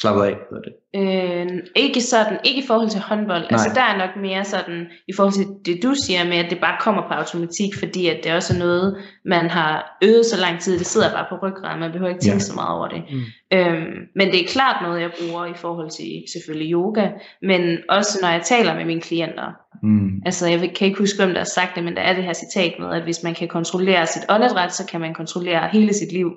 Slappet 0.00 0.22
af, 0.22 0.36
hedder 0.50 0.62
det. 0.68 0.74
Øh, 1.00 1.62
ikke 1.76 2.00
sådan, 2.00 2.38
ikke 2.44 2.62
i 2.62 2.66
forhold 2.66 2.88
til 2.90 3.00
håndbold. 3.00 3.40
Nej. 3.40 3.48
Altså 3.50 3.70
der 3.74 3.80
er 3.80 3.98
nok 3.98 4.16
mere 4.16 4.44
sådan, 4.44 4.86
i 5.08 5.12
forhold 5.16 5.32
til 5.32 5.46
det 5.64 5.82
du 5.82 5.94
siger 5.94 6.24
med, 6.24 6.36
at 6.36 6.50
det 6.50 6.60
bare 6.60 6.76
kommer 6.80 7.02
på 7.02 7.14
automatik, 7.14 7.74
fordi 7.78 8.08
at 8.08 8.20
det 8.24 8.32
også 8.32 8.54
er 8.54 8.58
noget, 8.58 8.96
man 9.24 9.50
har 9.50 9.98
øvet 10.02 10.26
så 10.26 10.40
lang 10.40 10.60
tid, 10.60 10.78
det 10.78 10.86
sidder 10.86 11.10
bare 11.10 11.26
på 11.28 11.46
ryggraden, 11.46 11.80
man 11.80 11.92
behøver 11.92 12.10
ikke 12.10 12.20
tænke 12.20 12.34
ja. 12.34 12.38
så 12.50 12.54
meget 12.54 12.76
over 12.76 12.88
det. 12.88 13.02
Mm. 13.10 13.58
Øhm, 13.58 13.96
men 14.16 14.26
det 14.28 14.40
er 14.40 14.48
klart 14.48 14.82
noget, 14.82 15.00
jeg 15.00 15.10
bruger 15.20 15.46
i 15.46 15.54
forhold 15.54 15.90
til 15.90 16.24
selvfølgelig 16.32 16.72
yoga, 16.72 17.08
men 17.42 17.78
også 17.88 18.18
når 18.22 18.28
jeg 18.28 18.42
taler 18.42 18.74
med 18.74 18.84
mine 18.84 19.00
klienter. 19.00 19.48
Mm. 19.82 20.10
Altså 20.26 20.48
jeg 20.48 20.72
kan 20.76 20.86
ikke 20.86 20.98
huske, 20.98 21.22
hvem 21.22 21.32
der 21.32 21.40
har 21.40 21.44
sagt 21.44 21.76
det, 21.76 21.84
men 21.84 21.96
der 21.96 22.02
er 22.02 22.14
det 22.14 22.24
her 22.24 22.32
citat 22.32 22.74
med, 22.78 22.88
at 22.96 23.02
hvis 23.02 23.22
man 23.22 23.34
kan 23.34 23.48
kontrollere 23.48 24.06
sit 24.06 24.22
åndedræt, 24.28 24.72
så 24.74 24.86
kan 24.86 25.00
man 25.00 25.14
kontrollere 25.14 25.68
hele 25.72 25.94
sit 25.94 26.12
liv. 26.12 26.30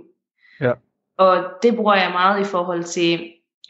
Ja. 0.61 0.71
Og 1.17 1.43
det 1.63 1.75
bruger 1.75 1.95
jeg 1.95 2.11
meget 2.11 2.41
i 2.41 2.43
forhold 2.43 2.83
til 2.83 3.19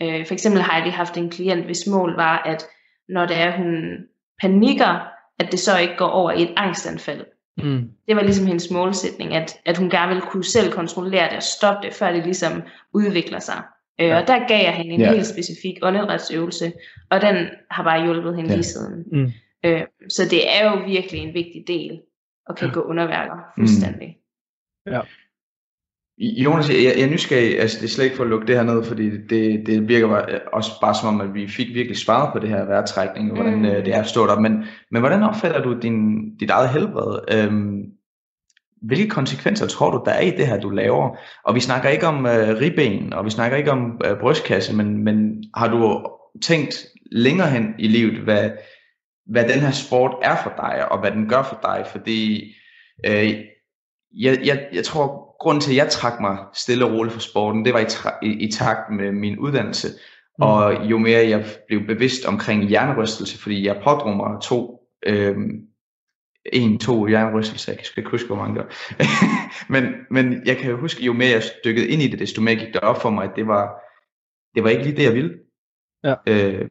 Øh, 0.02 0.26
for 0.28 0.34
eksempel 0.34 0.62
har 0.62 0.76
jeg 0.76 0.84
lige 0.84 0.96
haft 0.96 1.18
en 1.18 1.30
klient, 1.30 1.66
hvis 1.66 1.88
mål 1.88 2.16
var, 2.16 2.44
at 2.46 2.66
når 3.10 3.26
det 3.26 3.38
er, 3.38 3.58
hun 3.58 3.98
panikker, 4.42 5.08
at 5.40 5.52
det 5.52 5.60
så 5.60 5.78
ikke 5.78 5.96
går 5.98 6.08
over 6.08 6.32
i 6.32 6.42
et 6.42 6.54
angstanfald. 6.58 7.26
Mm. 7.58 7.90
Det 8.08 8.16
var 8.16 8.24
ligesom 8.24 8.46
hendes 8.48 8.72
målsætning, 8.72 9.34
at, 9.34 9.58
at 9.66 9.78
hun 9.78 9.90
gerne 9.90 10.08
ville 10.08 10.28
kunne 10.30 10.44
selv 10.44 10.72
kontrollere 10.72 11.30
det 11.30 11.38
og 11.38 11.44
stoppe 11.44 11.88
det, 11.88 11.96
før 11.96 12.12
det 12.12 12.24
ligesom 12.24 12.62
udvikler 12.94 13.40
sig. 13.40 13.64
Øh, 14.02 14.08
ja. 14.08 14.22
Og 14.22 14.28
der 14.28 14.48
gav 14.48 14.64
jeg 14.64 14.74
hende 14.74 14.92
en 14.92 15.02
ja. 15.02 15.14
helt 15.14 15.28
specifik 15.28 15.78
åndedrætsøvelse, 15.82 16.74
og 17.10 17.22
den 17.22 17.50
har 17.72 17.84
bare 17.84 18.04
hjulpet 18.04 18.36
hende 18.36 18.50
ja. 18.50 18.56
lige 18.56 18.64
siden. 18.64 19.04
Mm. 19.12 19.32
Øh, 19.66 19.82
så 20.10 20.24
det 20.32 20.42
er 20.58 20.72
jo 20.72 20.86
virkelig 20.86 21.22
en 21.22 21.34
vigtig 21.34 21.64
del, 21.68 22.02
og 22.48 22.56
kan 22.56 22.68
ja. 22.68 22.74
gå 22.74 22.82
underværker 22.82 23.38
fuldstændig. 23.58 24.18
Mm. 24.86 24.92
Ja. 24.92 25.02
Jonas, 26.20 26.70
jeg, 26.70 26.84
jeg 26.98 27.02
er 27.02 27.10
nysgerrig, 27.10 27.60
altså 27.60 27.78
det 27.78 27.86
er 27.86 27.90
slet 27.90 28.04
ikke 28.04 28.16
for 28.16 28.24
at 28.24 28.30
lukke 28.30 28.48
det 28.48 28.56
her 28.56 28.64
ned, 28.64 28.84
fordi 28.84 29.10
det, 29.10 29.64
det 29.66 29.88
virker 29.88 30.08
bare, 30.08 30.40
også 30.54 30.72
bare 30.82 30.96
som 30.96 31.16
om, 31.16 31.22
at 31.22 31.34
vi 31.34 31.48
fik 31.48 31.68
virkelig 31.74 31.98
svaret 31.98 32.34
på 32.34 32.40
det 32.40 32.50
her 32.50 32.66
vejrtrækning, 32.66 33.34
hvordan 33.34 33.58
mm. 33.58 33.64
det 33.64 33.96
er 33.96 34.04
stået 34.04 34.30
op, 34.30 34.42
men, 34.42 34.64
men 34.92 35.02
hvordan 35.02 35.24
opfatter 35.24 35.62
du 35.62 35.80
din, 35.80 36.30
dit 36.38 36.50
eget 36.50 36.70
helbred? 36.70 37.20
Øhm, 37.32 37.84
hvilke 38.82 39.10
konsekvenser 39.10 39.68
tror 39.68 39.92
du, 39.92 40.04
der 40.06 40.12
er 40.12 40.22
i 40.22 40.32
det 40.32 40.48
her, 40.48 40.60
du 40.60 40.70
laver? 40.70 41.18
Og 41.46 41.56
vi 41.56 41.60
snakker 41.60 41.90
ikke 41.90 42.08
om 42.08 42.26
øh, 42.26 42.62
ribben, 42.62 43.14
og 43.14 43.26
vi 43.26 43.30
snakker 43.30 43.58
ikke 43.58 43.72
om 43.72 44.02
øh, 44.06 44.20
brystkasse, 44.20 44.76
men, 44.76 45.04
men 45.04 45.44
har 45.56 45.68
du 45.68 46.06
tænkt 46.42 46.86
længere 47.12 47.50
hen 47.50 47.74
i 47.80 47.88
livet, 47.88 48.20
hvad, 48.24 48.50
hvad 49.26 49.44
den 49.44 49.60
her 49.60 49.72
sport 49.72 50.16
er 50.24 50.36
for 50.44 50.54
dig, 50.58 50.92
og 50.92 51.00
hvad 51.00 51.12
den 51.12 51.30
gør 51.30 51.44
for 51.44 51.60
dig? 51.64 51.86
Fordi 51.92 52.54
øh, 53.06 53.34
jeg, 54.18 54.40
jeg, 54.46 54.68
jeg 54.74 54.84
tror 54.84 55.29
grunden 55.40 55.62
til, 55.62 55.72
at 55.72 55.78
jeg 55.78 55.90
trak 55.90 56.20
mig 56.22 56.38
stille 56.54 56.86
og 56.86 56.92
roligt 56.92 57.14
for 57.14 57.22
sporten, 57.22 57.66
det 57.66 57.74
var 57.74 57.80
i, 57.80 57.84
tra- 57.84 58.20
i, 58.26 58.48
i 58.48 58.52
takt 58.52 58.92
med 58.92 59.12
min 59.12 59.40
uddannelse. 59.40 59.88
Mm. 59.88 60.44
Og 60.44 60.90
jo 60.90 60.98
mere 60.98 61.30
jeg 61.30 61.46
blev 61.68 61.86
bevidst 61.86 62.26
omkring 62.26 62.64
hjernerystelse, 62.64 63.42
fordi 63.42 63.66
jeg 63.66 63.82
pådrog 63.84 64.18
mig 64.18 64.42
to, 64.44 64.80
øhm, 65.06 65.68
en, 66.54 66.80
to 66.80 67.06
hjernerystelser, 67.06 67.72
jeg 67.72 67.78
kan 67.78 67.88
ikke 67.98 68.12
huske, 68.12 68.28
hvor 68.28 68.36
mange 68.36 68.60
der 68.60 68.66
men, 69.74 69.84
men 70.12 70.48
jeg 70.48 70.58
kan 70.58 70.76
huske, 70.76 71.06
jo 71.06 71.14
mere 71.14 71.30
jeg 71.30 71.44
dykkede 71.66 71.88
ind 71.88 72.02
i 72.02 72.08
det, 72.08 72.20
desto 72.20 72.42
mere 72.42 72.56
gik 72.56 72.74
det 72.74 72.82
op 72.82 73.02
for 73.02 73.10
mig, 73.10 73.24
at 73.24 73.36
det 73.36 73.48
var, 73.48 73.82
det 74.56 74.64
var 74.64 74.70
ikke 74.70 74.84
lige 74.84 74.96
det, 74.96 75.04
jeg 75.04 75.14
ville. 75.14 75.40
Ja. 76.04 76.16
Øh, 76.28 76.70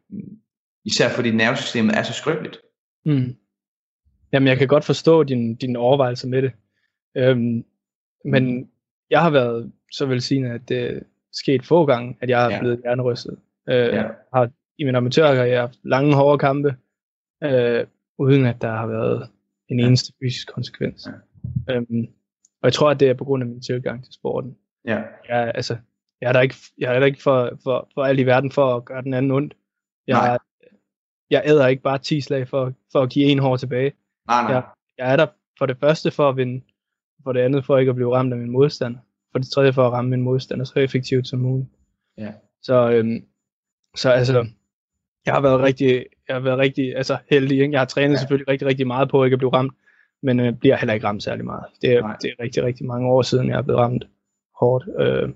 især 0.84 1.08
fordi 1.08 1.30
nervesystemet 1.30 1.98
er 1.98 2.02
så 2.02 2.12
skrøbeligt. 2.12 2.60
Mm. 3.04 3.36
Jamen, 4.32 4.46
jeg 4.48 4.58
kan 4.58 4.68
godt 4.68 4.84
forstå 4.84 5.22
din, 5.22 5.56
din 5.56 5.76
overvejelse 5.76 6.28
med 6.28 6.42
det. 6.42 6.52
Øhm, 7.16 7.64
men 8.24 8.70
jeg 9.10 9.22
har 9.22 9.30
været 9.30 9.72
så 9.92 10.06
velsignet, 10.06 10.50
at 10.50 10.68
det 10.68 11.02
sket 11.32 11.64
få 11.64 11.86
gange, 11.86 12.16
at 12.20 12.30
jeg 12.30 12.46
er 12.46 12.50
ja. 12.50 12.60
blevet 12.60 12.80
hjernerystet. 12.80 13.38
Øh, 13.68 13.74
ja. 13.74 14.04
har 14.34 14.50
i 14.78 14.84
min 14.84 14.94
amatørkarriere 14.94 15.60
haft 15.60 15.78
lange, 15.82 16.14
hårde 16.14 16.38
kampe, 16.38 16.76
øh, 17.44 17.86
uden 18.18 18.46
at 18.46 18.62
der 18.62 18.70
har 18.70 18.86
været 18.86 19.28
en 19.68 19.80
eneste 19.80 20.12
fysisk 20.22 20.52
konsekvens. 20.52 21.06
Ja. 21.68 21.74
Øhm, 21.74 22.08
og 22.62 22.64
jeg 22.64 22.72
tror, 22.72 22.90
at 22.90 23.00
det 23.00 23.08
er 23.08 23.14
på 23.14 23.24
grund 23.24 23.42
af 23.42 23.48
min 23.48 23.62
tilgang 23.62 24.04
til 24.04 24.14
sporten. 24.14 24.56
Ja. 24.86 25.02
Jeg, 25.28 25.52
altså, 25.54 25.76
jeg 26.20 26.28
er 26.28 26.32
der 26.32 26.40
ikke, 26.40 26.54
jeg 26.78 26.94
er 26.94 26.98
der 26.98 27.06
ikke 27.06 27.22
for, 27.22 27.58
for, 27.62 27.88
for 27.94 28.04
alt 28.04 28.20
i 28.20 28.26
verden 28.26 28.52
for 28.52 28.76
at 28.76 28.84
gøre 28.84 29.02
den 29.02 29.14
anden 29.14 29.30
ondt. 29.30 29.54
Jeg, 30.06 30.14
nej. 30.14 30.38
jeg 31.30 31.42
æder 31.46 31.66
ikke 31.66 31.82
bare 31.82 31.98
10 31.98 32.20
slag 32.20 32.48
for, 32.48 32.72
for 32.92 33.02
at 33.02 33.10
give 33.10 33.24
en 33.24 33.38
hår 33.38 33.56
tilbage. 33.56 33.92
Nej, 34.26 34.42
nej. 34.42 34.52
Jeg, 34.52 34.62
jeg 34.98 35.12
er 35.12 35.16
der 35.16 35.26
for 35.58 35.66
det 35.66 35.76
første 35.80 36.10
for 36.10 36.28
at 36.28 36.36
vinde 36.36 36.64
for 37.24 37.32
det 37.32 37.40
andet 37.40 37.64
for 37.64 37.78
ikke 37.78 37.90
at 37.90 37.96
blive 37.96 38.14
ramt 38.14 38.32
af 38.32 38.38
min 38.38 38.50
modstander, 38.50 38.98
for 39.32 39.38
det 39.38 39.50
tredje 39.50 39.72
for 39.72 39.86
at 39.86 39.92
ramme 39.92 40.10
min 40.10 40.22
modstander 40.22 40.64
så 40.64 40.78
effektivt 40.78 41.28
som 41.28 41.38
muligt. 41.38 41.68
Ja. 42.18 42.32
Så, 42.62 42.90
øhm, 42.90 43.24
så 43.96 44.10
altså, 44.10 44.46
jeg 45.26 45.34
har 45.34 45.40
været 45.40 45.60
rigtig, 45.60 46.06
jeg 46.28 46.36
har 46.36 46.40
været 46.40 46.58
rigtig 46.58 46.96
altså, 46.96 47.16
heldig. 47.30 47.60
Ikke? 47.60 47.72
Jeg 47.72 47.80
har 47.80 47.86
trænet 47.86 48.12
ja. 48.12 48.18
selvfølgelig 48.18 48.48
rigtig, 48.48 48.68
rigtig 48.68 48.86
meget 48.86 49.10
på 49.10 49.24
ikke 49.24 49.34
at 49.34 49.38
blive 49.38 49.52
ramt, 49.52 49.72
men 50.22 50.40
øh, 50.40 50.52
bliver 50.52 50.76
heller 50.76 50.94
ikke 50.94 51.06
ramt 51.06 51.22
særlig 51.22 51.44
meget. 51.44 51.64
Det 51.82 51.92
er, 51.92 52.16
det 52.22 52.30
er 52.30 52.42
rigtig, 52.42 52.64
rigtig 52.64 52.86
mange 52.86 53.08
år 53.08 53.22
siden, 53.22 53.48
jeg 53.48 53.58
er 53.58 53.62
blevet 53.62 53.80
ramt 53.80 54.04
hårdt. 54.60 54.84
Øh, 55.00 55.28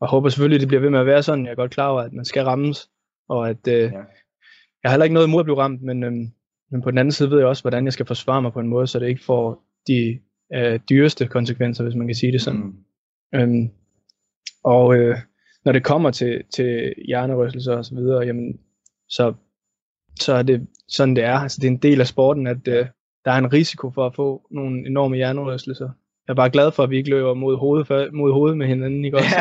og 0.00 0.08
håber 0.08 0.28
selvfølgelig, 0.28 0.60
det 0.60 0.68
bliver 0.68 0.80
ved 0.80 0.90
med 0.90 1.00
at 1.00 1.06
være 1.06 1.22
sådan. 1.22 1.44
Jeg 1.44 1.50
er 1.50 1.56
godt 1.56 1.70
klar 1.70 1.88
over, 1.88 2.02
at 2.02 2.12
man 2.12 2.24
skal 2.24 2.44
rammes, 2.44 2.90
og 3.28 3.48
at 3.48 3.68
øh, 3.68 3.74
ja. 3.74 3.88
jeg 4.82 4.84
har 4.84 4.90
heller 4.90 5.04
ikke 5.04 5.14
noget 5.14 5.26
imod 5.26 5.40
at 5.40 5.44
blive 5.44 5.58
ramt, 5.58 5.82
men, 5.82 6.04
øh, 6.04 6.12
men 6.70 6.82
på 6.82 6.90
den 6.90 6.98
anden 6.98 7.12
side 7.12 7.30
ved 7.30 7.38
jeg 7.38 7.46
også, 7.46 7.62
hvordan 7.62 7.84
jeg 7.84 7.92
skal 7.92 8.06
forsvare 8.06 8.42
mig 8.42 8.52
på 8.52 8.60
en 8.60 8.68
måde, 8.68 8.86
så 8.86 8.98
det 8.98 9.08
ikke 9.08 9.24
får 9.24 9.64
de 9.86 10.20
øh, 10.54 10.80
dyreste 10.90 11.26
konsekvenser, 11.26 11.84
hvis 11.84 11.94
man 11.94 12.06
kan 12.06 12.16
sige 12.16 12.32
det 12.32 12.42
sådan. 12.42 12.60
Mm. 12.60 13.38
Øhm, 13.38 13.70
og 14.64 14.96
øh, 14.96 15.16
når 15.64 15.72
det 15.72 15.84
kommer 15.84 16.10
til, 16.10 16.42
til 16.54 16.94
hjernerystelser 17.06 17.76
og 17.76 17.84
så 17.84 17.94
videre, 17.94 18.26
jamen, 18.26 18.60
så, 19.08 19.34
så 20.20 20.32
er 20.32 20.42
det 20.42 20.66
sådan, 20.88 21.16
det 21.16 21.24
er. 21.24 21.34
Altså, 21.34 21.58
det 21.60 21.66
er 21.66 21.70
en 21.70 21.82
del 21.82 22.00
af 22.00 22.06
sporten, 22.06 22.46
at 22.46 22.68
øh, 22.68 22.86
der 23.24 23.30
er 23.30 23.38
en 23.38 23.52
risiko 23.52 23.90
for 23.90 24.06
at 24.06 24.14
få 24.14 24.46
nogle 24.50 24.86
enorme 24.86 25.16
hjernerystelser. 25.16 25.88
Jeg 26.28 26.32
er 26.32 26.36
bare 26.36 26.50
glad 26.50 26.72
for, 26.72 26.82
at 26.82 26.90
vi 26.90 26.96
ikke 26.96 27.10
løber 27.10 27.34
mod 27.34 27.56
hovedet, 27.56 27.86
for, 27.86 28.08
mod 28.12 28.32
hovedet 28.32 28.58
med 28.58 28.66
hinanden. 28.66 29.04
Ikke 29.04 29.16
også? 29.16 29.36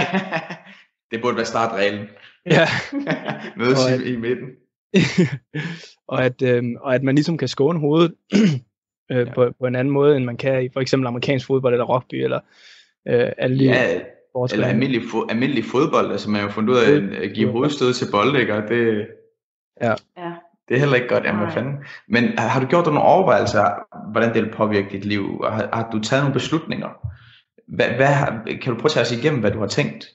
det 1.11 1.21
burde 1.21 1.35
være 1.35 1.45
startreglen. 1.45 2.07
Ja. 2.45 2.67
Mødes 3.57 3.87
at, 3.91 4.01
i, 4.01 4.13
i 4.13 4.17
midten. 4.17 4.47
og, 6.07 6.25
at, 6.25 6.41
øh, 6.41 6.63
og 6.81 6.95
at 6.95 7.03
man 7.03 7.15
ligesom 7.15 7.37
kan 7.37 7.47
skåne 7.47 7.79
hovedet 7.79 8.15
øh, 9.11 9.27
ja. 9.27 9.33
på, 9.33 9.51
på 9.59 9.65
en 9.65 9.75
anden 9.75 9.93
måde, 9.93 10.17
end 10.17 10.25
man 10.25 10.37
kan 10.37 10.63
i 10.63 10.69
for 10.73 10.79
eksempel 10.79 11.07
amerikansk 11.07 11.47
fodbold 11.47 11.73
eller 11.73 11.85
rugby, 11.85 12.15
eller 12.15 12.39
øh, 13.07 13.31
alle 13.37 13.63
ja, 13.63 13.99
eller 14.53 14.67
almindelig, 14.67 15.01
fo- 15.01 15.27
almindelig 15.29 15.65
fodbold, 15.65 16.11
altså 16.11 16.29
man 16.29 16.39
har 16.39 16.47
jo 16.47 16.53
fundet 16.53 16.73
ud 16.73 16.77
af 16.77 17.23
at 17.23 17.33
give 17.33 17.51
hovedstød 17.51 17.93
til 17.93 18.07
bold, 18.11 18.37
ikke? 18.37 18.53
og 18.53 18.69
det, 18.69 19.07
ja. 19.81 19.93
ja. 20.17 20.31
det 20.67 20.75
er 20.75 20.79
heller 20.79 20.95
ikke 20.95 21.07
godt, 21.07 21.23
jamen 21.23 21.51
fanden. 21.51 21.75
Men 22.07 22.37
har 22.37 22.59
du 22.59 22.67
gjort 22.67 22.85
dig 22.85 22.93
nogle 22.93 23.09
overvejelser, 23.09 23.65
hvordan 24.11 24.33
det 24.33 24.43
vil 24.43 24.51
påvirke 24.51 24.87
dit 24.91 25.05
liv, 25.05 25.39
og 25.39 25.53
har, 25.53 25.69
har 25.73 25.89
du 25.91 25.99
taget 25.99 26.23
nogle 26.23 26.33
beslutninger? 26.33 26.89
Hvad, 27.67 27.87
hvad, 27.87 28.07
kan 28.45 28.73
du 28.73 28.79
prøve 28.79 28.85
at 28.85 28.91
tage 28.91 29.01
os 29.01 29.11
igennem, 29.11 29.39
hvad 29.39 29.51
du 29.51 29.59
har 29.59 29.67
tænkt? 29.67 30.05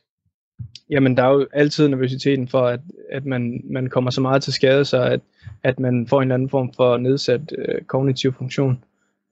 Jamen, 0.90 1.16
der 1.16 1.22
er 1.22 1.31
jo 1.31 1.46
altid 1.53 1.88
nervøsiteten 1.88 2.48
for, 2.48 2.66
at, 2.66 2.81
at 3.11 3.24
man, 3.27 3.61
man 3.64 3.88
kommer 3.88 4.11
så 4.11 4.20
meget 4.20 4.42
til 4.42 4.53
skade, 4.53 4.85
så 4.85 5.03
at, 5.03 5.20
at 5.62 5.81
man 5.81 6.07
får 6.07 6.22
en 6.22 6.22
eller 6.22 6.35
anden 6.35 6.48
form 6.48 6.72
for 6.77 6.96
nedsat 6.96 7.53
øh, 7.59 7.83
kognitiv 7.83 8.33
funktion. 8.33 8.85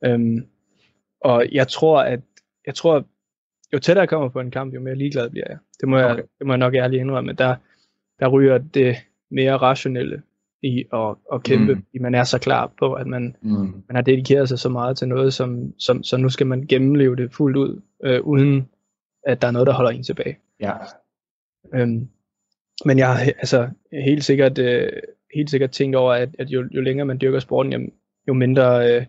Øhm, 0.05 0.47
og 1.21 1.47
jeg 1.53 1.69
tror, 1.69 2.03
at 2.03 2.21
jeg 2.67 2.75
tror, 2.75 3.05
jo 3.73 3.79
tættere 3.79 4.03
jeg 4.03 4.09
kommer 4.09 4.29
på 4.29 4.41
en 4.41 4.51
kamp, 4.51 4.75
jo 4.75 4.81
mere 4.81 4.95
ligeglad 4.95 5.31
bliver 5.31 5.47
jeg. 5.49 5.59
Det 5.81 5.89
må, 5.89 5.97
okay. 5.97 6.09
jeg, 6.09 6.17
det 6.17 6.47
må 6.47 6.53
jeg 6.53 6.59
nok 6.59 6.75
ærligt 6.75 7.01
indrømme. 7.01 7.33
Der, 7.33 7.57
der 8.21 8.29
ryger 8.29 8.59
det 8.59 8.97
mere 9.31 9.57
rationelle 9.57 10.23
i 10.63 10.85
at, 10.93 11.15
at 11.33 11.43
kæmpe, 11.43 11.75
mm. 11.75 11.83
fordi 11.83 11.99
man 11.99 12.15
er 12.15 12.25
så 12.25 12.39
klar 12.39 12.73
på, 12.79 12.93
at 12.93 13.07
man, 13.07 13.37
mm. 13.43 13.51
man 13.89 13.95
har 13.95 14.03
dedikeret 14.03 14.49
sig 14.49 14.59
så 14.59 14.69
meget 14.69 14.97
til 14.97 15.09
noget, 15.09 15.35
som, 15.35 15.75
som, 15.79 16.03
så 16.03 16.17
nu 16.17 16.29
skal 16.29 16.47
man 16.47 16.67
gennemleve 16.67 17.17
det 17.17 17.33
fuldt 17.33 17.57
ud, 17.57 17.81
øh, 18.05 18.21
uden 18.21 18.69
at 19.27 19.43
der 19.43 19.49
er 19.49 19.53
noget, 19.53 19.67
der 19.67 19.73
holder 19.73 19.91
en 19.91 20.03
tilbage. 20.03 20.39
Ja. 20.61 20.73
Øhm, 21.75 22.09
men 22.85 22.99
jeg 22.99 23.09
har 23.09 23.21
altså 23.25 23.69
helt 23.93 24.25
sikkert, 24.25 24.59
øh, 24.59 24.93
helt 25.35 25.51
sikkert 25.51 25.71
tænkt 25.71 25.97
over, 25.97 26.13
at, 26.13 26.29
at 26.39 26.49
jo, 26.51 26.69
jo 26.75 26.81
længere 26.81 27.07
man 27.07 27.21
dyrker 27.21 27.39
sporten, 27.39 27.73
jo, 27.73 27.81
jo, 28.29 28.33
mindre, 28.33 28.97
øh, 28.97 29.07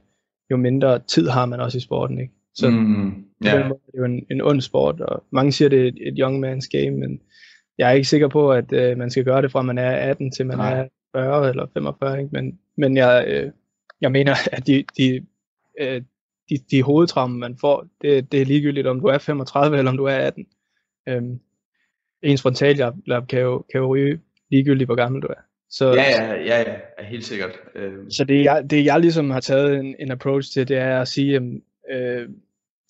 jo 0.52 0.58
mindre 0.58 1.00
tid 1.00 1.28
har 1.28 1.46
man 1.46 1.60
også 1.60 1.78
i 1.78 1.82
sporten. 1.82 2.20
Ikke? 2.20 2.34
Så 2.56 2.70
mm, 2.70 3.26
yeah. 3.46 3.64
det 3.64 3.72
er 3.94 3.98
jo 3.98 4.06
en, 4.06 4.26
en 4.32 4.42
ond 4.42 4.62
sport, 4.62 5.02
og 5.02 5.24
mange 5.32 5.52
siger, 5.52 5.70
det 5.70 5.84
er 5.84 5.88
et, 5.88 5.98
et 6.02 6.16
young 6.20 6.46
man's 6.46 6.68
game, 6.72 6.92
men 6.92 7.20
jeg 7.78 7.90
er 7.90 7.94
ikke 7.94 8.08
sikker 8.08 8.28
på, 8.28 8.52
at 8.52 8.74
øh, 8.74 8.98
man 8.98 9.10
skal 9.10 9.24
gøre 9.24 9.42
det 9.42 9.52
fra 9.52 9.62
man 9.62 9.78
er 9.78 9.92
18 9.92 10.32
til 10.32 10.46
man 10.46 10.58
Nej. 10.58 10.80
er 10.80 10.88
40 11.16 11.50
eller 11.50 11.66
45, 11.74 12.20
ikke? 12.20 12.30
Men, 12.32 12.60
men 12.78 12.98
jeg, 12.98 13.26
øh, 13.28 13.52
jeg 14.02 14.12
mener, 14.12 14.34
at 14.52 14.68
de, 14.68 14.84
de, 14.98 15.26
øh, 15.82 16.02
de, 16.50 16.58
de 16.72 16.84
hovedtraumer, 16.84 17.38
man 17.38 17.58
får, 17.62 17.88
det, 18.02 18.32
det 18.32 18.42
er 18.42 18.46
ligegyldigt, 18.46 18.88
om 18.88 19.00
du 19.00 19.08
er 19.08 19.18
35 19.18 19.78
eller 19.78 19.92
om 19.92 19.98
du 19.98 20.06
er 20.06 20.16
18. 20.16 20.46
Øhm, 21.10 21.40
ens 22.24 22.42
frontaljab 22.42 22.94
kan 23.30 23.40
jo, 23.40 23.64
kan 23.72 23.82
jo 23.82 23.88
ryge 23.88 24.20
ligegyldigt, 24.52 24.88
hvor 24.88 24.96
gammel 24.96 25.22
du 25.22 25.28
er. 25.28 25.42
Så, 25.70 25.94
ja, 25.94 25.94
ja, 25.94 26.34
ja, 26.34 26.62
ja, 26.62 26.76
ja 27.00 27.06
helt 27.06 27.26
sikkert. 27.26 27.52
Øh. 27.76 27.94
Så 28.10 28.24
det 28.24 28.44
jeg, 28.44 28.64
det 28.70 28.86
jeg 28.86 29.00
ligesom 29.00 29.32
har 29.32 29.40
taget 29.40 29.76
en, 29.76 29.96
en 30.00 30.12
approach 30.12 30.54
til, 30.54 30.68
det 30.68 30.78
er 30.78 31.02
at 31.02 31.08
sige, 31.08 31.36
at 31.36 31.42
øh, 31.92 32.30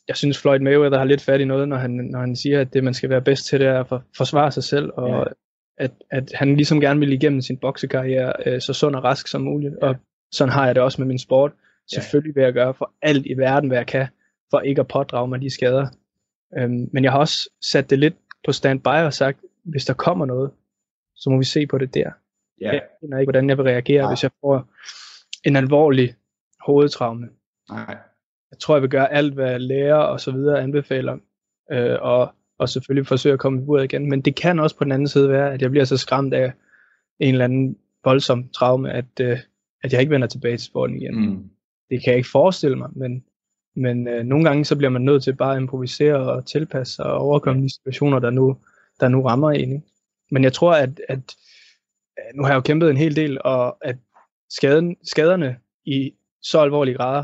jeg 0.08 0.16
synes 0.16 0.42
Floyd 0.42 0.60
Mayweather 0.60 0.98
har 0.98 1.06
lidt 1.06 1.22
fat 1.22 1.42
i 1.42 1.46
noget, 1.46 1.70
når 1.70 1.78
han, 1.78 1.92
når 1.92 2.20
han 2.20 2.36
siger, 2.36 2.62
at 2.62 2.74
det 2.74 2.84
man 2.84 2.94
skal 2.94 3.10
være 3.10 3.22
bedst 3.22 3.46
til, 3.46 3.60
det 3.60 3.68
er 3.68 3.80
at 3.80 3.88
for, 3.88 4.04
forsvare 4.18 4.52
sig 4.52 4.64
selv 4.64 4.92
og, 4.94 5.10
ja. 5.10 5.24
at, 5.78 5.92
at 6.12 6.32
han 6.36 6.56
ligesom 6.56 6.82
gerne 6.82 7.00
vil 7.00 7.14
igennem 7.14 7.42
sin 7.42 7.58
boksekarriere 7.58 8.34
øh, 8.46 8.62
så 8.62 8.74
sund 8.74 8.96
og 8.96 9.04
rask 9.04 9.28
som 9.28 9.42
muligt, 9.42 9.76
og 9.82 9.96
sådan 10.32 10.54
har 10.54 10.66
jeg 10.66 10.76
det 10.76 10.84
også 10.84 11.02
med 11.02 11.08
min 11.08 11.20
sport. 11.20 11.52
Selvfølgelig 11.92 12.36
vil 12.36 12.44
jeg 12.44 12.54
gøre 12.54 12.74
for 12.74 12.94
alt 13.02 13.26
i 13.26 13.38
verden, 13.38 13.70
hvad 13.70 13.78
jeg 13.78 13.88
kan, 13.88 14.08
for 14.52 14.60
ikke 14.60 14.82
at 14.82 14.88
pådrage 14.88 15.28
mig 15.28 15.42
de 15.42 15.50
skader. 15.50 15.88
Øhm, 16.58 16.90
men 16.94 17.04
jeg 17.04 17.12
har 17.12 17.20
også 17.20 17.50
sat 17.62 17.90
det 17.90 18.00
lidt 18.00 18.16
på 18.46 18.52
standby 18.52 18.88
og 18.88 19.14
sagt, 19.14 19.40
hvis 19.64 19.86
der 19.86 19.94
kommer 19.94 20.26
noget, 20.26 20.52
så 21.16 21.30
må 21.30 21.38
vi 21.38 21.44
se 21.44 21.68
på 21.68 21.78
det 21.78 21.94
der. 21.94 22.12
Ja. 22.62 22.72
Jeg 22.72 22.82
ved 23.02 23.20
ikke, 23.20 23.32
hvordan 23.32 23.50
jeg 23.50 23.58
vil 23.58 23.64
reagere, 23.64 24.02
Nej. 24.02 24.12
hvis 24.12 24.24
jeg 24.24 24.32
får 24.42 24.70
en 25.44 25.56
alvorlig 25.56 26.16
hovedtraume. 26.66 27.30
Nej. 27.70 27.98
Jeg 28.52 28.60
tror, 28.60 28.76
jeg 28.76 28.82
vil 28.82 28.90
gøre 28.90 29.14
alt, 29.14 29.34
hvad 29.34 29.60
læger 29.60 29.96
og 29.96 30.20
så 30.20 30.32
videre 30.32 30.62
anbefaler, 30.62 31.18
øh, 31.72 31.98
og, 32.02 32.34
og 32.58 32.70
selvfølgelig 32.70 33.08
forsøge 33.08 33.34
at 33.34 33.40
komme 33.40 33.62
i 33.62 33.66
buret 33.66 33.84
igen. 33.84 34.10
Men 34.10 34.22
det 34.22 34.36
kan 34.36 34.60
også 34.60 34.78
på 34.78 34.84
den 34.84 34.92
anden 34.92 35.08
side 35.08 35.30
være, 35.30 35.54
at 35.54 35.62
jeg 35.62 35.72
bliver 35.72 35.86
så 35.86 35.98
skræmt 35.98 36.34
af 36.34 36.54
en 37.20 37.34
eller 37.34 37.46
anden 37.46 37.78
voldsom 38.04 38.50
traume, 38.50 38.92
at, 38.92 39.20
øh, 39.22 39.40
at 39.84 39.94
jeg 39.94 40.02
ikke 40.02 40.12
vender 40.12 40.28
tilbage 40.28 40.58
til 40.58 40.66
sporten 40.66 41.02
igen. 41.02 41.16
Mm. 41.16 41.50
Det 41.90 42.04
kan 42.04 42.12
jeg 42.12 42.18
ikke 42.18 42.30
forestille 42.32 42.78
mig, 42.78 42.90
men, 42.96 43.24
men 43.76 44.08
øh, 44.08 44.24
nogle 44.26 44.46
gange 44.46 44.66
så 44.66 44.76
bliver 44.76 44.90
man 44.90 45.02
nødt 45.02 45.24
til 45.24 45.36
bare 45.36 45.56
at 45.56 45.62
improvisere 45.62 46.32
og 46.32 46.46
tilpasse 46.46 46.96
sig 46.96 47.06
og 47.06 47.18
overkomme 47.20 47.64
de 47.64 47.74
situationer, 47.74 48.20
der 48.20 48.30
nu, 48.30 48.58
der 49.00 49.08
nu 49.08 49.22
rammer 49.22 49.52
en. 49.52 49.60
Ikke? 49.74 49.82
Men 50.32 50.44
jeg 50.44 50.54
tror, 50.54 50.74
at, 50.74 51.02
at 51.10 51.36
øh, 52.20 52.36
nu 52.36 52.44
har 52.44 52.50
jeg 52.50 52.56
jo 52.56 52.62
kæmpet 52.62 52.90
en 52.90 52.98
hel 52.98 53.16
del, 53.16 53.42
og 53.44 53.78
at 53.82 53.96
skaden, 54.50 54.96
skaderne 55.04 55.58
i 55.86 56.14
så 56.42 56.60
alvorlige 56.60 56.96
grader 56.98 57.24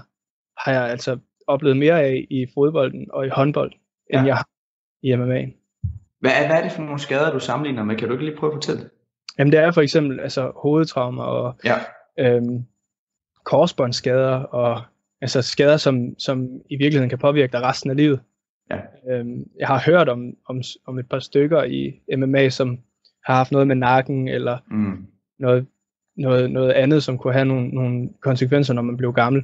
har 0.58 0.72
jeg 0.82 0.90
altså 0.92 1.18
oplevet 1.48 1.78
mere 1.78 2.02
af 2.02 2.28
i 2.30 2.46
fodbolden 2.54 3.08
og 3.14 3.26
i 3.26 3.30
håndbold, 3.30 3.72
end 4.14 4.22
Ja. 4.22 4.26
jeg 4.26 4.36
har 4.36 4.48
i 5.04 5.14
MMA'en. 5.14 5.56
Hvad, 6.20 6.32
er, 6.32 6.48
hvad 6.48 6.58
er 6.58 6.62
det 6.64 6.72
for 6.72 6.82
nogle 6.82 7.00
skader, 7.00 7.32
du 7.32 7.40
sammenligner 7.40 7.84
med? 7.84 7.96
Kan 7.96 8.08
du 8.08 8.14
ikke 8.14 8.26
lige 8.26 8.38
prøve 8.38 8.52
at 8.52 8.56
fortælle 8.56 8.82
det? 8.82 8.90
Jamen 9.40 9.52
det 9.52 9.60
er 9.60 9.72
for 9.72 9.82
eksempel 9.82 10.20
altså, 10.20 10.52
hovedtraumer 10.56 11.24
og 11.24 11.56
Ja. 11.66 11.76
øhm, 12.20 12.66
korsbåndsskader 13.46 14.36
og 14.36 14.82
altså 15.22 15.42
skader, 15.42 15.78
som, 15.78 16.20
som 16.20 16.50
i 16.70 16.76
virkeligheden 16.76 17.10
kan 17.10 17.20
påvirke 17.20 17.52
dig 17.52 17.62
resten 17.62 17.90
af 17.90 17.96
livet. 17.98 18.20
Ja. 18.72 18.80
Øhm, 19.14 19.44
jeg 19.60 19.68
har 19.68 19.84
hørt 19.86 20.10
om, 20.10 20.34
om, 20.46 20.62
om 20.88 21.00
et 21.00 21.10
par 21.10 21.20
stykker 21.20 21.64
i 21.64 22.02
MMA, 22.18 22.50
som 22.50 22.80
har 23.26 23.36
haft 23.36 23.52
noget 23.52 23.68
med 23.68 23.76
nakken 23.76 24.28
eller 24.28 24.58
Mm. 24.72 25.06
noget, 25.40 25.66
noget, 26.18 26.52
noget 26.52 26.72
andet, 26.72 27.04
som 27.04 27.18
kunne 27.18 27.34
have 27.34 27.46
nogle, 27.46 27.68
nogle 27.70 28.10
konsekvenser, 28.22 28.74
når 28.74 28.82
man 28.82 28.98
blev 28.98 29.14
gammel. 29.14 29.44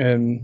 Øhm, 0.00 0.38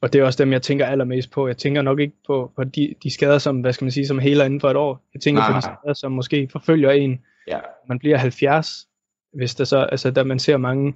og 0.00 0.12
det 0.12 0.20
er 0.20 0.24
også 0.24 0.44
dem, 0.44 0.52
jeg 0.52 0.62
tænker 0.62 0.86
allermest 0.86 1.30
på. 1.30 1.46
Jeg 1.46 1.56
tænker 1.56 1.82
nok 1.82 2.00
ikke 2.00 2.14
på, 2.26 2.52
på 2.56 2.64
de, 2.64 2.94
de 3.02 3.10
skader, 3.14 3.38
som, 3.38 3.60
hvad 3.60 3.72
skal 3.72 3.84
man 3.84 3.90
sige, 3.92 4.06
som 4.06 4.18
heler 4.18 4.44
inden 4.44 4.60
for 4.60 4.70
et 4.70 4.76
år. 4.76 5.06
Jeg 5.14 5.20
tænker 5.22 5.40
Nej, 5.42 5.50
på 5.52 5.56
de 5.56 5.62
skader, 5.62 5.94
som 5.94 6.12
måske 6.12 6.48
forfølger 6.52 6.90
en, 6.90 7.20
Ja. 7.48 7.58
man 7.88 7.98
bliver 7.98 8.16
70, 8.16 8.88
hvis 9.32 9.54
der 9.54 9.64
så, 9.64 9.78
altså 9.78 10.10
der 10.10 10.24
man 10.24 10.38
ser 10.38 10.56
mange, 10.56 10.94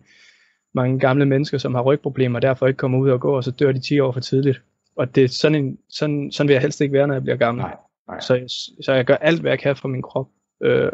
mange 0.75 0.99
gamle 0.99 1.27
mennesker, 1.27 1.59
som 1.59 1.75
har 1.75 1.83
rygproblemer, 1.83 2.39
og 2.39 2.43
derfor 2.43 2.67
ikke 2.67 2.77
kommer 2.77 2.99
ud 2.99 3.11
og 3.11 3.21
gå, 3.21 3.37
og 3.37 3.45
så 3.45 3.51
dør 3.51 3.73
de 3.73 3.81
10 3.81 4.01
år 4.01 4.13
for 4.13 4.21
tidligt. 4.21 4.63
Og 4.97 5.15
det 5.15 5.25
er 5.25 5.29
sådan, 5.29 5.65
en, 5.65 5.79
sådan, 5.89 6.33
sådan 6.33 6.49
vil 6.49 6.55
jeg 6.55 6.63
helst 6.63 6.81
ikke 6.81 6.93
være, 6.93 7.07
når 7.07 7.15
jeg 7.15 7.23
bliver 7.23 7.37
gammel. 7.37 7.63
Nej, 7.63 7.77
nej. 8.09 8.21
Så, 8.21 8.35
jeg, 8.35 8.45
så 8.85 8.93
jeg 8.93 9.05
gør 9.05 9.17
alt, 9.17 9.41
hvad 9.41 9.51
jeg 9.51 9.59
kan 9.59 9.77
for 9.77 9.89
min 9.89 10.03
krop, 10.03 10.29
øh, 10.63 10.93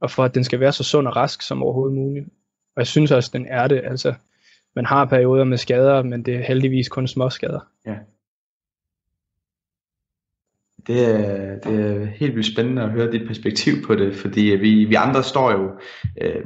og 0.00 0.10
for 0.10 0.24
at 0.24 0.34
den 0.34 0.44
skal 0.44 0.60
være 0.60 0.72
så 0.72 0.84
sund 0.84 1.08
og 1.08 1.16
rask 1.16 1.42
som 1.42 1.62
overhovedet 1.62 1.96
muligt. 1.96 2.26
Og 2.76 2.80
jeg 2.80 2.86
synes 2.86 3.10
også, 3.10 3.30
den 3.32 3.46
er 3.46 3.68
det. 3.68 3.80
Altså, 3.84 4.14
man 4.76 4.86
har 4.86 5.04
perioder 5.04 5.44
med 5.44 5.56
skader, 5.56 6.02
men 6.02 6.22
det 6.24 6.34
er 6.34 6.42
heldigvis 6.42 6.88
kun 6.88 7.08
små 7.08 7.30
skader. 7.30 7.60
Det 10.86 11.10
er, 11.10 11.58
det 11.58 11.80
er 11.80 12.04
helt 12.04 12.34
vildt 12.34 12.52
spændende 12.52 12.82
at 12.82 12.90
høre 12.90 13.12
dit 13.12 13.26
perspektiv 13.26 13.72
på 13.86 13.94
det, 13.94 14.16
fordi 14.16 14.40
vi, 14.40 14.84
vi 14.84 14.94
andre 14.94 15.22
står 15.22 15.52
jo 15.52 15.70
øh, 16.20 16.44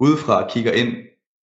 udefra 0.00 0.44
og 0.44 0.50
kigger 0.50 0.72
ind, 0.72 0.96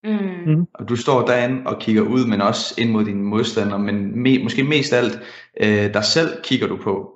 Mm. 0.07 0.53
Mm. 0.55 0.65
og 0.73 0.89
du 0.89 0.95
står 0.95 1.25
derinde 1.25 1.61
og 1.65 1.79
kigger 1.79 2.01
ud, 2.01 2.25
men 2.27 2.41
også 2.41 2.75
ind 2.77 2.91
mod 2.91 3.05
dine 3.05 3.23
modstandere, 3.23 3.79
men 3.79 4.19
me, 4.23 4.43
måske 4.43 4.63
mest 4.63 4.93
alt 4.93 5.19
øh, 5.61 5.93
dig 5.93 6.03
selv 6.03 6.29
kigger 6.43 6.67
du 6.67 6.77
på. 6.77 7.13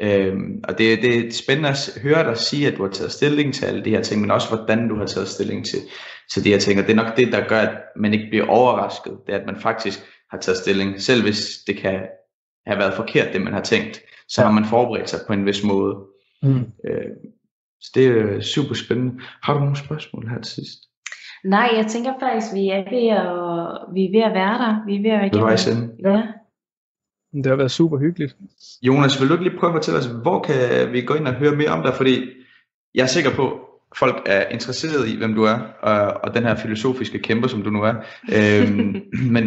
Øhm, 0.00 0.60
og 0.64 0.78
det, 0.78 1.02
det 1.02 1.18
er 1.26 1.32
spændende 1.32 1.68
at 1.68 1.98
høre 2.02 2.24
dig 2.24 2.36
sige, 2.38 2.68
at 2.68 2.76
du 2.78 2.82
har 2.82 2.90
taget 2.90 3.12
stilling 3.12 3.54
til 3.54 3.64
alle 3.66 3.84
de 3.84 3.90
her 3.90 4.02
ting, 4.02 4.20
men 4.20 4.30
også 4.30 4.48
hvordan 4.48 4.88
du 4.88 4.96
har 4.96 5.06
taget 5.06 5.28
stilling 5.28 5.66
til, 5.66 5.78
til 6.32 6.44
de 6.44 6.48
her 6.48 6.58
ting. 6.58 6.80
Og 6.80 6.86
det 6.86 6.92
er 6.92 6.96
nok 7.04 7.16
det, 7.16 7.32
der 7.32 7.48
gør, 7.48 7.58
at 7.60 7.78
man 7.96 8.14
ikke 8.14 8.26
bliver 8.30 8.46
overrasket. 8.46 9.18
Det 9.26 9.34
er, 9.34 9.38
at 9.38 9.46
man 9.46 9.60
faktisk 9.60 9.98
har 10.30 10.38
taget 10.38 10.58
stilling, 10.58 11.00
selv 11.00 11.22
hvis 11.22 11.58
det 11.66 11.76
kan 11.76 12.00
have 12.66 12.78
været 12.78 12.94
forkert, 12.94 13.32
det 13.32 13.40
man 13.42 13.52
har 13.52 13.62
tænkt. 13.62 14.00
Så 14.28 14.40
Ja. 14.40 14.46
har 14.46 14.54
man 14.54 14.64
forberedt 14.64 15.10
sig 15.10 15.20
på 15.26 15.32
en 15.32 15.46
vis 15.46 15.64
måde. 15.64 15.96
Mm. 16.42 16.58
Øh, 16.88 17.10
så 17.80 17.90
det 17.94 18.06
er 18.06 18.40
super 18.40 18.74
spændende. 18.74 19.22
Har 19.42 19.54
du 19.54 19.60
nogle 19.60 19.76
spørgsmål 19.76 20.28
her 20.28 20.40
til 20.40 20.54
sidst? 20.54 20.78
Nej, 21.44 21.70
jeg 21.76 21.86
tænker 21.86 22.12
faktisk, 22.20 22.54
vi 22.54 22.68
er 22.68 22.84
ved 22.94 23.08
at, 23.20 23.94
vi 23.94 24.04
er 24.04 24.10
ved 24.16 24.22
at 24.30 24.34
være 24.34 24.58
der. 24.58 24.86
Vi 24.86 24.96
er 24.96 25.02
ved 25.02 25.10
at 25.10 25.20
være 25.20 25.30
Ved 25.32 25.40
vejs 25.40 25.68
ende. 25.68 25.90
Ja. 26.04 26.22
Det 27.34 27.46
har 27.46 27.56
været 27.56 27.70
super 27.70 27.98
hyggeligt. 27.98 28.36
Jonas, 28.82 29.20
vil 29.20 29.28
du 29.28 29.34
ikke 29.34 29.44
lige 29.44 29.58
prøve 29.58 29.70
at 29.70 29.74
fortælle 29.74 29.98
os, 29.98 30.06
hvor 30.06 30.42
kan 30.42 30.92
vi 30.92 31.00
gå 31.00 31.14
ind 31.14 31.26
og 31.26 31.34
høre 31.34 31.56
mere 31.56 31.68
om 31.68 31.82
dig? 31.82 31.94
Fordi 31.94 32.14
jeg 32.94 33.02
er 33.02 33.06
sikker 33.06 33.30
på, 33.30 33.46
at 33.92 33.98
folk 33.98 34.22
er 34.26 34.48
interesseret 34.48 35.08
i, 35.08 35.18
hvem 35.18 35.34
du 35.34 35.42
er, 35.42 35.58
og, 35.82 36.20
og 36.24 36.34
den 36.34 36.42
her 36.42 36.54
filosofiske 36.54 37.18
kæmper, 37.18 37.48
som 37.48 37.62
du 37.62 37.70
nu 37.70 37.82
er. 37.82 37.94
Øhm, 38.36 39.02
men 39.34 39.44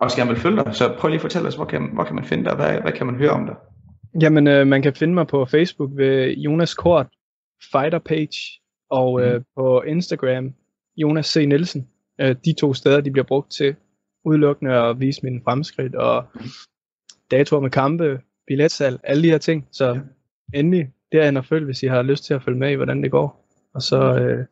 også 0.00 0.16
gerne 0.16 0.30
vil 0.30 0.40
følge 0.40 0.64
dig. 0.64 0.74
Så 0.74 0.94
prøv 0.98 1.08
lige 1.08 1.18
at 1.18 1.22
fortælle 1.22 1.48
os, 1.48 1.54
hvor 1.54 1.64
kan, 1.64 1.90
hvor 1.94 2.04
kan 2.04 2.14
man 2.14 2.24
finde 2.24 2.44
dig? 2.44 2.54
Hvad, 2.56 2.80
hvad 2.80 2.92
kan 2.92 3.06
man 3.06 3.16
høre 3.16 3.30
om 3.30 3.46
dig? 3.46 3.54
Jamen, 4.22 4.46
øh, 4.46 4.66
man 4.66 4.82
kan 4.82 4.94
finde 4.94 5.14
mig 5.14 5.26
på 5.26 5.44
Facebook 5.44 5.90
ved 5.96 6.32
Jonas 6.32 6.74
Kort 6.74 7.06
Fighter 7.72 7.98
Page, 7.98 8.60
og 8.90 9.22
øh, 9.22 9.42
på 9.56 9.82
Instagram 9.82 10.54
Jonas 11.02 11.26
C. 11.26 11.44
Nielsen. 11.48 11.88
Øh, 12.20 12.36
de 12.44 12.52
to 12.60 12.74
steder, 12.74 13.00
de 13.00 13.10
bliver 13.10 13.24
brugt 13.26 13.50
til 13.52 13.76
udelukkende 14.24 14.74
at 14.74 15.00
vise 15.00 15.20
mine 15.22 15.40
fremskridt, 15.44 15.94
og 15.94 16.24
datoer 17.30 17.60
med 17.60 17.70
kampe, 17.70 18.20
billetsalg, 18.46 19.00
alle 19.04 19.22
de 19.22 19.30
her 19.30 19.38
ting. 19.38 19.68
Så 19.72 19.86
Ja. 19.94 20.00
endelig 20.58 20.90
derhen 21.12 21.36
og 21.36 21.44
følg, 21.44 21.64
hvis 21.64 21.82
I 21.82 21.86
har 21.86 22.02
lyst 22.02 22.24
til 22.24 22.34
at 22.34 22.42
følge 22.42 22.58
med 22.58 22.70
i, 22.70 22.74
hvordan 22.74 23.02
det 23.02 23.10
går. 23.10 23.48
Og 23.74 23.82
så, 23.82 24.14
øh, 24.20 24.46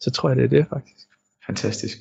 så 0.00 0.10
tror 0.10 0.28
jeg, 0.28 0.36
det 0.36 0.44
er 0.44 0.48
det 0.48 0.66
faktisk. 0.68 1.06
Fantastisk. 1.46 1.98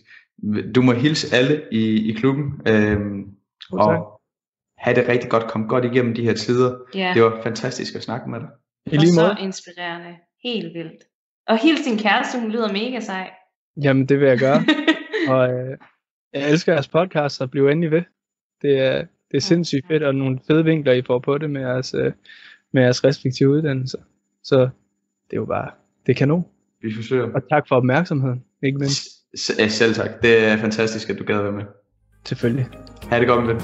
Du 0.76 0.82
må 0.82 0.92
hilse 0.94 1.36
alle 1.36 1.64
i, 1.72 2.10
i 2.10 2.14
klubben, 2.14 2.62
øhm, 2.68 3.24
tak. 3.72 3.80
og 3.80 4.22
have 4.78 4.96
det 4.96 5.08
rigtig 5.08 5.30
godt. 5.30 5.48
Kom 5.52 5.68
godt 5.68 5.86
igennem 5.86 6.14
de 6.16 6.24
her 6.24 6.34
tider. 6.34 6.78
ja. 6.96 7.12
Det 7.16 7.24
var 7.24 7.40
fantastisk 7.44 7.96
at 7.96 8.04
snakke 8.04 8.30
med 8.30 8.40
dig. 8.40 8.48
I 8.86 8.96
og 8.96 8.98
lige 9.04 9.12
så 9.14 9.22
måde. 9.22 9.36
inspirerende. 9.48 10.18
Helt 10.44 10.74
vildt. 10.74 11.04
Og 11.48 11.58
hils 11.58 11.82
din 11.88 11.98
kæreste, 11.98 12.40
hun 12.40 12.52
lyder 12.52 12.72
mega 12.74 13.00
sej. 13.00 13.30
Jamen, 13.84 14.06
det 14.06 14.20
vil 14.20 14.28
jeg 14.28 14.40
gøre. 14.40 14.64
og 15.34 15.54
øh, 15.54 15.78
jeg 16.34 16.50
elsker 16.50 16.74
jeres 16.74 16.88
podcast, 16.88 17.42
og 17.42 17.52
bliver 17.52 17.72
endelig 17.72 17.92
ved. 17.92 18.04
Det 18.62 18.80
er, 18.80 18.98
det 19.32 19.38
er 19.38 19.42
sindssygt 19.42 19.88
fedt, 19.88 20.04
og 20.04 20.16
nogle 20.16 20.40
fede 20.48 20.64
vinkler, 20.64 20.94
I 20.94 21.02
får 21.02 21.20
på 21.20 21.38
det 21.38 21.50
med 21.50 21.62
jeres, 21.62 21.94
øh, 21.94 22.12
med 22.74 22.84
jeres 22.84 23.04
respektive 23.04 23.50
uddannelser. 23.50 23.98
Så 24.44 24.60
det 25.30 25.34
er 25.34 25.38
jo 25.38 25.46
bare, 25.46 25.72
det 26.06 26.12
er 26.12 26.18
kanon. 26.18 26.46
Vi 26.82 26.94
forsøger. 26.96 27.34
Og 27.34 27.50
tak 27.50 27.68
for 27.68 27.76
opmærksomheden, 27.76 28.44
ikke 28.64 28.78
mindst. 28.78 29.08
Selv 29.70 29.94
tak. 29.94 30.22
Det 30.22 30.44
er 30.44 30.58
fantastisk, 30.58 31.10
at 31.10 31.20
du 31.20 31.24
gad 31.24 31.42
være 31.42 31.52
med. 31.52 31.64
Selvfølgelig. 32.26 32.68
Ha' 33.10 33.20
det 33.20 33.28
godt 33.28 33.46
med 33.46 33.54
det. 33.54 33.64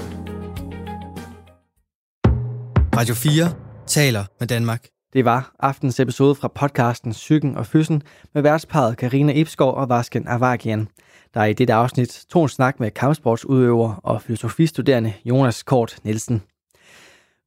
Radio 2.96 3.14
4 3.14 3.54
taler 3.86 4.24
med 4.40 4.48
Danmark. 4.48 4.97
Det 5.12 5.24
var 5.24 5.52
aftens 5.58 6.00
episode 6.00 6.34
fra 6.34 6.48
podcasten 6.48 7.12
Psyken 7.12 7.56
og 7.56 7.66
Fyssen 7.66 8.02
med 8.34 8.42
værtsparet 8.42 8.96
Karina 8.96 9.32
Ibskov 9.32 9.74
og 9.74 9.88
Vasken 9.88 10.28
Avagian. 10.28 10.88
Der 11.34 11.40
er 11.40 11.44
i 11.44 11.52
dette 11.52 11.74
afsnit 11.74 12.26
to 12.30 12.42
en 12.42 12.48
snak 12.48 12.80
med 12.80 12.90
kampsportsudøver 12.90 13.94
og 13.94 14.22
filosofistuderende 14.22 15.12
Jonas 15.24 15.62
Kort 15.62 15.98
Nielsen. 16.04 16.42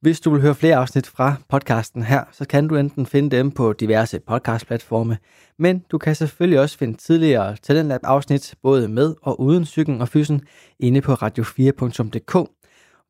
Hvis 0.00 0.20
du 0.20 0.30
vil 0.30 0.40
høre 0.40 0.54
flere 0.54 0.76
afsnit 0.76 1.06
fra 1.06 1.34
podcasten 1.48 2.02
her, 2.02 2.24
så 2.32 2.44
kan 2.44 2.68
du 2.68 2.76
enten 2.76 3.06
finde 3.06 3.36
dem 3.36 3.50
på 3.50 3.72
diverse 3.72 4.20
podcastplatforme, 4.20 5.18
men 5.58 5.84
du 5.90 5.98
kan 5.98 6.14
selvfølgelig 6.14 6.60
også 6.60 6.78
finde 6.78 6.98
tidligere 6.98 7.56
Talentlab 7.56 8.00
afsnit 8.04 8.54
både 8.62 8.88
med 8.88 9.14
og 9.22 9.40
uden 9.40 9.64
Psyken 9.64 10.00
og 10.00 10.08
Fyssen 10.08 10.42
inde 10.80 11.00
på 11.00 11.14
radio4.dk, 11.14 12.50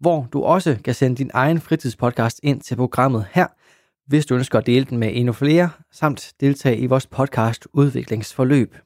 hvor 0.01 0.29
du 0.33 0.43
også 0.43 0.79
kan 0.85 0.95
sende 0.95 1.17
din 1.17 1.31
egen 1.35 1.61
fritidspodcast 1.61 2.41
ind 2.43 2.61
til 2.61 2.77
programmet 2.77 3.27
her, 3.33 3.47
hvis 4.07 4.27
du 4.27 4.35
ønsker 4.35 4.59
at 4.59 4.67
dele 4.67 4.85
den 4.85 4.99
med 4.99 5.11
endnu 5.13 5.33
flere, 5.33 5.71
samt 5.93 6.33
deltage 6.41 6.77
i 6.77 6.87
vores 6.87 7.07
podcast 7.07 7.69
udviklingsforløb. 7.73 8.77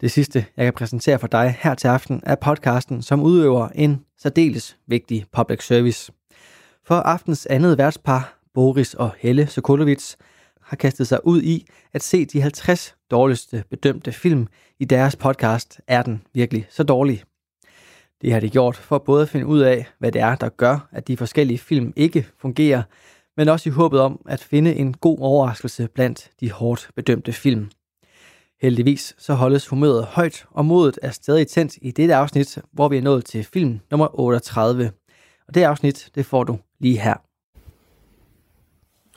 Det 0.00 0.10
sidste, 0.10 0.46
jeg 0.56 0.66
kan 0.66 0.72
præsentere 0.72 1.18
for 1.18 1.26
dig 1.26 1.56
her 1.60 1.74
til 1.74 1.88
aften, 1.88 2.20
er 2.26 2.34
podcasten, 2.34 3.02
som 3.02 3.22
udøver 3.22 3.68
en 3.68 4.04
særdeles 4.18 4.76
vigtig 4.86 5.24
public 5.32 5.66
service. 5.66 6.12
For 6.84 6.94
aftens 6.94 7.46
andet 7.46 7.78
værtspar, 7.78 8.38
Boris 8.54 8.94
og 8.94 9.10
Helle 9.18 9.46
Sokolovits, 9.46 10.16
har 10.62 10.76
kastet 10.76 11.08
sig 11.08 11.26
ud 11.26 11.42
i 11.42 11.66
at 11.92 12.02
se 12.02 12.24
de 12.24 12.40
50 12.40 12.96
dårligste 13.10 13.64
bedømte 13.70 14.12
film 14.12 14.46
i 14.78 14.84
deres 14.84 15.16
podcast 15.16 15.80
Er 15.86 16.02
den 16.02 16.22
virkelig 16.34 16.66
så 16.70 16.82
dårlig? 16.82 17.22
Det 18.24 18.32
har 18.32 18.40
de 18.40 18.50
gjort 18.50 18.76
for 18.76 18.98
både 18.98 19.22
at 19.22 19.28
finde 19.28 19.46
ud 19.46 19.60
af, 19.60 19.86
hvad 19.98 20.12
det 20.12 20.20
er, 20.20 20.34
der 20.34 20.48
gør, 20.48 20.88
at 20.92 21.08
de 21.08 21.16
forskellige 21.16 21.58
film 21.58 21.92
ikke 21.96 22.26
fungerer, 22.38 22.82
men 23.36 23.48
også 23.48 23.68
i 23.68 23.72
håbet 23.72 24.00
om 24.00 24.20
at 24.28 24.40
finde 24.40 24.74
en 24.74 24.94
god 24.94 25.18
overraskelse 25.20 25.88
blandt 25.94 26.30
de 26.40 26.50
hårdt 26.50 26.90
bedømte 26.96 27.32
film. 27.32 27.70
Heldigvis 28.62 29.14
så 29.18 29.34
holdes 29.34 29.68
humøret 29.68 30.04
højt, 30.04 30.46
og 30.50 30.64
modet 30.64 30.98
er 31.02 31.10
stadig 31.10 31.46
tændt 31.46 31.78
i 31.82 31.90
dette 31.90 32.14
afsnit, 32.14 32.58
hvor 32.72 32.88
vi 32.88 32.96
er 32.96 33.02
nået 33.02 33.24
til 33.24 33.44
film 33.44 33.80
nummer 33.90 34.20
38. 34.20 34.92
Og 35.48 35.54
det 35.54 35.62
afsnit, 35.62 36.10
det 36.14 36.26
får 36.26 36.44
du 36.44 36.58
lige 36.80 36.98
her. 36.98 37.14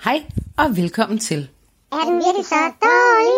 Hej 0.03 0.23
og 0.57 0.77
velkommen 0.77 1.19
til. 1.19 1.49
Er 1.91 2.05
den 2.05 2.13
virkelig 2.13 2.45
så 2.45 2.55
dårlig? 2.81 3.37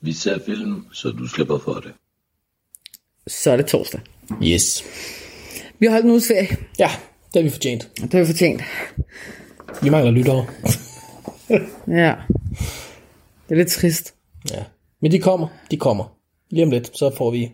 Vi 0.00 0.12
ser 0.12 0.38
film, 0.46 0.86
så 0.92 1.08
du 1.08 1.26
slipper 1.26 1.58
for 1.58 1.74
det. 1.74 1.92
Så 3.26 3.50
er 3.50 3.56
det 3.56 3.66
torsdag. 3.66 4.00
Yes. 4.42 4.84
Vi 5.78 5.86
har 5.86 5.90
holdt 5.92 6.04
en 6.04 6.10
uges 6.10 6.28
ferie. 6.28 6.48
Ja, 6.78 6.90
det 7.34 7.34
har 7.34 7.42
vi 7.42 7.50
fortjent. 7.50 7.90
Det 8.02 8.12
har 8.12 8.20
vi 8.20 8.26
fortjent. 8.26 8.62
Vi 9.82 9.90
mangler 9.90 10.10
lyttere. 10.10 10.46
Ja. 11.88 12.14
Det 13.48 13.50
er 13.50 13.54
lidt 13.54 13.68
trist. 13.68 14.14
Ja. 14.50 14.64
Men 15.02 15.12
de 15.12 15.18
kommer, 15.20 15.48
de 15.70 15.76
kommer. 15.76 16.16
Lige 16.50 16.64
om 16.64 16.70
lidt, 16.70 16.96
så 16.98 17.10
får 17.16 17.30
vi 17.30 17.52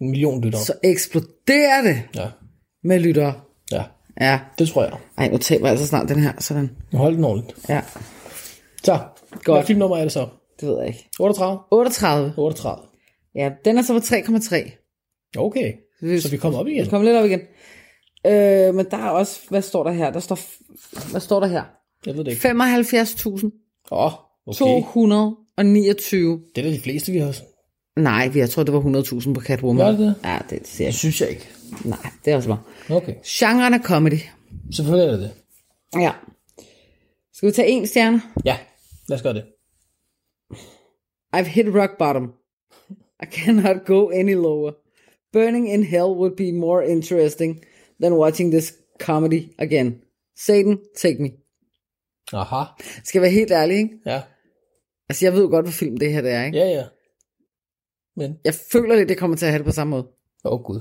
en 0.00 0.10
million 0.10 0.40
lyttere. 0.44 0.62
Så 0.62 0.72
eksploderer 0.82 1.82
det 1.82 2.02
Ja, 2.14 2.26
med 2.84 3.00
lyttere. 3.00 3.34
ja. 3.72 3.82
Ja. 4.20 4.40
Det 4.58 4.68
tror 4.68 4.82
jeg. 4.84 4.92
Ej, 5.18 5.28
nu 5.28 5.38
taber 5.38 5.66
jeg 5.66 5.70
altså 5.70 5.86
snart 5.86 6.08
den 6.08 6.22
her. 6.22 6.32
Sådan. 6.38 6.70
Nu 6.92 6.98
hold 6.98 7.14
den 7.16 7.24
ordentligt. 7.24 7.58
Ja, 7.68 7.80
Så, 8.84 8.98
Godt. 9.44 9.58
hvad 9.58 9.66
filmnummer 9.66 9.96
er 9.96 10.02
det 10.02 10.12
så? 10.12 10.28
det 10.60 10.68
ved 10.68 10.78
jeg 10.78 10.86
ikke. 10.88 11.08
38? 11.20 11.58
38. 11.70 12.34
38. 12.36 12.82
Ja, 13.34 13.50
den 13.64 13.78
er 13.78 13.82
så 13.82 13.92
på 13.92 13.98
3,3. 13.98 14.87
Okay, 15.36 15.72
Hvis- 16.00 16.22
så 16.22 16.30
vi 16.30 16.36
kommer 16.36 16.58
op 16.58 16.66
igen. 16.66 16.84
Vi 16.84 16.90
kommer 16.90 17.04
lidt 17.08 17.16
op 17.16 17.24
igen. 17.24 17.40
Øh, 18.26 18.74
men 18.74 18.86
der 18.90 18.96
er 18.96 19.08
også, 19.10 19.40
hvad 19.48 19.62
står 19.62 19.84
der 19.84 19.92
her? 19.92 20.10
Der 20.10 20.20
står, 20.20 20.38
hvad 21.10 21.20
står 21.20 21.40
der 21.40 21.46
her? 21.46 21.62
Jeg 22.06 22.16
ved 22.16 22.24
det 22.24 22.30
ikke. 22.30 22.48
75.229. 22.48 23.50
Åh, 23.90 24.04
oh, 24.04 24.12
okay. 24.46 24.64
Det 26.54 26.58
er 26.58 26.62
da 26.62 26.70
de 26.76 26.80
fleste, 26.80 27.12
vi 27.12 27.18
har. 27.18 27.34
Nej, 27.96 28.28
vi- 28.28 28.38
jeg 28.38 28.50
tror, 28.50 28.62
det 28.62 28.74
var 28.74 28.80
100.000 28.80 29.34
på 29.34 29.40
Catwoman. 29.40 29.84
Var 29.86 29.90
det 29.90 29.98
det? 29.98 30.14
Ja, 30.24 30.38
det 30.50 30.66
siger 30.66 30.86
jeg 30.86 30.92
Det 30.92 30.98
synes 30.98 31.20
jeg 31.20 31.28
ikke. 31.30 31.48
ikke. 31.72 31.88
Nej, 31.88 32.10
det 32.24 32.32
er 32.32 32.36
også 32.36 32.48
bare. 32.48 32.62
Okay, 32.96 33.14
Genren 33.26 33.74
er 33.74 33.82
comedy. 33.82 34.18
selvfølgelig 34.72 35.06
er 35.06 35.10
det 35.16 35.20
det. 35.20 36.00
Ja. 36.00 36.12
Skal 37.32 37.46
vi 37.46 37.52
tage 37.52 37.68
en 37.68 37.86
stjerne? 37.86 38.22
Ja, 38.44 38.58
lad 39.08 39.16
os 39.16 39.22
gøre 39.22 39.34
det. 39.34 39.44
I've 41.36 41.42
hit 41.48 41.66
rock 41.74 41.98
bottom. 41.98 42.32
I 43.22 43.26
cannot 43.32 43.76
go 43.86 44.08
any 44.08 44.34
lower. 44.34 44.72
Burning 45.32 45.72
in 45.72 45.82
hell 45.82 46.10
would 46.18 46.36
be 46.36 46.52
more 46.52 46.86
interesting 46.90 47.64
than 48.02 48.12
watching 48.14 48.50
this 48.52 48.74
comedy 49.00 49.42
again. 49.58 49.94
Satan, 50.38 50.78
take 50.96 51.22
me. 51.22 51.30
Aha, 52.32 52.64
Skal 53.04 53.18
jeg 53.18 53.22
være 53.22 53.30
helt 53.30 53.50
ærlig, 53.50 53.76
ikke? 53.76 53.98
ja. 54.06 54.22
Altså, 55.08 55.26
jeg 55.26 55.32
ved 55.32 55.40
jo 55.42 55.48
godt, 55.48 55.64
hvad 55.64 55.72
film 55.72 55.96
det 55.96 56.12
her 56.12 56.20
det 56.20 56.30
er, 56.32 56.44
ikke? 56.44 56.58
Ja, 56.58 56.66
ja. 56.68 56.84
Men, 58.16 58.34
Jeg 58.44 58.54
føler 58.72 58.96
lidt, 58.96 59.08
det 59.08 59.18
kommer 59.18 59.36
til 59.36 59.46
at 59.46 59.52
have 59.52 59.58
det 59.58 59.66
på 59.66 59.72
samme 59.72 59.90
måde. 59.90 60.06
åh 60.44 60.52
oh, 60.52 60.62
gud. 60.62 60.80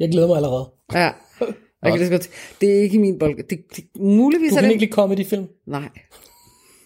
Jeg 0.00 0.10
glæder 0.10 0.28
mig 0.28 0.36
allerede. 0.36 0.70
Ja. 0.92 1.10
Jeg 1.84 1.98
kan 1.98 2.06
så 2.06 2.10
godt... 2.12 2.28
Det 2.60 2.78
er 2.78 2.82
ikke 2.82 2.98
min 2.98 3.18
bold. 3.18 3.36
Det, 3.48 3.58
det, 3.76 3.84
muligvis 4.00 4.50
Du 4.50 4.56
er 4.56 4.60
kan 4.60 4.68
det... 4.68 4.74
ikke 4.74 4.84
lide 4.84 4.92
comedy-film? 4.92 5.48
Nej. 5.66 5.88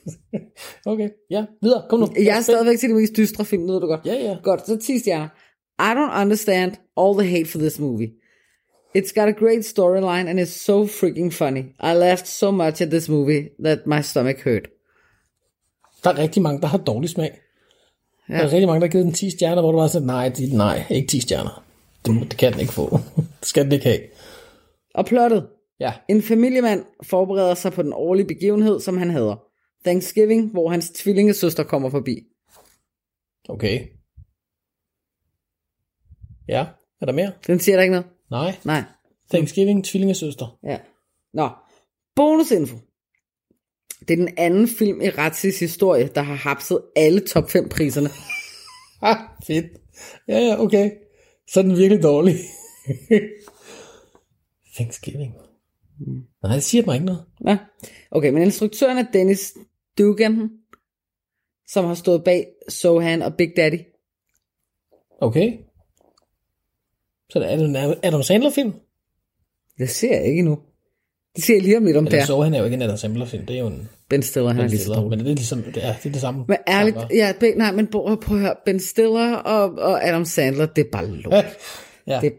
Okay, 0.86 1.08
ja. 1.30 1.44
Videre, 1.62 1.82
kom 1.90 2.00
nu. 2.00 2.06
Jeg 2.16 2.36
er 2.36 2.40
stadigvæk 2.40 2.78
til 2.78 2.88
de 2.88 2.94
mest 2.94 3.16
dystre 3.16 3.44
film, 3.44 3.62
ved 3.68 3.80
du 3.80 3.86
godt. 3.86 4.00
Ja, 4.06 4.14
ja. 4.14 4.36
Godt, 4.42 4.66
så 4.66 4.76
10 4.76 4.98
stjerner. 4.98 5.28
I 5.78 5.94
don't 5.94 6.22
understand 6.22 6.78
all 6.96 7.14
the 7.14 7.30
hate 7.30 7.48
for 7.48 7.58
this 7.58 7.78
movie. 7.78 8.12
It's 8.94 9.12
got 9.12 9.28
a 9.28 9.32
great 9.32 9.64
storyline 9.64 10.28
and 10.28 10.40
it's 10.40 10.56
so 10.64 10.86
freaking 10.86 11.32
funny. 11.32 11.74
I 11.80 11.92
laughed 11.94 12.26
so 12.26 12.50
much 12.50 12.80
at 12.80 12.90
this 12.90 13.08
movie 13.08 13.50
that 13.64 13.86
my 13.86 14.00
stomach 14.02 14.40
hurt. 14.44 14.68
Der 16.04 16.10
er 16.10 16.18
rigtig 16.18 16.42
mange, 16.42 16.60
der 16.60 16.66
har 16.66 16.78
dårlig 16.78 17.10
smag. 17.10 17.40
Ja. 18.28 18.34
Der 18.34 18.40
er 18.40 18.52
rigtig 18.52 18.66
mange, 18.66 18.80
der 18.80 18.86
har 18.86 18.92
givet 18.92 19.04
den 19.04 19.12
10 19.12 19.30
stjerner, 19.30 19.62
hvor 19.62 19.72
du 19.72 19.78
bare 19.78 19.88
sådan, 19.88 20.06
nej, 20.06 20.32
nej, 20.52 20.84
ikke 20.90 21.08
10 21.08 21.20
stjerner. 21.20 21.64
Det, 22.06 22.30
det 22.30 22.38
kan 22.38 22.52
den 22.52 22.60
ikke 22.60 22.72
få. 22.72 23.00
det 23.40 23.48
skal 23.48 23.64
den 23.64 23.72
ikke 23.72 23.84
have. 23.84 24.00
Og 24.94 25.06
plottet. 25.06 25.46
Ja, 25.80 25.92
En 26.08 26.22
familiemand 26.22 26.84
forbereder 27.02 27.54
sig 27.54 27.72
på 27.72 27.82
den 27.82 27.92
årlige 27.92 28.26
begivenhed, 28.26 28.80
som 28.80 28.98
han 28.98 29.10
hader. 29.10 29.36
Thanksgiving, 29.84 30.50
hvor 30.50 30.70
hans 30.70 30.90
tvillingesøster 30.90 31.62
kommer 31.62 31.90
forbi. 31.90 32.22
okay. 33.48 33.80
Ja, 36.48 36.66
er 37.00 37.06
der 37.06 37.12
mere? 37.12 37.32
Den 37.46 37.60
siger 37.60 37.76
der 37.76 37.82
ikke 37.82 37.94
noget? 37.94 38.06
Nej. 38.30 38.56
Nej. 38.64 38.82
Thanksgiving, 39.30 39.84
tvillingesøster. 39.84 40.58
Ja. 40.64 40.78
Nå. 41.32 41.48
Bonusinfo. 42.16 42.76
Det 44.00 44.10
er 44.10 44.16
den 44.16 44.34
anden 44.36 44.68
film 44.68 45.00
i 45.00 45.08
Ratsis 45.08 45.60
historie, 45.60 46.08
der 46.14 46.22
har 46.22 46.34
hapset 46.34 46.82
alle 46.96 47.20
top 47.20 47.50
5 47.50 47.68
priserne. 47.68 48.08
Ah, 49.02 49.16
fedt. 49.46 49.66
Ja, 50.28 50.38
ja, 50.38 50.60
okay. 50.60 50.90
Så 51.48 51.60
er 51.60 51.64
den 51.64 51.76
virkelig 51.76 52.02
dårlig. 52.02 52.34
Thanksgiving. 54.76 55.34
Nej, 56.42 56.54
det 56.54 56.62
siger 56.62 56.86
mig 56.86 56.94
ikke 56.94 57.06
noget. 57.06 57.24
Ja. 57.46 57.58
Okay, 58.10 58.30
men 58.30 58.42
instruktøren 58.42 58.98
er 58.98 59.04
Dennis 59.12 59.54
Dugan, 59.98 60.50
som 61.68 61.84
har 61.84 61.94
stået 61.94 62.24
bag 62.24 62.46
Sohan 62.68 63.22
og 63.22 63.34
Big 63.34 63.52
Daddy. 63.56 63.78
Okay. 65.20 65.58
Så 67.32 67.38
er 67.40 67.56
det 67.56 67.64
en 67.64 67.76
Adam 68.02 68.22
Sandler-film? 68.22 68.72
Det 69.78 69.90
ser 69.90 70.16
jeg 70.16 70.24
ikke 70.26 70.38
endnu. 70.38 70.58
Det 71.36 71.44
ser 71.44 71.54
jeg 71.54 71.62
lige 71.62 71.76
om 71.76 71.84
lidt 71.84 71.96
om 71.96 72.06
der. 72.06 72.24
så 72.24 72.40
han 72.40 72.54
er 72.54 72.58
jo 72.58 72.64
ikke 72.64 72.74
en 72.74 72.82
Adam 72.82 72.96
Sandler-film. 72.96 73.46
Det 73.46 73.56
er 73.56 73.60
jo 73.60 73.66
en 73.66 73.88
Ben 74.08 74.22
Stiller, 74.22 74.48
han 74.48 74.58
er 74.58 74.62
Ben 74.62 74.70
så 74.70 74.76
Stiller. 74.78 74.96
dårlig. 74.96 75.10
Men 75.18 75.26
det 75.26 75.30
er 75.32 75.34
ligesom, 75.34 75.62
det 75.62 75.84
er, 75.84 75.94
det 76.02 76.06
er 76.06 76.12
det 76.12 76.20
samme. 76.20 76.44
Men 76.48 76.56
ærligt, 76.68 76.96
ja, 77.10 77.32
nej, 77.56 77.72
men 77.72 77.86
prøv, 77.86 78.20
prøv 78.20 78.36
at 78.36 78.42
høre, 78.42 78.54
Ben 78.66 78.80
Stiller 78.80 79.34
og, 79.36 79.70
og 79.78 80.04
Adam 80.08 80.24
Sandler, 80.24 80.66
det 80.66 80.86
er 80.86 80.90
bare 80.92 81.06
lort. 81.06 81.44
Ja, 82.06 82.20
Det, 82.20 82.32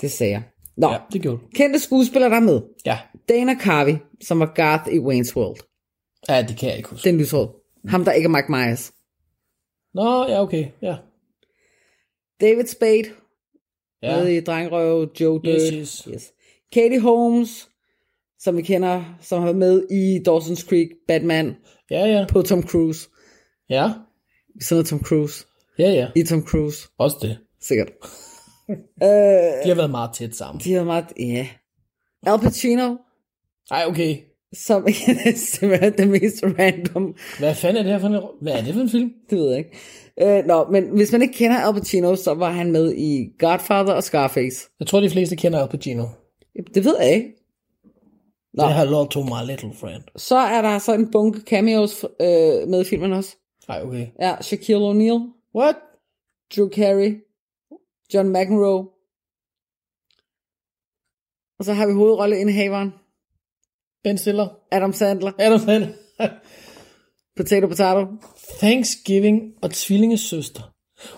det 0.00 0.10
sagde 0.10 0.32
jeg. 0.32 0.42
Nå, 0.76 0.90
ja, 0.90 0.98
det 1.12 1.22
gjorde 1.22 1.38
kendte 1.54 1.78
skuespillere 1.78 2.30
der 2.30 2.36
er 2.36 2.40
med. 2.40 2.60
Ja. 2.86 2.98
Dana 3.28 3.54
Carvey, 3.60 3.96
som 4.24 4.40
var 4.40 4.52
Garth 4.54 4.88
i 4.92 4.98
Wayne's 4.98 5.36
World. 5.36 5.58
ja, 6.28 6.42
det 6.48 6.56
kan 6.56 6.68
jeg 6.68 6.76
ikke 6.76 6.88
huske. 6.88 7.08
Den 7.10 7.18
lyshårede. 7.18 7.50
Ham, 7.88 8.04
der 8.04 8.12
ikke 8.12 8.26
er 8.26 8.30
Mike 8.30 8.52
Myers. 8.52 8.92
Nå, 9.94 10.26
ja, 10.28 10.42
okay. 10.42 10.66
Ja. 10.82 10.96
David 12.40 12.66
Spade, 12.66 13.04
Ja, 14.02 14.16
med 14.16 14.32
i 14.32 14.40
Drengrøv, 14.40 15.10
Joe 15.20 15.40
Dirt. 15.44 15.60
Yes, 15.62 15.72
yes. 15.74 16.08
yes. 16.12 16.32
Katie 16.72 17.00
Holmes, 17.00 17.68
som 18.38 18.56
vi 18.56 18.62
kender, 18.62 19.04
som 19.20 19.38
har 19.38 19.46
været 19.46 19.56
med 19.56 19.86
i 19.90 20.18
Dawson's 20.28 20.68
Creek, 20.68 20.88
Batman, 21.08 21.56
ja, 21.90 22.06
ja. 22.06 22.26
på 22.28 22.42
Tom 22.42 22.62
Cruise. 22.62 23.08
Ja, 23.70 23.90
er 24.70 24.82
Tom 24.82 25.02
Cruise. 25.02 25.44
ja, 25.78 25.90
ja. 25.90 26.08
I 26.16 26.24
Tom 26.24 26.42
Cruise, 26.46 26.88
Også 26.98 27.16
det. 27.22 27.38
sikkert. 27.60 27.88
De 29.64 29.68
har 29.68 29.74
været 29.74 29.90
meget 29.90 30.10
tæt 30.14 30.36
sammen. 30.36 30.60
De 30.64 30.72
har 30.72 30.84
meget, 30.84 31.04
ja. 31.18 31.48
Al 32.26 32.38
Pacino, 32.38 32.96
Ej, 33.70 33.84
okay. 33.86 34.16
som 34.52 34.84
er 35.26 35.36
simpelthen 35.36 35.92
det 35.92 36.08
mest 36.08 36.42
random, 36.42 37.16
Hvad 37.38 37.54
fanden 37.54 37.76
er 37.76 37.82
det 37.82 37.92
her 37.92 37.98
for 37.98 38.08
en... 38.08 38.22
Hvad 38.40 38.52
er 38.52 38.64
det 38.64 38.74
for 38.74 38.80
en 38.80 38.88
film? 38.90 39.12
det 39.30 39.38
ved 39.38 39.48
jeg 39.48 39.58
ikke. 39.58 39.76
Øh, 40.20 40.46
nå, 40.46 40.70
men 40.70 40.88
hvis 40.96 41.12
man 41.12 41.22
ikke 41.22 41.34
kender 41.34 41.56
Al 41.58 41.74
Pacino, 41.74 42.16
så 42.16 42.34
var 42.34 42.50
han 42.50 42.72
med 42.72 42.94
i 42.94 43.32
Godfather 43.38 43.92
og 43.92 44.02
Scarface. 44.02 44.68
Jeg 44.80 44.86
tror, 44.86 45.00
de 45.00 45.10
fleste 45.10 45.36
kender 45.36 45.62
Al 45.62 45.68
Pacino. 45.68 46.04
Det 46.74 46.84
ved 46.84 46.96
jeg 47.00 47.14
ikke. 47.14 47.34
Nå. 48.54 48.62
Det 48.62 48.72
har 48.72 48.84
Hello 48.84 49.04
to 49.04 49.22
my 49.22 49.46
little 49.46 49.74
friend. 49.74 50.02
Så 50.16 50.36
er 50.36 50.62
der 50.62 50.78
så 50.78 50.94
en 50.94 51.10
bunke 51.10 51.40
cameos 51.40 52.04
øh, 52.04 52.68
med 52.68 52.80
i 52.80 52.84
filmen 52.84 53.12
også. 53.12 53.36
Ej, 53.68 53.82
okay. 53.82 54.06
Ja, 54.20 54.36
Shaquille 54.40 54.90
O'Neal, 54.90 55.20
What? 55.54 55.76
Drew 56.56 56.68
Carey, 56.68 57.24
John 58.14 58.28
McEnroe. 58.28 58.88
Og 61.58 61.64
så 61.64 61.72
har 61.72 61.86
vi 61.86 61.92
hovedrolleindhaveren, 61.92 62.94
Ben 64.04 64.18
Stiller. 64.18 64.48
Adam 64.70 64.92
Sandler, 64.92 65.32
Adam 65.38 65.58
Sandler. 65.58 65.88
Potato 67.42 67.66
Potato. 67.66 68.06
Thanksgiving 68.58 69.42
og 69.62 69.70
tvillingesøster. 69.70 70.62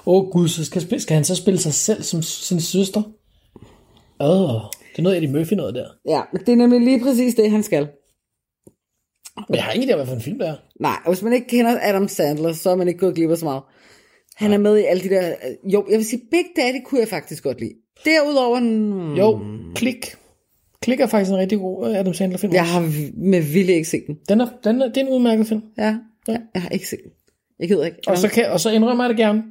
Åh 0.06 0.14
oh, 0.14 0.30
gud, 0.30 0.48
så 0.48 0.64
skal, 0.64 1.00
skal 1.00 1.14
han 1.14 1.24
så 1.24 1.34
spille 1.36 1.60
sig 1.60 1.72
selv 1.74 2.02
som 2.02 2.22
sin 2.22 2.60
søster? 2.60 3.02
Åh, 4.20 4.54
oh, 4.54 4.60
det 4.92 4.98
er 4.98 5.02
noget 5.02 5.16
Eddie 5.16 5.32
Murphy 5.32 5.54
noget 5.54 5.74
der. 5.74 5.86
Ja, 6.08 6.20
det 6.46 6.48
er 6.48 6.56
nemlig 6.56 6.80
lige 6.80 7.00
præcis 7.00 7.34
det, 7.34 7.50
han 7.50 7.62
skal. 7.62 7.88
Men 9.48 9.54
jeg 9.54 9.64
har 9.64 9.72
ingen 9.72 9.88
idé 9.88 9.92
om, 9.92 9.98
hvad 9.98 10.06
for 10.06 10.14
en 10.14 10.20
film 10.22 10.38
det 10.38 10.48
er. 10.48 10.56
Nej, 10.80 10.96
og 11.04 11.12
hvis 11.12 11.22
man 11.22 11.32
ikke 11.32 11.46
kender 11.46 11.78
Adam 11.82 12.08
Sandler, 12.08 12.52
så 12.52 12.70
er 12.70 12.74
man 12.76 12.88
ikke 12.88 13.00
gået 13.00 13.14
glip 13.14 13.30
af 13.30 13.38
så 13.38 13.44
meget. 13.44 13.62
Han 14.36 14.52
er 14.52 14.58
med 14.58 14.78
i 14.78 14.82
alle 14.84 15.02
de 15.02 15.08
der... 15.08 15.34
Jo, 15.64 15.86
jeg 15.90 15.96
vil 15.98 16.06
sige, 16.06 16.22
Big 16.30 16.44
Daddy 16.56 16.76
kunne 16.84 17.00
jeg 17.00 17.08
faktisk 17.08 17.42
godt 17.42 17.60
lide. 17.60 17.74
Derudover... 18.04 18.60
Hmm, 18.60 19.14
Jo, 19.14 19.40
Klik. 19.74 20.06
Klik 20.82 21.00
er 21.00 21.06
faktisk 21.06 21.30
en 21.30 21.38
rigtig 21.38 21.58
god 21.58 21.90
øh, 21.90 21.98
Adam 21.98 22.14
Sandler 22.14 22.38
film. 22.38 22.52
jeg 22.52 22.66
har 22.66 22.80
med 23.16 23.40
vilje 23.40 23.74
ikke 23.74 23.88
set 23.88 24.04
den. 24.06 24.16
Den 24.28 24.40
er, 24.40 24.48
den 24.64 24.82
er, 24.82 24.88
det 24.88 24.96
er 24.96 25.00
en 25.00 25.08
udmærket 25.12 25.46
film. 25.46 25.62
Ja, 25.78 25.96
ja, 26.28 26.36
jeg 26.54 26.62
har 26.62 26.68
ikke 26.68 26.88
set 26.88 27.00
den. 27.04 27.12
Jeg 27.58 27.68
gider 27.68 27.84
ikke. 27.84 27.98
Og 28.06 28.18
så, 28.18 28.28
kan, 28.28 28.50
og 28.52 28.60
så 28.60 28.70
indrømmer 28.70 29.04
jeg 29.04 29.08
det 29.08 29.16
gerne. 29.16 29.42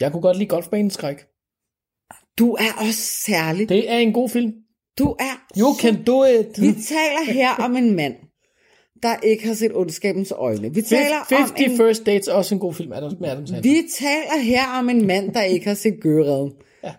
Jeg 0.00 0.12
kunne 0.12 0.22
godt 0.22 0.36
lide 0.36 0.48
Golfbanens 0.48 0.94
skræk. 0.94 1.16
Du 2.38 2.52
er 2.52 2.72
også 2.88 3.00
særlig. 3.02 3.68
Det 3.68 3.90
er 3.90 3.96
en 3.98 4.12
god 4.12 4.28
film. 4.28 4.52
Du 4.98 5.16
er 5.20 5.46
You 5.58 5.74
så- 5.74 5.80
can 5.80 6.04
do 6.04 6.24
it. 6.24 6.60
Vi 6.60 6.72
taler 6.72 7.32
her 7.32 7.50
om 7.54 7.76
en 7.76 7.96
mand, 7.96 8.14
der 9.02 9.16
ikke 9.16 9.46
har 9.46 9.54
set 9.54 9.76
ondskabens 9.76 10.32
øjne. 10.32 10.74
Vi 10.74 10.82
taler, 10.82 11.16
om 11.30 11.36
50 11.36 11.70
en, 11.70 11.76
First 11.76 12.06
Dates 12.06 12.28
er 12.28 12.32
også 12.32 12.54
en 12.54 12.60
god 12.60 12.74
film, 12.74 12.92
Adam, 12.92 13.12
med 13.20 13.28
Adam 13.28 13.46
Sandler. 13.46 13.62
vi 13.62 13.88
taler 13.98 14.42
her 14.42 14.78
om 14.78 14.88
en 14.88 15.06
mand, 15.06 15.34
der 15.34 15.42
ikke 15.42 15.66
har 15.66 15.74
set 15.74 16.00
Gøgeredden. 16.00 16.52
Ja. 16.84 16.94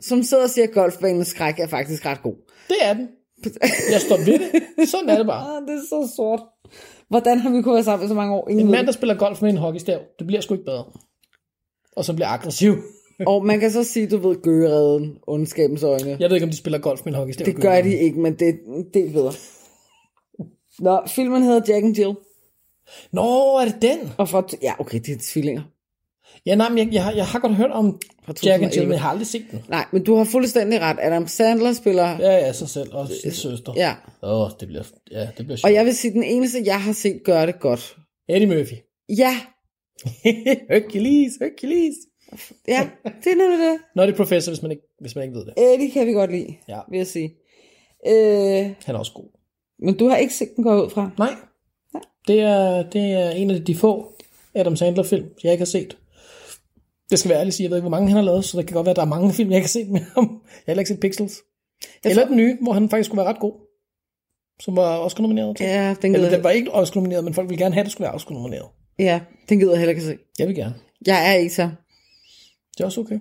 Som 0.00 0.22
sidder 0.22 0.42
og 0.44 0.50
siger, 0.50 0.66
at 0.68 0.74
golfbanens 0.74 1.28
skræk 1.28 1.58
er 1.58 1.66
faktisk 1.66 2.06
ret 2.06 2.22
god. 2.22 2.36
Det 2.68 2.76
er 2.82 2.94
den. 2.94 3.08
Jeg 3.92 4.00
står 4.00 4.16
ved 4.16 4.38
det. 4.38 4.88
Sådan 4.88 5.08
er 5.08 5.16
det 5.18 5.26
bare. 5.26 5.56
Ah, 5.56 5.62
det 5.68 5.74
er 5.74 5.82
så 5.88 6.12
sort. 6.16 6.40
Hvordan 7.08 7.38
har 7.38 7.50
vi 7.50 7.62
kunnet 7.62 7.74
være 7.74 7.84
sammen 7.84 8.04
i 8.04 8.08
så 8.08 8.14
mange 8.14 8.34
år? 8.34 8.48
Ingen 8.48 8.66
En 8.66 8.70
mand, 8.70 8.86
der 8.86 8.92
spiller 8.92 9.14
golf 9.14 9.42
med 9.42 9.50
en 9.50 9.56
hockeystav, 9.56 10.00
det 10.18 10.26
bliver 10.26 10.40
sgu 10.40 10.54
ikke 10.54 10.64
bedre. 10.64 10.84
Og 11.96 12.04
så 12.04 12.14
bliver 12.14 12.28
aggressiv. 12.28 12.72
det. 13.18 13.26
Og 13.26 13.46
man 13.46 13.60
kan 13.60 13.70
så 13.70 13.84
sige, 13.84 14.06
du 14.06 14.16
ved, 14.16 14.42
Gøgeredden, 14.42 15.18
ondskabens 15.26 15.82
øjne. 15.82 16.16
Jeg 16.20 16.30
ved 16.30 16.36
ikke, 16.36 16.44
om 16.44 16.50
de 16.50 16.56
spiller 16.56 16.78
golf 16.78 17.00
med 17.04 17.12
en 17.12 17.18
hockeystav. 17.18 17.46
Det 17.46 17.56
gør 17.56 17.82
de 17.82 17.98
ikke, 17.98 18.20
men 18.20 18.34
det 18.34 18.48
er 18.48 18.52
en 18.66 18.86
del 18.94 19.12
bedre. 19.12 19.32
Nå, 20.78 21.00
filmen 21.06 21.42
hedder 21.42 21.60
Jack 21.68 21.84
and 21.84 21.96
Jill. 21.96 22.14
Nå, 23.12 23.56
er 23.56 23.64
det 23.64 23.82
den? 23.82 23.98
Og 24.18 24.28
fra, 24.28 24.42
ja, 24.62 24.72
okay, 24.78 24.98
det 24.98 25.08
er 25.08 25.18
tvillinger. 25.32 25.62
Ja, 26.46 26.54
nej, 26.54 26.68
men 26.68 26.78
jeg, 26.78 26.88
jeg, 26.92 27.04
har, 27.04 27.12
jeg 27.12 27.26
har 27.26 27.38
godt 27.38 27.54
hørt 27.54 27.70
om 27.70 28.00
Jack 28.28 28.28
and 28.28 28.44
Jill, 28.46 28.58
2011. 28.62 28.86
men 28.88 28.92
jeg 28.92 29.02
har 29.02 29.10
aldrig 29.10 29.26
set 29.26 29.44
den. 29.50 29.64
Nej, 29.68 29.84
men 29.92 30.04
du 30.04 30.14
har 30.14 30.24
fuldstændig 30.24 30.80
ret. 30.80 30.96
Adam 31.00 31.26
Sandler 31.26 31.72
spiller... 31.72 32.08
Ja, 32.18 32.32
ja, 32.32 32.52
sig 32.52 32.68
selv. 32.68 32.94
Og 32.94 33.08
sin 33.22 33.32
søster. 33.32 33.72
Ja. 33.76 33.94
Åh, 34.22 34.40
oh, 34.40 34.50
det 34.60 34.68
bliver, 34.68 34.82
ja, 35.10 35.20
det 35.20 35.30
bliver 35.36 35.52
Og 35.52 35.58
sjovt. 35.58 35.72
jeg 35.74 35.84
vil 35.84 35.94
sige, 35.96 36.12
den 36.12 36.22
eneste, 36.22 36.58
jeg 36.64 36.82
har 36.82 36.92
set 36.92 37.20
gøre 37.24 37.46
det 37.46 37.60
godt. 37.60 37.96
Eddie 38.28 38.46
Murphy. 38.48 38.74
Ja, 39.18 39.36
Hercules, 40.70 41.32
Hercules. 41.40 41.94
ja, 42.68 42.88
det 43.04 43.32
er 43.32 43.36
nemlig 43.36 43.58
det. 43.58 43.78
Nå, 43.96 44.02
det 44.02 44.12
er 44.12 44.16
professor, 44.16 44.52
hvis 44.52 44.62
man 44.62 44.70
ikke, 44.70 44.82
hvis 45.00 45.14
man 45.14 45.24
ikke 45.24 45.34
ved 45.38 45.44
det. 45.46 45.54
Eddie 45.56 45.90
kan 45.90 46.06
vi 46.06 46.12
godt 46.12 46.30
lide, 46.30 46.54
Ja. 46.68 46.78
vil 46.90 46.96
jeg 46.96 47.06
sige. 47.06 47.34
Øh, 48.08 48.70
Han 48.84 48.94
er 48.94 48.98
også 48.98 49.12
god. 49.14 49.24
men 49.78 49.96
du 49.98 50.08
har 50.08 50.16
ikke 50.16 50.34
set 50.34 50.48
den 50.56 50.64
gå 50.64 50.84
ud 50.84 50.90
fra? 50.90 51.10
Nej. 51.18 51.34
Det 52.28 52.40
er, 52.40 52.82
det 52.90 53.12
er 53.12 53.30
en 53.30 53.50
af 53.50 53.64
de 53.64 53.74
få 53.74 54.12
Adam 54.54 54.76
Sandler-film, 54.76 55.26
jeg 55.44 55.52
ikke 55.52 55.60
har 55.60 55.66
set. 55.66 55.96
Det 57.12 57.18
skal 57.18 57.28
være 57.28 57.38
ærligt 57.40 57.56
sige, 57.56 57.64
jeg 57.64 57.70
ved 57.70 57.78
ikke, 57.78 57.88
hvor 57.88 57.90
mange 57.90 58.08
han 58.08 58.16
har 58.16 58.24
lavet, 58.24 58.44
så 58.44 58.58
det 58.58 58.66
kan 58.66 58.74
godt 58.74 58.84
være, 58.84 58.90
at 58.90 58.96
der 58.96 59.02
er 59.02 59.06
mange 59.06 59.32
film, 59.32 59.50
jeg 59.50 59.60
har 59.60 59.68
set 59.68 59.88
med 59.88 60.00
ham. 60.00 60.24
Jeg 60.24 60.30
har 60.54 60.62
heller 60.66 60.80
ikke 60.80 60.88
set 60.88 61.00
Pixels. 61.00 61.38
Jeg 62.04 62.10
Eller 62.10 62.22
tror- 62.22 62.28
den 62.28 62.36
nye, 62.36 62.56
hvor 62.62 62.72
han 62.72 62.90
faktisk 62.90 63.08
skulle 63.08 63.18
være 63.18 63.28
ret 63.28 63.40
god. 63.40 63.52
Som 64.60 64.76
var 64.76 64.96
også 64.96 65.22
nomineret 65.22 65.56
til. 65.56 65.66
Ja, 65.66 65.94
den 66.02 66.14
Eller 66.14 66.30
den 66.30 66.44
var 66.44 66.50
ikke 66.50 66.72
også 66.72 66.92
nomineret, 66.96 67.24
men 67.24 67.34
folk 67.34 67.48
ville 67.48 67.64
gerne 67.64 67.74
have, 67.74 67.80
at 67.80 67.84
det 67.86 67.92
skulle 67.92 68.04
være 68.04 68.12
også 68.14 68.26
nomineret. 68.30 68.66
ja, 68.98 69.20
den 69.48 69.58
gider 69.58 69.72
jeg 69.72 69.78
heller 69.78 69.90
ikke 69.90 70.02
se. 70.02 70.18
Jeg 70.38 70.48
vil 70.48 70.56
gerne. 70.56 70.74
Jeg 71.06 71.30
er 71.30 71.34
ikke 71.34 71.54
så. 71.54 71.70
Det 72.76 72.80
er 72.80 72.84
også 72.84 73.00
okay. 73.00 73.18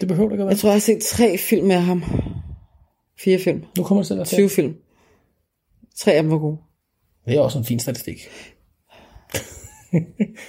Det 0.00 0.08
behøver 0.08 0.28
det 0.28 0.34
ikke 0.34 0.42
at 0.42 0.46
være. 0.46 0.52
Jeg 0.52 0.58
tror, 0.58 0.68
jeg 0.68 0.74
har 0.74 0.80
set 0.80 1.02
tre 1.02 1.38
film 1.38 1.66
med 1.66 1.76
ham. 1.76 2.02
Fire 3.18 3.38
film. 3.38 3.64
Nu 3.78 3.84
kommer 3.84 4.02
det 4.02 4.06
til 4.06 4.14
at 4.14 4.18
være 4.18 4.26
20 4.26 4.50
film. 4.50 4.74
Tre 5.96 6.12
af 6.12 6.22
dem 6.22 6.30
var 6.32 6.38
gode. 6.38 6.58
Det 7.26 7.34
er 7.36 7.40
også 7.40 7.58
en 7.58 7.64
fin 7.64 7.80
statistik. 7.80 8.18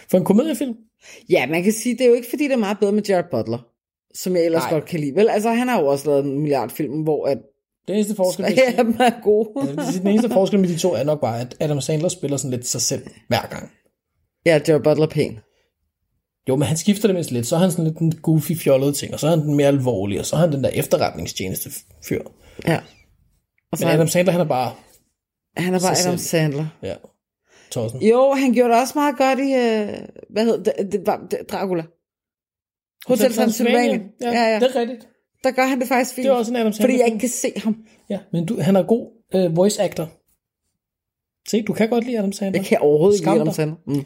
For 0.10 0.18
en 0.18 0.26
komediefilm? 0.26 0.76
Ja, 1.30 1.48
man 1.48 1.64
kan 1.64 1.74
sige, 1.74 1.94
det 1.98 2.02
er 2.02 2.08
jo 2.08 2.14
ikke, 2.14 2.30
fordi 2.30 2.44
det 2.44 2.52
er 2.54 2.58
meget 2.58 2.80
bedre 2.80 2.92
med 2.92 3.04
Jared 3.10 3.26
Butler. 3.32 3.68
Som 4.14 4.36
jeg 4.36 4.46
ellers 4.46 4.62
Nej. 4.64 4.70
Godt 4.74 4.86
kan 4.86 5.00
lide. 5.00 5.16
Vel, 5.16 5.30
altså 5.30 5.50
han 5.52 5.68
har 5.68 5.80
jo 5.82 5.88
også 5.88 6.06
lavet 6.10 6.26
en 6.26 6.40
milliard 6.40 6.70
film, 6.70 7.02
hvor 7.02 7.26
at 7.26 7.38
Den 7.88 7.96
eneste 7.96 8.16
forskel, 8.16 8.46
er. 8.46 8.50
Ja, 8.50 8.84
det- 8.84 10.02
den 10.02 10.08
eneste 10.08 10.30
forskel 10.30 10.60
med 10.60 10.70
de 10.70 10.78
to 10.78 10.94
er 10.94 11.04
nok 11.04 11.22
bare, 11.22 11.42
at 11.42 11.56
Adam 11.60 11.82
Sandler 11.82 12.10
spiller 12.10 12.38
sådan 12.38 12.52
lidt 12.52 12.68
sig 12.68 12.82
selv 12.82 13.04
hver 13.28 13.48
gang. 13.50 13.72
ja, 14.46 14.60
Jared 14.68 14.84
Butler 14.84 15.06
er 15.06 15.10
pæn. 15.10 15.40
Jo, 16.50 16.56
men 16.56 16.68
han 16.68 16.78
skifter 16.78 17.08
det 17.08 17.16
mindst 17.16 17.32
lidt. 17.32 17.48
Så 17.48 17.56
er 17.56 17.60
han 17.60 17.72
sådan 17.72 17.86
lidt 17.86 17.98
en 17.98 18.12
goofy, 18.16 18.52
fjollede 18.58 18.94
ting, 18.94 19.14
og 19.14 19.20
så 19.20 19.28
er 19.28 19.30
han 19.32 19.40
den 19.42 19.56
mere 19.56 19.68
alvorlige, 19.68 20.20
og 20.20 20.26
så 20.26 20.36
er 20.36 20.40
han 20.40 20.52
den 20.52 20.64
der 20.64 20.70
efterretningstjeneste 20.70 21.70
fyr. 22.10 22.22
Ja. 22.68 22.80
Og 23.72 23.78
så 23.78 23.86
Men 23.86 23.94
Adam 23.94 24.08
Sandler, 24.08 24.32
han 24.32 24.42
er 24.42 24.46
bare, 24.46 24.72
han 25.58 25.74
er 25.74 25.80
bare 25.80 25.92
Adam 25.92 26.18
selv. 26.18 26.18
Sandler. 26.18 26.68
ja, 26.84 26.94
tossen. 27.82 28.02
Jo, 28.02 28.32
han 28.34 28.54
gjorde 28.54 28.74
det 28.74 28.82
også 28.82 28.94
meget 28.96 29.18
godt 29.18 29.40
i, 29.40 29.54
øh, 29.54 30.08
hvad 30.30 30.46
hedder 30.46 30.64
det, 30.64 30.92
det, 30.92 31.02
var, 31.08 31.28
det 31.32 31.40
Dracula. 31.52 31.84
Hotel 33.08 33.34
Transylvania. 33.34 34.00
Ja, 34.22 34.32
Ja, 34.32 34.44
ja. 34.54 34.60
det 34.60 34.76
er 34.76 34.80
rigtigt. 34.80 35.08
Der 35.44 35.52
gør 35.52 35.64
han 35.66 35.80
det 35.80 35.88
faktisk 35.88 36.16
fint. 36.16 36.26
Det 36.26 36.32
er 36.32 36.36
også 36.36 36.52
en 36.52 36.56
Adam 36.56 36.74
fordi 36.82 36.98
jeg 36.98 37.06
ikke 37.06 37.20
kan 37.20 37.30
se 37.30 37.52
ham. 37.58 37.76
Ja, 38.10 38.20
men 38.34 38.46
du, 38.46 38.62
han 38.62 38.76
er 38.76 38.84
god 38.84 39.08
øh, 39.36 39.58
voice 39.58 39.82
actor. 39.84 40.10
Se, 41.50 41.62
du 41.62 41.74
kan 41.74 41.90
godt 41.90 42.04
lide 42.06 42.18
Adam 42.20 42.32
Sandler. 42.32 42.60
Jeg 42.60 42.66
kan 42.66 42.78
overhovedet 42.80 43.18
ikke 43.18 43.24
Skam 43.24 43.34
lide 43.34 43.42
Adam 43.42 43.48
dig. 43.48 43.56
Sandler. 43.56 43.76
Mm. 43.88 44.06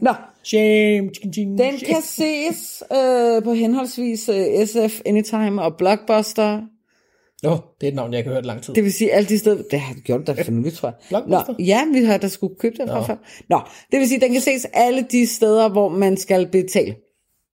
Nå, 0.06 0.14
Shame. 0.42 1.10
Ching, 1.14 1.34
ching, 1.34 1.58
den 1.58 1.78
shame. 1.78 1.92
kan 1.94 2.02
ses 2.02 2.82
øh, 2.92 3.42
på 3.42 3.52
henholdsvis 3.54 4.28
øh, 4.28 4.66
SF 4.66 5.00
Anytime 5.06 5.62
og 5.62 5.76
Blockbuster. 5.76 6.60
Nå, 7.42 7.50
det 7.80 7.86
er 7.86 7.88
et 7.88 7.94
navn, 7.94 8.12
jeg 8.12 8.18
ikke 8.18 8.28
har 8.28 8.34
hørt 8.34 8.46
lang 8.46 8.62
tid. 8.62 8.74
Det 8.74 8.84
vil 8.84 8.92
sige 8.92 9.12
alle 9.12 9.28
de 9.28 9.38
steder, 9.38 9.62
det 9.70 9.80
har 9.80 9.94
gjort 9.94 10.26
da 10.26 10.32
for 10.32 10.50
nylig, 10.50 10.72
tror 10.72 10.88
jeg. 10.88 10.96
Blockbuster? 11.08 11.52
Nå, 11.58 11.64
ja, 11.64 11.84
vi 11.92 12.04
har 12.04 12.18
da 12.18 12.28
skulle 12.28 12.56
købe 12.56 12.76
den 12.76 12.88
fra 12.88 13.02
før. 13.02 13.16
Nå, 13.48 13.60
det 13.92 13.98
vil 13.98 14.08
sige, 14.08 14.20
den 14.20 14.32
kan 14.32 14.40
ses 14.40 14.66
alle 14.72 15.06
de 15.10 15.26
steder, 15.26 15.68
hvor 15.68 15.88
man 15.88 16.16
skal 16.16 16.46
betale. 16.46 16.96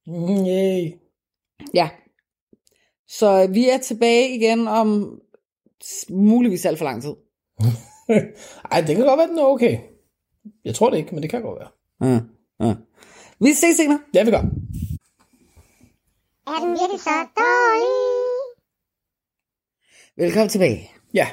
Mm, 0.08 0.46
yay. 0.46 0.92
Ja. 1.74 1.90
Så 3.08 3.48
vi 3.48 3.70
er 3.70 3.78
tilbage 3.78 4.36
igen 4.36 4.68
om 4.68 5.20
muligvis 6.10 6.66
alt 6.66 6.78
for 6.78 6.86
lang 6.86 7.02
tid. 7.02 7.14
Ej, 8.72 8.82
det 8.82 8.96
kan 8.96 9.06
godt 9.06 9.18
være, 9.18 9.28
den 9.28 9.38
er 9.38 9.44
okay. 9.44 9.78
Jeg 10.66 10.76
tror 10.76 10.90
det 10.90 10.98
ikke, 10.98 11.16
men 11.16 11.22
det 11.22 11.30
kan 11.30 11.42
godt 11.42 11.60
være. 11.60 11.70
Ja, 12.12 12.20
ja. 12.66 12.74
Vi 13.40 13.54
ses 13.54 13.78
senere. 13.78 14.00
Ja, 14.14 14.24
vi 14.24 14.32
gør. 14.32 14.44
Er 16.48 16.60
den 16.60 16.70
virkelig 16.70 17.00
så 17.00 17.10
dårlig? 17.38 18.27
Velkommen 20.18 20.50
tilbage. 20.50 20.90
Ja. 21.14 21.28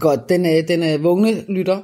Godt, 0.00 0.28
den, 0.28 0.46
øh, 0.46 0.68
den 0.68 0.82
øh, 0.82 1.04
vågne 1.04 1.44
lytter 1.48 1.82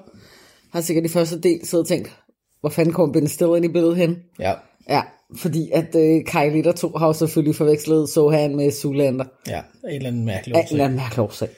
har 0.72 0.80
sikkert 0.80 1.04
i 1.04 1.08
første 1.08 1.40
del 1.40 1.60
siddet 1.66 1.84
og 1.84 1.88
tænkt, 1.88 2.16
hvor 2.60 2.68
fanden 2.70 2.94
kom 2.94 3.12
Ben 3.12 3.28
Stiller 3.28 3.56
ind 3.56 3.64
i 3.64 3.68
billedet 3.68 3.96
hen? 3.96 4.16
Ja. 4.40 4.52
Ja, 4.88 5.02
fordi 5.36 5.70
at 5.74 5.94
øh, 5.96 6.24
Kai 6.24 6.50
Litter 6.50 6.72
2 6.72 6.88
har 6.96 7.06
jo 7.06 7.12
selvfølgelig 7.12 7.56
forvekslet 7.56 8.08
Sohan 8.08 8.56
med 8.56 8.70
Zoolander. 8.70 9.24
Ja, 9.48 9.58
en 9.84 9.94
eller 9.94 10.08
anden 10.08 10.24
mærkelig 10.24 10.54
Af 10.56 10.58
en 10.60 10.64
årsag. 10.64 10.74
eller 10.74 10.84
anden 10.84 10.96
mærkelig 10.96 11.22
årsag. 11.24 11.48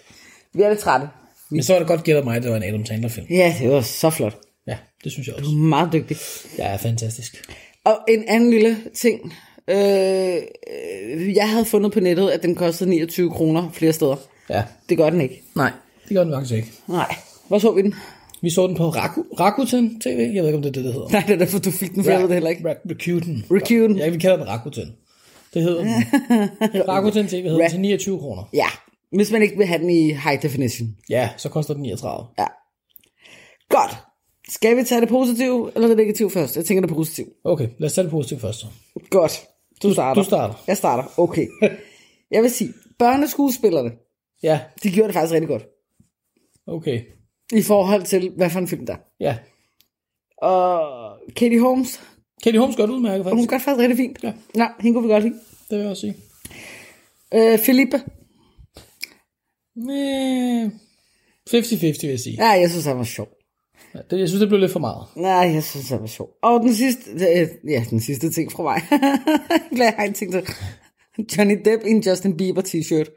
Vi 0.54 0.62
er 0.62 0.68
lidt 0.68 0.78
trætte. 0.80 1.08
Men 1.50 1.62
så 1.62 1.72
var 1.72 1.78
det 1.78 1.88
godt 1.88 2.04
gættet 2.04 2.24
mig, 2.24 2.36
at 2.36 2.42
det 2.42 2.50
var 2.50 2.56
en 2.56 2.62
Adam 2.62 2.86
Sandler-film. 2.86 3.26
Ja, 3.30 3.54
det 3.60 3.70
var 3.70 3.80
så 3.80 4.10
flot. 4.10 4.38
Ja, 4.66 4.76
det 5.04 5.12
synes 5.12 5.26
jeg 5.28 5.36
også. 5.36 5.50
Meget 5.50 5.92
dygtig. 5.92 6.16
Ja, 6.58 6.76
fantastisk. 6.76 7.50
Og 7.84 7.98
en 8.08 8.24
anden 8.28 8.50
lille 8.50 8.76
ting. 8.94 9.34
Øh, 9.68 9.76
øh, 9.76 11.34
jeg 11.34 11.50
havde 11.50 11.64
fundet 11.64 11.92
på 11.92 12.00
nettet, 12.00 12.30
at 12.30 12.42
den 12.42 12.54
kostede 12.54 12.90
29 12.90 13.30
kroner 13.30 13.70
flere 13.72 13.92
steder. 13.92 14.16
Ja. 14.50 14.62
Det 14.88 14.96
gør 14.96 15.10
den 15.10 15.20
ikke. 15.20 15.42
Nej, 15.56 15.72
det 16.08 16.16
gør 16.16 16.24
den 16.24 16.32
faktisk 16.32 16.54
ikke. 16.54 16.72
Nej. 16.88 17.14
Hvor 17.48 17.58
så 17.58 17.72
vi 17.72 17.82
den? 17.82 17.94
Vi 18.42 18.50
så 18.50 18.66
den 18.66 18.76
på 18.76 18.88
Raku, 18.88 19.22
Rakuten 19.40 20.00
TV. 20.00 20.08
Jeg 20.34 20.42
ved 20.42 20.46
ikke, 20.46 20.56
om 20.56 20.62
det 20.62 20.68
er 20.68 20.72
det, 20.72 20.84
det 20.84 20.92
hedder. 20.92 21.08
Nej, 21.08 21.24
det 21.26 21.34
er 21.34 21.38
derfor, 21.38 21.58
du 21.58 21.70
fik 21.70 21.94
den, 21.94 22.04
for 22.04 22.10
jeg 22.10 22.20
ved 22.20 22.26
det 22.28 22.34
heller 22.34 22.50
ikke. 22.50 22.62
Ra- 22.70 22.90
Rakuten. 22.90 23.44
Rakuten. 23.50 23.96
Ja, 23.96 24.08
vi 24.08 24.18
kalder 24.18 24.36
den 24.36 24.48
Rakuten. 24.48 24.92
Det 25.54 25.62
hedder 25.62 25.80
den. 25.84 25.92
Rakuten 26.88 27.26
TV 27.26 27.42
hedder 27.42 27.58
den 27.58 27.70
til 27.70 27.80
29 27.80 28.18
kroner. 28.18 28.48
Ja, 28.52 28.66
hvis 29.16 29.30
man 29.32 29.42
ikke 29.42 29.56
vil 29.56 29.66
have 29.66 29.78
den 29.82 29.90
i 29.90 30.12
high 30.12 30.42
definition. 30.42 30.88
Ja, 31.10 31.30
så 31.36 31.48
koster 31.48 31.74
den 31.74 31.82
39. 31.82 32.26
Ja. 32.38 32.46
Godt. 33.68 33.96
Skal 34.48 34.76
vi 34.76 34.84
tage 34.84 35.00
det 35.00 35.08
positive 35.08 35.70
eller 35.74 35.88
det 35.88 35.96
negative 35.96 36.30
først? 36.30 36.56
Jeg 36.56 36.64
tænker 36.64 36.80
det 36.86 36.96
positive. 36.96 37.26
Okay, 37.44 37.68
lad 37.78 37.86
os 37.86 37.92
tage 37.92 38.02
det 38.04 38.10
positivt 38.10 38.40
først. 38.40 38.58
så. 38.60 38.66
Godt. 39.10 39.40
Du 39.82 39.92
starter. 39.92 40.22
du 40.22 40.26
starter. 40.26 40.54
Jeg 40.66 40.76
starter. 40.76 41.04
Okay. 41.20 41.46
Jeg 42.30 42.42
vil 42.42 42.50
sige, 42.50 42.72
børneskuespillerne, 42.98 43.90
Ja, 44.42 44.60
de 44.82 44.90
gjorde 44.90 45.06
det 45.06 45.14
faktisk 45.14 45.32
rigtig 45.32 45.48
godt. 45.48 45.66
okay. 46.66 47.00
I 47.52 47.62
forhold 47.62 48.02
til, 48.02 48.32
hvad 48.36 48.50
for 48.50 48.58
en 48.58 48.68
film 48.68 48.86
der 48.86 48.92
er. 48.92 48.98
Ja. 49.20 49.38
Og 50.38 50.82
Katie 51.36 51.60
Holmes, 51.60 52.00
Katie 52.44 52.60
Holmes 52.60 52.76
gør 52.76 52.86
det 52.86 52.92
udmærket, 52.92 53.24
hun 53.24 53.32
faktisk. 53.32 53.50
gør 53.50 53.56
det 53.56 53.64
faktisk 53.64 53.80
rigtig 53.80 53.96
fint. 53.96 54.18
Ja. 54.22 54.32
Nå, 54.54 54.64
hende 54.80 54.94
kunne 54.94 55.08
vi 55.08 55.12
godt 55.12 55.24
lide. 55.24 55.34
Det 55.70 55.76
vil 55.76 55.78
jeg 55.78 55.88
også 55.88 56.00
sige. 56.00 56.16
Øh, 57.34 57.58
Felipe. 57.58 58.00
Men... 59.76 60.80
50-50, 61.50 62.00
vil 62.00 62.10
jeg 62.10 62.20
sige. 62.20 62.36
Ja, 62.44 62.48
jeg 62.48 62.70
synes, 62.70 62.84
han 62.84 62.98
var 62.98 63.04
sjov. 63.04 63.28
Ja, 63.94 63.98
det, 64.10 64.18
jeg 64.20 64.28
synes, 64.28 64.40
det 64.40 64.48
blev 64.48 64.60
lidt 64.60 64.72
for 64.72 64.80
meget. 64.80 65.06
Nej, 65.16 65.32
jeg 65.54 65.64
synes, 65.64 65.88
han 65.88 66.00
var 66.00 66.06
sjov. 66.06 66.30
Og 66.42 66.60
den 66.60 66.74
sidste, 66.74 67.10
øh, 67.10 67.48
ja, 67.70 67.84
den 67.90 68.00
sidste 68.00 68.30
ting 68.30 68.52
fra 68.52 68.62
mig. 68.62 68.82
jeg 69.78 69.94
har 69.98 70.04
en 70.04 70.12
ting 70.12 70.32
til. 70.32 70.42
Johnny 71.36 71.58
Depp 71.64 71.84
i 71.86 71.90
en 71.90 72.00
Justin 72.02 72.36
Bieber 72.36 72.62
t-shirt. 72.62 73.10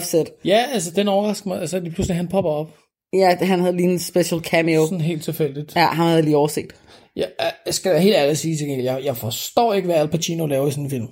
Said. 0.00 0.24
Ja, 0.44 0.64
altså, 0.72 0.90
den 0.90 1.08
overrasker 1.08 1.48
mig. 1.48 1.60
Altså, 1.60 1.80
lige 1.80 1.92
pludselig 1.94 2.16
han 2.16 2.28
popper 2.28 2.50
op. 2.50 2.70
Ja, 3.12 3.36
han 3.40 3.60
havde 3.60 3.76
lige 3.76 3.88
en 3.92 3.98
special 3.98 4.40
cameo. 4.40 4.84
Sådan 4.86 5.00
helt 5.00 5.24
tilfældigt. 5.24 5.76
Ja, 5.76 5.86
han 5.86 6.06
havde 6.06 6.22
lige 6.22 6.36
overset. 6.36 6.72
Ja, 7.16 7.24
jeg 7.66 7.74
skal 7.74 8.00
helt 8.00 8.14
ærlig 8.16 8.30
at 8.30 8.38
sige 8.38 8.56
til 8.56 8.66
gengæld, 8.66 8.86
jeg, 8.86 9.04
jeg 9.04 9.16
forstår 9.16 9.74
ikke, 9.74 9.86
hvad 9.86 9.96
Al 9.96 10.08
Pacino 10.08 10.46
laver 10.46 10.66
i 10.66 10.70
sådan 10.70 10.84
en 10.84 10.90
film. 10.90 11.06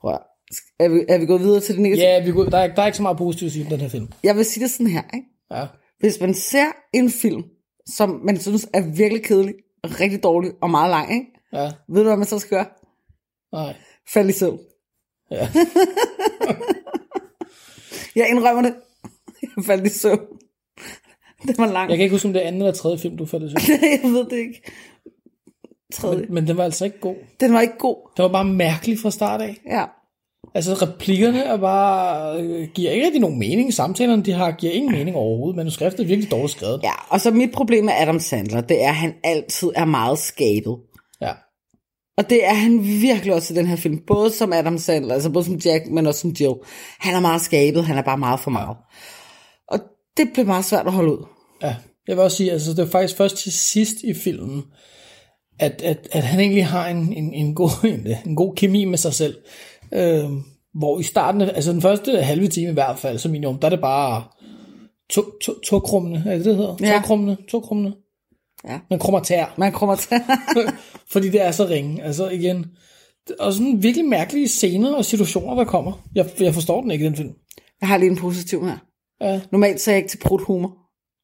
Prøv 0.00 0.12
at- 0.12 0.20
er 0.80 0.88
vi, 0.88 1.00
er 1.08 1.18
vi 1.18 1.26
gået 1.26 1.40
videre 1.40 1.60
til 1.60 1.74
det 1.74 1.82
negative? 1.82 2.06
Ja, 2.06 2.24
vi, 2.24 2.30
der, 2.30 2.58
er, 2.58 2.74
der 2.74 2.82
er 2.82 2.86
ikke 2.86 2.96
så 2.96 3.02
meget 3.02 3.18
positivt 3.18 3.46
at 3.46 3.52
sige 3.52 3.64
om 3.64 3.70
den 3.70 3.80
her 3.80 3.88
film. 3.88 4.08
Jeg 4.24 4.36
vil 4.36 4.44
sige 4.44 4.62
det 4.62 4.70
sådan 4.70 4.86
her, 4.86 5.02
ikke? 5.14 5.26
Ja. 5.50 5.66
Hvis 5.98 6.20
man 6.20 6.34
ser 6.34 6.66
en 6.94 7.10
film, 7.10 7.42
som 7.86 8.20
man 8.24 8.40
synes 8.40 8.68
er 8.74 8.80
virkelig 8.96 9.24
kedelig, 9.24 9.54
rigtig 9.84 10.22
dårlig 10.22 10.50
og 10.62 10.70
meget 10.70 10.90
lang, 10.90 11.12
ikke? 11.12 11.26
Ja, 11.52 11.70
Ved 11.88 12.02
du, 12.02 12.08
hvad 12.08 12.16
man 12.16 12.26
så 12.26 12.38
skal 12.38 12.50
gøre? 12.58 12.66
nej. 13.52 13.74
Fald 14.12 14.28
i 14.28 14.32
søvn. 14.32 14.58
Ja. 15.30 15.48
Jeg 18.16 18.28
indrømmer 18.30 18.62
det. 18.62 18.74
Jeg 19.56 19.64
faldt 19.64 19.86
i 19.86 19.88
søvn. 19.88 20.26
Den 21.46 21.54
var 21.58 21.72
lang. 21.72 21.90
Jeg 21.90 21.98
kan 21.98 22.04
ikke 22.04 22.14
huske, 22.14 22.28
om 22.28 22.32
det 22.32 22.42
er 22.42 22.46
anden 22.46 22.62
eller 22.62 22.74
tredje 22.74 22.98
film, 22.98 23.16
du 23.16 23.26
faldt 23.26 23.44
i 23.44 23.48
søvn. 23.48 23.80
jeg 24.02 24.12
ved 24.12 24.24
det 24.24 24.36
ikke. 24.36 24.62
Tredje. 25.92 26.20
Men, 26.20 26.34
men 26.34 26.46
den 26.46 26.56
var 26.56 26.64
altså 26.64 26.84
ikke 26.84 27.00
god. 27.00 27.16
Den 27.40 27.52
var 27.52 27.60
ikke 27.60 27.78
god. 27.78 27.96
Den 28.16 28.22
var 28.22 28.28
bare 28.28 28.44
mærkelig 28.44 28.98
fra 28.98 29.10
start 29.10 29.40
af. 29.40 29.56
Ja. 29.66 29.84
Altså, 30.54 30.74
replikkerne 30.74 31.42
er 31.42 31.56
bare, 31.56 32.40
øh, 32.42 32.68
giver 32.74 32.90
ikke 32.90 33.04
rigtig 33.04 33.20
nogen 33.20 33.38
mening. 33.38 33.74
Samtalerne, 33.74 34.22
de 34.22 34.32
har, 34.32 34.50
giver 34.50 34.72
ingen 34.72 34.92
mening 34.92 35.16
overhovedet. 35.16 35.56
Manuskriptet 35.56 36.00
er 36.00 36.06
virkelig 36.06 36.30
dårligt 36.30 36.50
skrevet. 36.52 36.80
Ja, 36.82 36.92
og 37.08 37.20
så 37.20 37.30
mit 37.30 37.52
problem 37.52 37.84
med 37.84 37.92
Adam 37.96 38.18
Sandler, 38.18 38.60
det 38.60 38.84
er, 38.84 38.88
at 38.88 38.94
han 38.94 39.14
altid 39.24 39.70
er 39.76 39.84
meget 39.84 40.18
skabet. 40.18 40.76
Ja. 41.20 41.32
Og 42.20 42.30
det 42.30 42.46
er 42.46 42.54
han 42.54 42.84
virkelig 42.84 43.34
også 43.34 43.54
i 43.54 43.56
den 43.56 43.66
her 43.66 43.76
film. 43.76 43.98
Både 44.06 44.30
som 44.30 44.52
Adam 44.52 44.78
Sandler, 44.78 45.14
altså 45.14 45.30
både 45.30 45.44
som 45.44 45.54
Jack, 45.54 45.86
men 45.90 46.06
også 46.06 46.20
som 46.20 46.30
Jill. 46.40 46.54
Han 46.98 47.14
er 47.14 47.20
meget 47.20 47.40
skabet, 47.40 47.84
han 47.84 47.98
er 47.98 48.02
bare 48.02 48.18
meget 48.18 48.40
for 48.40 48.50
meget. 48.50 48.76
Og 49.68 49.78
det 50.16 50.28
blev 50.34 50.46
meget 50.46 50.64
svært 50.64 50.86
at 50.86 50.92
holde 50.92 51.12
ud. 51.12 51.26
Ja, 51.62 51.76
jeg 52.08 52.16
vil 52.16 52.24
også 52.24 52.36
sige, 52.36 52.52
altså 52.52 52.70
det 52.70 52.78
er 52.78 52.86
faktisk 52.86 53.16
først 53.16 53.36
til 53.36 53.52
sidst 53.52 53.94
i 54.04 54.14
filmen, 54.14 54.62
at, 55.58 55.82
at, 55.82 56.08
at 56.12 56.22
han 56.22 56.40
egentlig 56.40 56.66
har 56.66 56.88
en, 56.88 57.12
en, 57.12 57.34
en, 57.34 57.54
god, 57.54 57.70
en, 57.84 58.06
en 58.26 58.36
god 58.36 58.54
kemi 58.56 58.84
med 58.84 58.98
sig 58.98 59.14
selv. 59.14 59.36
Øh, 59.92 60.30
hvor 60.74 60.98
i 60.98 61.02
starten, 61.02 61.40
altså 61.40 61.72
den 61.72 61.82
første 61.82 62.22
halve 62.22 62.48
time 62.48 62.70
i 62.70 62.74
hvert 62.74 62.98
fald, 62.98 63.18
som 63.18 63.30
minimum, 63.30 63.58
der 63.58 63.66
er 63.66 63.70
det 63.70 63.80
bare 63.80 64.24
to, 65.10 65.22
to, 65.42 65.52
tokrummende, 65.60 66.22
er 66.26 66.36
det 66.36 66.44
det 66.44 66.56
hedder? 66.56 66.76
Ja. 66.80 66.92
Tokrummende, 66.92 67.36
tokrummende. 67.50 67.92
Ja. 68.68 68.78
Man 68.90 68.98
krummer 68.98 69.20
tær, 69.20 69.54
Man 69.58 69.72
kommer 69.72 69.94
til. 69.96 70.16
fordi 71.12 71.28
det 71.30 71.42
er 71.42 71.50
så 71.50 71.66
ringe. 71.66 72.02
Altså 72.02 72.28
igen, 72.28 72.66
og 73.38 73.52
sådan 73.52 73.82
virkelig 73.82 74.06
mærkelige 74.08 74.48
scener 74.48 74.94
og 74.94 75.04
situationer, 75.04 75.54
der 75.54 75.64
kommer. 75.64 75.92
Jeg, 76.14 76.26
jeg 76.40 76.54
forstår 76.54 76.80
den 76.82 76.90
ikke, 76.90 77.04
den 77.04 77.16
film. 77.16 77.30
jeg 77.80 77.88
har 77.88 77.96
lige 77.96 78.10
en 78.10 78.16
positiv 78.16 78.66
her. 78.66 78.76
Ja. 79.20 79.40
Normalt 79.52 79.80
så 79.80 79.90
er 79.90 79.94
jeg 79.94 79.98
ikke 79.98 80.10
til 80.10 80.18
brudt 80.18 80.42
humor. 80.42 80.76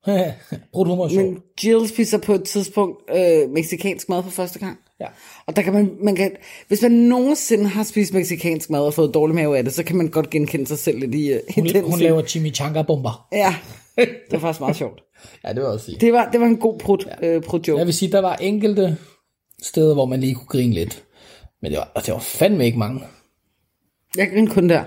Brug 0.72 0.86
humor 0.86 1.04
er 1.04 1.08
sjovt. 1.08 1.26
Men 1.26 1.38
Jill 1.64 1.88
spiser 1.88 2.18
på 2.18 2.34
et 2.34 2.44
tidspunkt 2.44 2.96
øh, 3.16 3.50
meksikansk 3.50 4.08
mad 4.08 4.22
for 4.22 4.30
første 4.30 4.58
gang. 4.58 4.76
Ja. 5.00 5.06
Og 5.46 5.56
der 5.56 5.62
kan 5.62 5.72
man, 5.72 5.90
man 6.02 6.16
kan, 6.16 6.30
hvis 6.68 6.82
man 6.82 6.92
nogensinde 6.92 7.66
har 7.66 7.82
spist 7.82 8.14
meksikansk 8.14 8.70
mad 8.70 8.80
og 8.80 8.94
fået 8.94 9.14
dårlig 9.14 9.34
mave 9.34 9.58
af 9.58 9.64
det, 9.64 9.74
så 9.74 9.82
kan 9.82 9.96
man 9.96 10.08
godt 10.08 10.30
genkende 10.30 10.66
sig 10.66 10.78
selv 10.78 10.98
lidt 10.98 11.14
i, 11.14 11.32
uh, 11.32 11.38
i 11.48 11.52
Hun, 11.54 11.66
den 11.66 11.82
hun 11.84 11.92
scene. 11.92 12.02
laver 12.08 12.22
chimichanga-bomber. 12.22 13.26
Ja, 13.32 13.54
det 13.96 14.32
var 14.32 14.38
faktisk 14.38 14.60
meget 14.60 14.76
sjovt. 14.76 15.02
Ja, 15.44 15.48
det 15.48 15.56
jeg 15.56 15.64
også 15.64 15.86
sige. 15.86 15.98
Det 16.00 16.12
var, 16.12 16.30
det 16.30 16.40
var 16.40 16.46
en 16.46 16.56
god 16.56 16.78
prut, 16.78 17.08
ja. 17.22 17.28
øh, 17.34 17.42
prut 17.42 17.68
joke. 17.68 17.78
Jeg 17.78 17.86
vil 17.86 17.94
sige, 17.94 18.12
der 18.12 18.20
var 18.20 18.34
enkelte 18.36 18.96
steder, 19.62 19.94
hvor 19.94 20.06
man 20.06 20.20
lige 20.20 20.34
kunne 20.34 20.46
grine 20.46 20.74
lidt. 20.74 21.04
Men 21.62 21.70
det 21.70 21.78
var, 21.78 21.92
altså, 21.94 22.06
det 22.06 22.14
var 22.14 22.20
fandme 22.20 22.64
ikke 22.66 22.78
mange. 22.78 23.00
Jeg 24.16 24.30
griner 24.30 24.52
kun 24.54 24.68
der. 24.68 24.84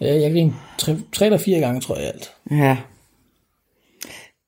Jeg, 0.00 0.20
jeg 0.20 0.32
grinede 0.32 0.54
tre, 0.78 0.96
tre 1.12 1.26
eller 1.26 1.38
fire 1.38 1.60
gange, 1.60 1.80
tror 1.80 1.96
jeg 1.96 2.06
alt. 2.06 2.32
Ja. 2.50 2.76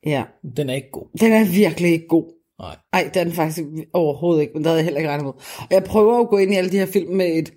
Ja, 0.06 0.22
Den 0.56 0.70
er 0.70 0.74
ikke 0.74 0.90
god. 0.90 1.06
den 1.20 1.32
er 1.32 1.44
virkelig 1.44 1.92
ikke 1.92 2.06
god. 2.08 2.24
Nej. 2.58 2.76
Nej, 2.92 3.10
det 3.14 3.20
er 3.20 3.24
den 3.24 3.32
faktisk 3.32 3.66
overhovedet 3.92 4.42
ikke, 4.42 4.52
men 4.54 4.62
det 4.62 4.66
havde 4.66 4.78
jeg 4.78 4.84
heller 4.84 4.98
ikke 5.00 5.10
regnet 5.10 5.24
med. 5.24 5.32
Og 5.58 5.68
jeg 5.70 5.84
prøver 5.84 6.20
at 6.20 6.28
gå 6.28 6.38
ind 6.38 6.52
i 6.52 6.56
alle 6.56 6.70
de 6.70 6.78
her 6.78 6.86
film 6.86 7.14
med 7.14 7.26
et 7.38 7.52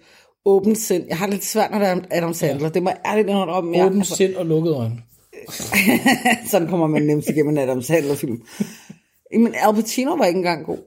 åbent 0.45 0.77
sind. 0.77 1.05
Jeg 1.07 1.17
har 1.17 1.27
lidt 1.27 1.43
svært, 1.43 1.71
når 1.71 1.79
der 1.79 1.85
er 1.87 2.01
Adam 2.11 2.33
Sandler. 2.33 2.67
Ja. 2.67 2.73
Det 2.73 2.83
må 2.83 2.89
jeg 2.89 2.99
ærligt 3.05 3.29
indrømme 3.29 3.53
om. 3.53 3.73
Jeg, 3.73 3.85
Åben 3.85 3.97
altså, 3.99 4.15
sind 4.15 4.35
og 4.35 4.45
lukket 4.45 4.75
øjne. 4.75 5.01
sådan 6.51 6.67
kommer 6.67 6.87
man 6.87 7.01
nemt 7.01 7.29
igennem 7.29 7.49
en 7.49 7.57
Adam 7.57 7.81
Sandler-film. 7.81 8.43
Men 9.31 9.55
Al 9.55 9.73
Pacino 9.75 10.15
var 10.15 10.25
ikke 10.25 10.37
engang 10.37 10.65
god. 10.65 10.77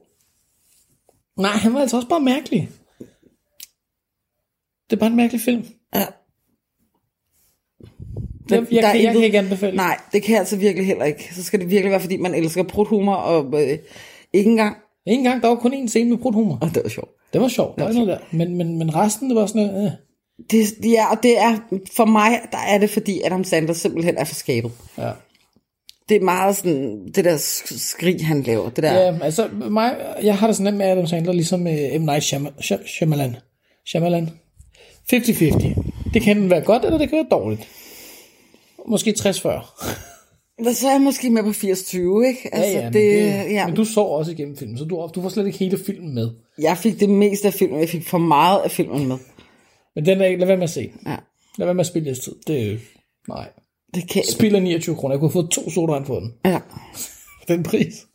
Nej, 1.37 1.51
han 1.51 1.73
var 1.73 1.79
altså 1.81 1.95
også 1.95 2.09
bare 2.09 2.19
mærkelig. 2.19 2.69
Det 4.89 4.95
er 4.95 4.99
bare 4.99 5.09
en 5.09 5.15
mærkelig 5.15 5.41
film. 5.41 5.65
Ja. 5.95 6.05
Jeg, 8.49 8.67
jeg, 8.71 8.81
der 8.83 8.87
er 8.87 8.91
kan, 8.93 9.01
jeg 9.03 9.11
intet- 9.11 9.13
kan 9.13 9.23
ikke 9.23 9.37
anbefale. 9.39 9.75
Nej, 9.75 9.99
det 10.13 10.23
kan 10.23 10.31
jeg 10.31 10.39
altså 10.39 10.57
virkelig 10.57 10.87
heller 10.87 11.05
ikke. 11.05 11.35
Så 11.35 11.43
skal 11.43 11.59
det 11.59 11.69
virkelig 11.69 11.91
være, 11.91 11.99
fordi 11.99 12.17
man 12.17 12.35
elsker 12.35 12.63
bruthumor, 12.63 13.15
og 13.15 13.61
øh, 13.61 13.77
ikke 14.33 14.49
engang. 14.49 14.77
En 15.05 15.23
gang, 15.23 15.41
der 15.41 15.47
var 15.47 15.55
kun 15.55 15.73
en 15.73 15.87
scene 15.89 16.09
med 16.09 16.17
brudt 16.17 16.35
humor. 16.35 16.57
Og 16.61 16.67
det 16.75 16.83
var 16.83 16.89
sjovt. 16.89 17.09
Det 17.33 17.41
var 17.41 17.47
sjovt, 17.47 17.75
der 17.77 17.83
var 17.83 17.89
ikke 17.89 18.05
noget 18.05 18.19
der. 18.31 18.37
Men, 18.37 18.57
men, 18.57 18.77
men 18.77 18.95
resten, 18.95 19.29
det 19.29 19.35
var 19.35 19.45
sådan 19.45 19.67
noget, 19.67 19.85
øh. 19.85 19.91
Det, 20.51 20.73
ja, 20.83 21.11
og 21.11 21.23
det 21.23 21.39
er, 21.39 21.57
for 21.95 22.05
mig, 22.05 22.39
der 22.51 22.57
er 22.57 22.77
det, 22.77 22.89
fordi 22.89 23.21
Adam 23.25 23.43
Sandler 23.43 23.73
simpelthen 23.73 24.17
er 24.17 24.23
for 24.23 24.35
skabet. 24.35 24.71
Ja. 24.97 25.11
Det 26.09 26.17
er 26.17 26.21
meget 26.21 26.55
sådan, 26.57 27.11
det 27.15 27.25
der 27.25 27.37
sk- 27.37 27.79
skrig, 27.89 28.25
han 28.27 28.43
laver. 28.43 28.69
Det 28.69 28.83
der, 28.83 28.93
Ja, 28.93 29.17
altså, 29.23 29.49
mig, 29.69 29.95
jeg 30.23 30.37
har 30.37 30.47
det 30.47 30.55
sådan 30.55 30.65
lidt 30.65 30.77
med 30.77 30.85
Adam 30.85 31.07
Sandler, 31.07 31.33
ligesom 31.33 31.59
med 31.59 31.99
M. 31.99 32.01
Night 32.01 32.23
Shyam- 32.23 32.61
Shy- 32.61 32.87
Shyamalan. 32.87 33.35
Shyamalan. 33.85 34.29
50-50. 35.13 36.11
Det 36.13 36.21
kan 36.21 36.49
være 36.49 36.61
godt, 36.61 36.85
eller 36.85 36.97
det 36.97 37.09
kan 37.09 37.15
være 37.17 37.27
dårligt. 37.39 37.67
Måske 38.87 39.13
60-40. 39.19 39.83
Men 40.63 40.73
så 40.73 40.87
er 40.87 40.91
jeg 40.91 41.01
måske 41.01 41.29
med 41.29 41.43
på 41.43 41.49
80-20, 41.49 42.27
ikke? 42.27 42.55
Altså, 42.55 42.71
ja, 42.71 42.77
ja, 42.77 42.83
men, 42.83 42.93
det, 42.93 43.33
det, 43.45 43.51
ja. 43.53 43.67
men 43.67 43.75
du 43.75 43.85
så 43.85 44.01
også 44.01 44.31
igennem 44.31 44.57
filmen, 44.57 44.77
så 44.77 44.83
du, 44.83 45.09
du 45.15 45.21
får 45.21 45.29
slet 45.29 45.45
ikke 45.45 45.57
hele 45.59 45.79
filmen 45.85 46.13
med. 46.15 46.29
Jeg 46.61 46.77
fik 46.77 46.99
det 46.99 47.09
meste 47.09 47.47
af 47.47 47.53
filmen, 47.53 47.79
jeg 47.79 47.89
fik 47.89 48.07
for 48.07 48.17
meget 48.17 48.59
af 48.63 48.71
filmen 48.71 49.07
med. 49.07 49.17
Men 49.99 50.05
den 50.05 50.21
er 50.21 50.37
lad 50.37 50.47
være 50.47 50.57
med 50.57 50.63
at 50.63 50.69
se. 50.69 50.91
Ja. 51.05 51.15
Lad 51.57 51.67
være 51.67 51.73
med 51.73 51.79
at 51.81 51.87
spille 51.87 52.05
jeres 52.07 52.19
tid. 52.19 52.35
Det 52.47 52.71
er 52.71 52.77
nej. 53.27 53.49
Det 53.93 54.09
kan, 54.09 54.23
Spiller 54.31 54.59
29 54.59 54.95
kroner. 54.95 55.15
Jeg 55.15 55.19
kunne 55.19 55.29
have 55.29 55.33
fået 55.41 55.51
to 55.51 55.69
sodavand 55.69 56.05
for 56.05 56.19
den. 56.19 56.33
ja. 56.45 56.59
Den 57.47 57.63
pris. 57.63 58.07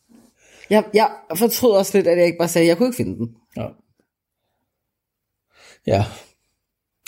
Jeg, 0.70 0.84
jeg 0.94 1.10
fortrød 1.36 1.70
også 1.72 1.98
lidt, 1.98 2.06
at 2.06 2.18
jeg 2.18 2.26
ikke 2.26 2.38
bare 2.38 2.48
sagde, 2.48 2.64
at 2.64 2.68
jeg 2.68 2.76
kunne 2.76 2.88
ikke 2.88 2.96
finde 2.96 3.16
den. 3.16 3.28
Ja. 3.56 3.66
Ja. 5.86 6.04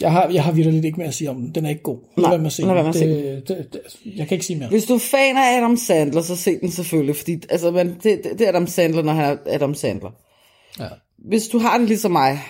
Jeg 0.00 0.12
har, 0.12 0.28
jeg 0.28 0.44
har 0.44 0.52
virkelig 0.52 0.84
ikke 0.84 0.98
mere 0.98 1.08
at 1.08 1.14
sige 1.14 1.30
om 1.30 1.36
den. 1.36 1.54
Den 1.54 1.64
er 1.66 1.70
ikke 1.70 1.82
god. 1.82 1.98
Lad 2.16 2.28
Nej, 2.28 2.36
med 2.36 2.46
at 2.46 2.52
se 2.52 2.62
lad 2.62 2.76
den. 2.76 2.86
at 2.86 2.94
se 2.94 3.06
det, 3.08 3.48
det, 3.48 3.72
det, 3.72 3.80
Jeg 4.16 4.28
kan 4.28 4.34
ikke 4.34 4.46
sige 4.46 4.58
mere. 4.58 4.68
Hvis 4.68 4.84
du 4.84 4.94
er 4.94 4.98
fan 4.98 5.36
af 5.36 5.56
Adam 5.58 5.76
Sandler, 5.76 6.22
så 6.22 6.36
se 6.36 6.60
den 6.60 6.70
selvfølgelig, 6.70 7.16
fordi 7.16 7.42
altså, 7.50 7.70
men 7.70 7.88
det, 7.88 8.02
det, 8.02 8.24
det 8.24 8.40
er 8.40 8.48
Adam 8.48 8.66
Sandler, 8.66 9.02
når 9.02 9.12
han 9.12 9.24
er 9.46 9.54
Adam 9.54 9.74
Sandler. 9.74 10.10
Ja. 10.80 10.88
Hvis 11.18 11.48
du 11.48 11.58
har 11.58 11.78
det 11.78 11.88
ligesom 11.88 12.10
mig, 12.10 12.40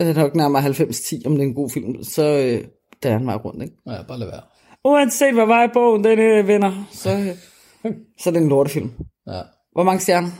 det 0.00 0.08
er 0.08 0.14
nok 0.14 0.34
nærmere 0.34 0.62
90-10, 0.62 1.26
om 1.26 1.32
det 1.32 1.42
er 1.42 1.48
en 1.48 1.54
god 1.54 1.70
film, 1.70 2.04
så 2.04 2.22
øh, 2.22 2.68
der 3.02 3.08
er 3.08 3.12
han 3.12 3.24
meget 3.24 3.44
rundt, 3.44 3.62
ikke? 3.62 3.76
Ja, 3.86 4.02
bare 4.02 4.18
lad 4.18 4.26
være. 4.26 4.42
Uanset 4.84 5.34
hvad 5.34 5.68
i 5.68 5.72
bogen, 5.72 6.04
den 6.04 6.18
øh, 6.18 6.48
vinder, 6.48 6.88
så, 6.92 7.10
øh, 7.10 7.36
så 8.20 8.30
er 8.30 8.32
det 8.32 8.42
en 8.42 8.48
lortefilm. 8.48 8.90
Ja. 9.26 9.40
Hvor 9.72 9.82
mange 9.82 10.00
stjerner? 10.00 10.30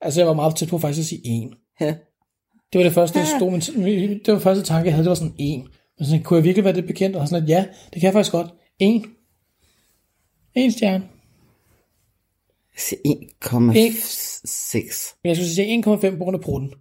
Altså, 0.00 0.20
jeg 0.20 0.26
var 0.26 0.34
meget 0.34 0.56
tæt 0.56 0.68
på 0.68 0.78
faktisk 0.78 1.00
at 1.00 1.06
sige 1.06 1.20
en. 1.24 1.54
Ja. 1.80 1.94
Det 2.72 2.78
var 2.78 2.84
det 2.84 2.92
første, 2.92 3.18
jeg 3.18 3.26
stod, 3.26 3.50
men 3.50 3.60
det 4.24 4.32
var 4.32 4.38
første 4.38 4.64
tanke, 4.64 4.86
jeg 4.86 4.94
havde, 4.94 5.04
det 5.04 5.08
var 5.08 5.14
sådan 5.14 5.34
en. 5.38 5.68
Men 5.98 6.06
sådan, 6.06 6.22
kunne 6.22 6.36
jeg 6.36 6.44
virkelig 6.44 6.64
være 6.64 6.74
det 6.74 6.86
bekendt? 6.86 7.16
Og 7.16 7.28
sådan, 7.28 7.42
at 7.42 7.48
ja, 7.48 7.66
det 7.84 8.00
kan 8.00 8.02
jeg 8.02 8.12
faktisk 8.12 8.32
godt. 8.32 8.54
En. 8.78 9.06
En 10.54 10.72
stjerne. 10.72 11.08
Jeg 12.74 12.80
siger 12.80 13.00
1,6. 13.44 15.18
Men 15.22 15.28
jeg 15.28 15.36
synes, 15.36 15.58
jeg 15.58 15.66
sige 15.66 15.84
1,5 15.86 16.10
på 16.10 16.24
grund 16.24 16.34
af 16.36 16.40
prutten. 16.40 16.74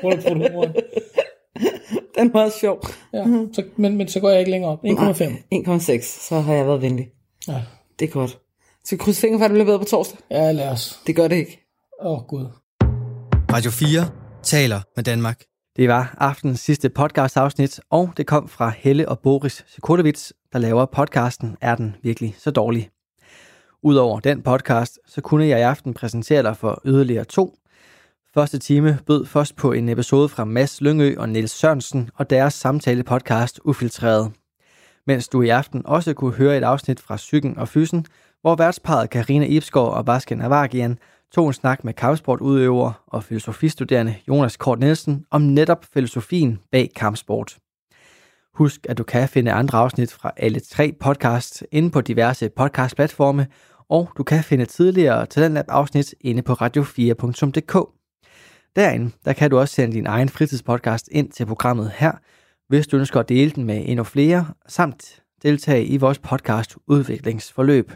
Grund 0.00 0.14
af 0.14 0.22
pruttenhumoren. 0.22 0.74
Den 2.18 2.34
var 2.34 2.50
sjov. 2.60 2.80
Ja, 3.12 3.24
så, 3.52 3.64
men, 3.76 3.96
men 3.96 4.08
så 4.08 4.20
går 4.20 4.30
jeg 4.30 4.38
ikke 4.38 4.50
længere 4.50 4.70
op. 4.70 4.84
1,5. 4.84 5.22
1,6, 5.54 6.28
så 6.28 6.40
har 6.40 6.54
jeg 6.54 6.66
været 6.66 6.82
venlig. 6.82 7.08
Ja. 7.48 7.62
Det 7.98 8.08
er 8.08 8.12
godt. 8.12 8.38
Så 8.84 8.90
vi 8.90 8.96
krydser 8.96 9.20
fingre 9.20 9.38
for, 9.38 9.44
at 9.44 9.50
det 9.50 9.54
bliver 9.54 9.64
bedre 9.64 9.78
på 9.78 9.84
torsdag. 9.84 10.18
ja, 10.30 10.52
lad 10.52 10.68
os. 10.68 11.00
Det 11.06 11.16
gør 11.16 11.28
det 11.28 11.36
ikke. 11.36 11.66
Åh, 12.02 12.18
oh, 12.18 12.26
Gud. 12.26 12.46
Radio 13.52 13.70
4 13.70 14.10
taler 14.42 14.80
med 14.96 15.04
Danmark. 15.04 15.42
Det 15.76 15.88
var 15.88 16.14
aftenens 16.18 16.60
sidste 16.60 16.88
podcast-afsnit, 16.88 17.80
og 17.90 18.10
det 18.16 18.26
kom 18.26 18.48
fra 18.48 18.72
Helle 18.78 19.08
og 19.08 19.18
Boris 19.18 19.64
Sekotovits, 19.68 20.32
der 20.52 20.58
laver 20.58 20.86
podcasten 20.86 21.56
Er 21.60 21.74
den 21.74 21.96
virkelig 22.02 22.34
så 22.38 22.50
dårlig? 22.50 22.90
Udover 23.82 24.20
den 24.20 24.42
podcast, 24.42 24.98
så 25.06 25.20
kunne 25.20 25.46
jeg 25.46 25.58
i 25.58 25.62
aften 25.62 25.94
præsentere 25.94 26.42
dig 26.42 26.56
for 26.56 26.82
yderligere 26.84 27.24
to. 27.24 27.54
Første 28.34 28.58
time 28.58 28.98
bød 29.06 29.26
først 29.26 29.56
på 29.56 29.72
en 29.72 29.88
episode 29.88 30.28
fra 30.28 30.44
Mads 30.44 30.80
Lyngø 30.80 31.14
og 31.18 31.28
Niels 31.28 31.50
Sørensen 31.50 32.10
og 32.14 32.30
deres 32.30 32.54
samtale-podcast 32.54 33.60
Ufiltreret. 33.64 34.32
Mens 35.06 35.28
du 35.28 35.42
i 35.42 35.48
aften 35.48 35.86
også 35.86 36.14
kunne 36.14 36.32
høre 36.32 36.58
et 36.58 36.64
afsnit 36.64 37.00
fra 37.00 37.16
Psyken 37.16 37.58
og 37.58 37.68
Fysen, 37.68 38.06
hvor 38.40 38.54
værtsparet 38.54 39.10
Karina 39.10 39.46
Ibsgaard 39.46 39.94
og 39.94 40.04
Basken 40.06 40.40
Avagian 40.40 40.98
tog 41.32 41.46
en 41.46 41.52
snak 41.52 41.84
med 41.84 41.94
kampsportudøver 41.94 42.92
og 43.06 43.24
filosofistuderende 43.24 44.16
Jonas 44.28 44.56
Kort 44.56 44.78
Nielsen 44.78 45.24
om 45.30 45.42
netop 45.42 45.84
filosofien 45.92 46.58
bag 46.72 46.90
kampsport. 46.96 47.58
Husk, 48.54 48.86
at 48.88 48.98
du 48.98 49.04
kan 49.04 49.28
finde 49.28 49.52
andre 49.52 49.78
afsnit 49.78 50.12
fra 50.12 50.32
alle 50.36 50.60
tre 50.60 50.94
podcasts 51.00 51.64
inde 51.72 51.90
på 51.90 52.00
diverse 52.00 52.48
podcastplatforme, 52.48 53.46
og 53.88 54.10
du 54.18 54.22
kan 54.22 54.44
finde 54.44 54.66
tidligere 54.66 55.26
Talentlab 55.26 55.66
afsnit 55.68 56.14
inde 56.20 56.42
på 56.42 56.52
radio4.dk. 56.52 57.99
Derinde 58.76 59.10
der 59.24 59.32
kan 59.32 59.50
du 59.50 59.58
også 59.58 59.74
sende 59.74 59.94
din 59.94 60.06
egen 60.06 60.28
fritidspodcast 60.28 61.08
ind 61.12 61.30
til 61.30 61.46
programmet 61.46 61.92
her, 61.96 62.12
hvis 62.68 62.86
du 62.86 62.96
ønsker 62.96 63.20
at 63.20 63.28
dele 63.28 63.50
den 63.50 63.64
med 63.64 63.82
endnu 63.86 64.04
flere, 64.04 64.46
samt 64.68 65.22
deltage 65.42 65.84
i 65.84 65.96
vores 65.96 66.18
podcast 66.18 66.76
udviklingsforløb. 66.86 67.92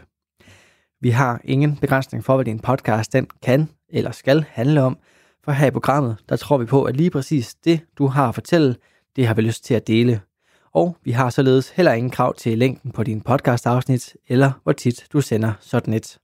Vi 1.01 1.09
har 1.09 1.41
ingen 1.43 1.77
begrænsning 1.77 2.23
for, 2.23 2.35
hvad 2.35 2.45
din 2.45 2.59
podcast 2.59 3.13
den 3.13 3.27
kan 3.43 3.69
eller 3.89 4.11
skal 4.11 4.45
handle 4.49 4.81
om, 4.81 4.97
for 5.43 5.51
her 5.51 5.67
i 5.67 5.71
programmet, 5.71 6.17
der 6.29 6.35
tror 6.35 6.57
vi 6.57 6.65
på, 6.65 6.83
at 6.83 6.97
lige 6.97 7.09
præcis 7.09 7.55
det, 7.55 7.79
du 7.97 8.07
har 8.07 8.27
at 8.27 8.35
fortælle, 8.35 8.75
det 9.15 9.27
har 9.27 9.33
vi 9.33 9.41
lyst 9.41 9.65
til 9.65 9.73
at 9.73 9.87
dele. 9.87 10.21
Og 10.73 10.97
vi 11.03 11.11
har 11.11 11.29
således 11.29 11.69
heller 11.69 11.93
ingen 11.93 12.11
krav 12.11 12.33
til 12.35 12.57
længden 12.57 12.91
på 12.91 13.03
din 13.03 13.21
podcast-afsnit, 13.21 14.15
eller 14.27 14.51
hvor 14.63 14.71
tit 14.71 15.07
du 15.13 15.21
sender 15.21 15.53
sådan 15.59 15.93
et. 15.93 16.17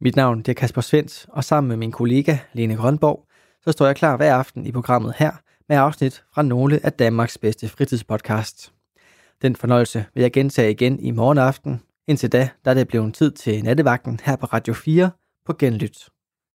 Mit 0.00 0.16
navn 0.16 0.38
det 0.38 0.48
er 0.48 0.54
Kasper 0.54 0.80
Svens, 0.80 1.26
og 1.28 1.44
sammen 1.44 1.68
med 1.68 1.76
min 1.76 1.92
kollega 1.92 2.38
Lene 2.52 2.76
Grønborg, 2.76 3.26
så 3.64 3.72
står 3.72 3.86
jeg 3.86 3.96
klar 3.96 4.16
hver 4.16 4.34
aften 4.34 4.66
i 4.66 4.72
programmet 4.72 5.14
her 5.18 5.32
med 5.68 5.76
afsnit 5.76 6.24
fra 6.34 6.42
nogle 6.42 6.80
af 6.82 6.92
Danmarks 6.92 7.38
bedste 7.38 7.68
fritidspodcasts. 7.68 8.72
Den 9.42 9.56
fornøjelse 9.56 10.06
vil 10.14 10.20
jeg 10.20 10.32
gentage 10.32 10.70
igen 10.70 11.00
i 11.00 11.10
morgen 11.10 11.38
aften. 11.38 11.80
Indtil 12.08 12.32
da, 12.32 12.48
der 12.64 12.70
er 12.70 12.74
det 12.74 12.88
blevet 12.88 13.14
tid 13.14 13.30
til 13.30 13.64
nattevagten 13.64 14.20
her 14.24 14.36
på 14.36 14.46
Radio 14.46 14.74
4 14.74 15.10
på 15.46 15.52
Genlyt. 15.58 16.08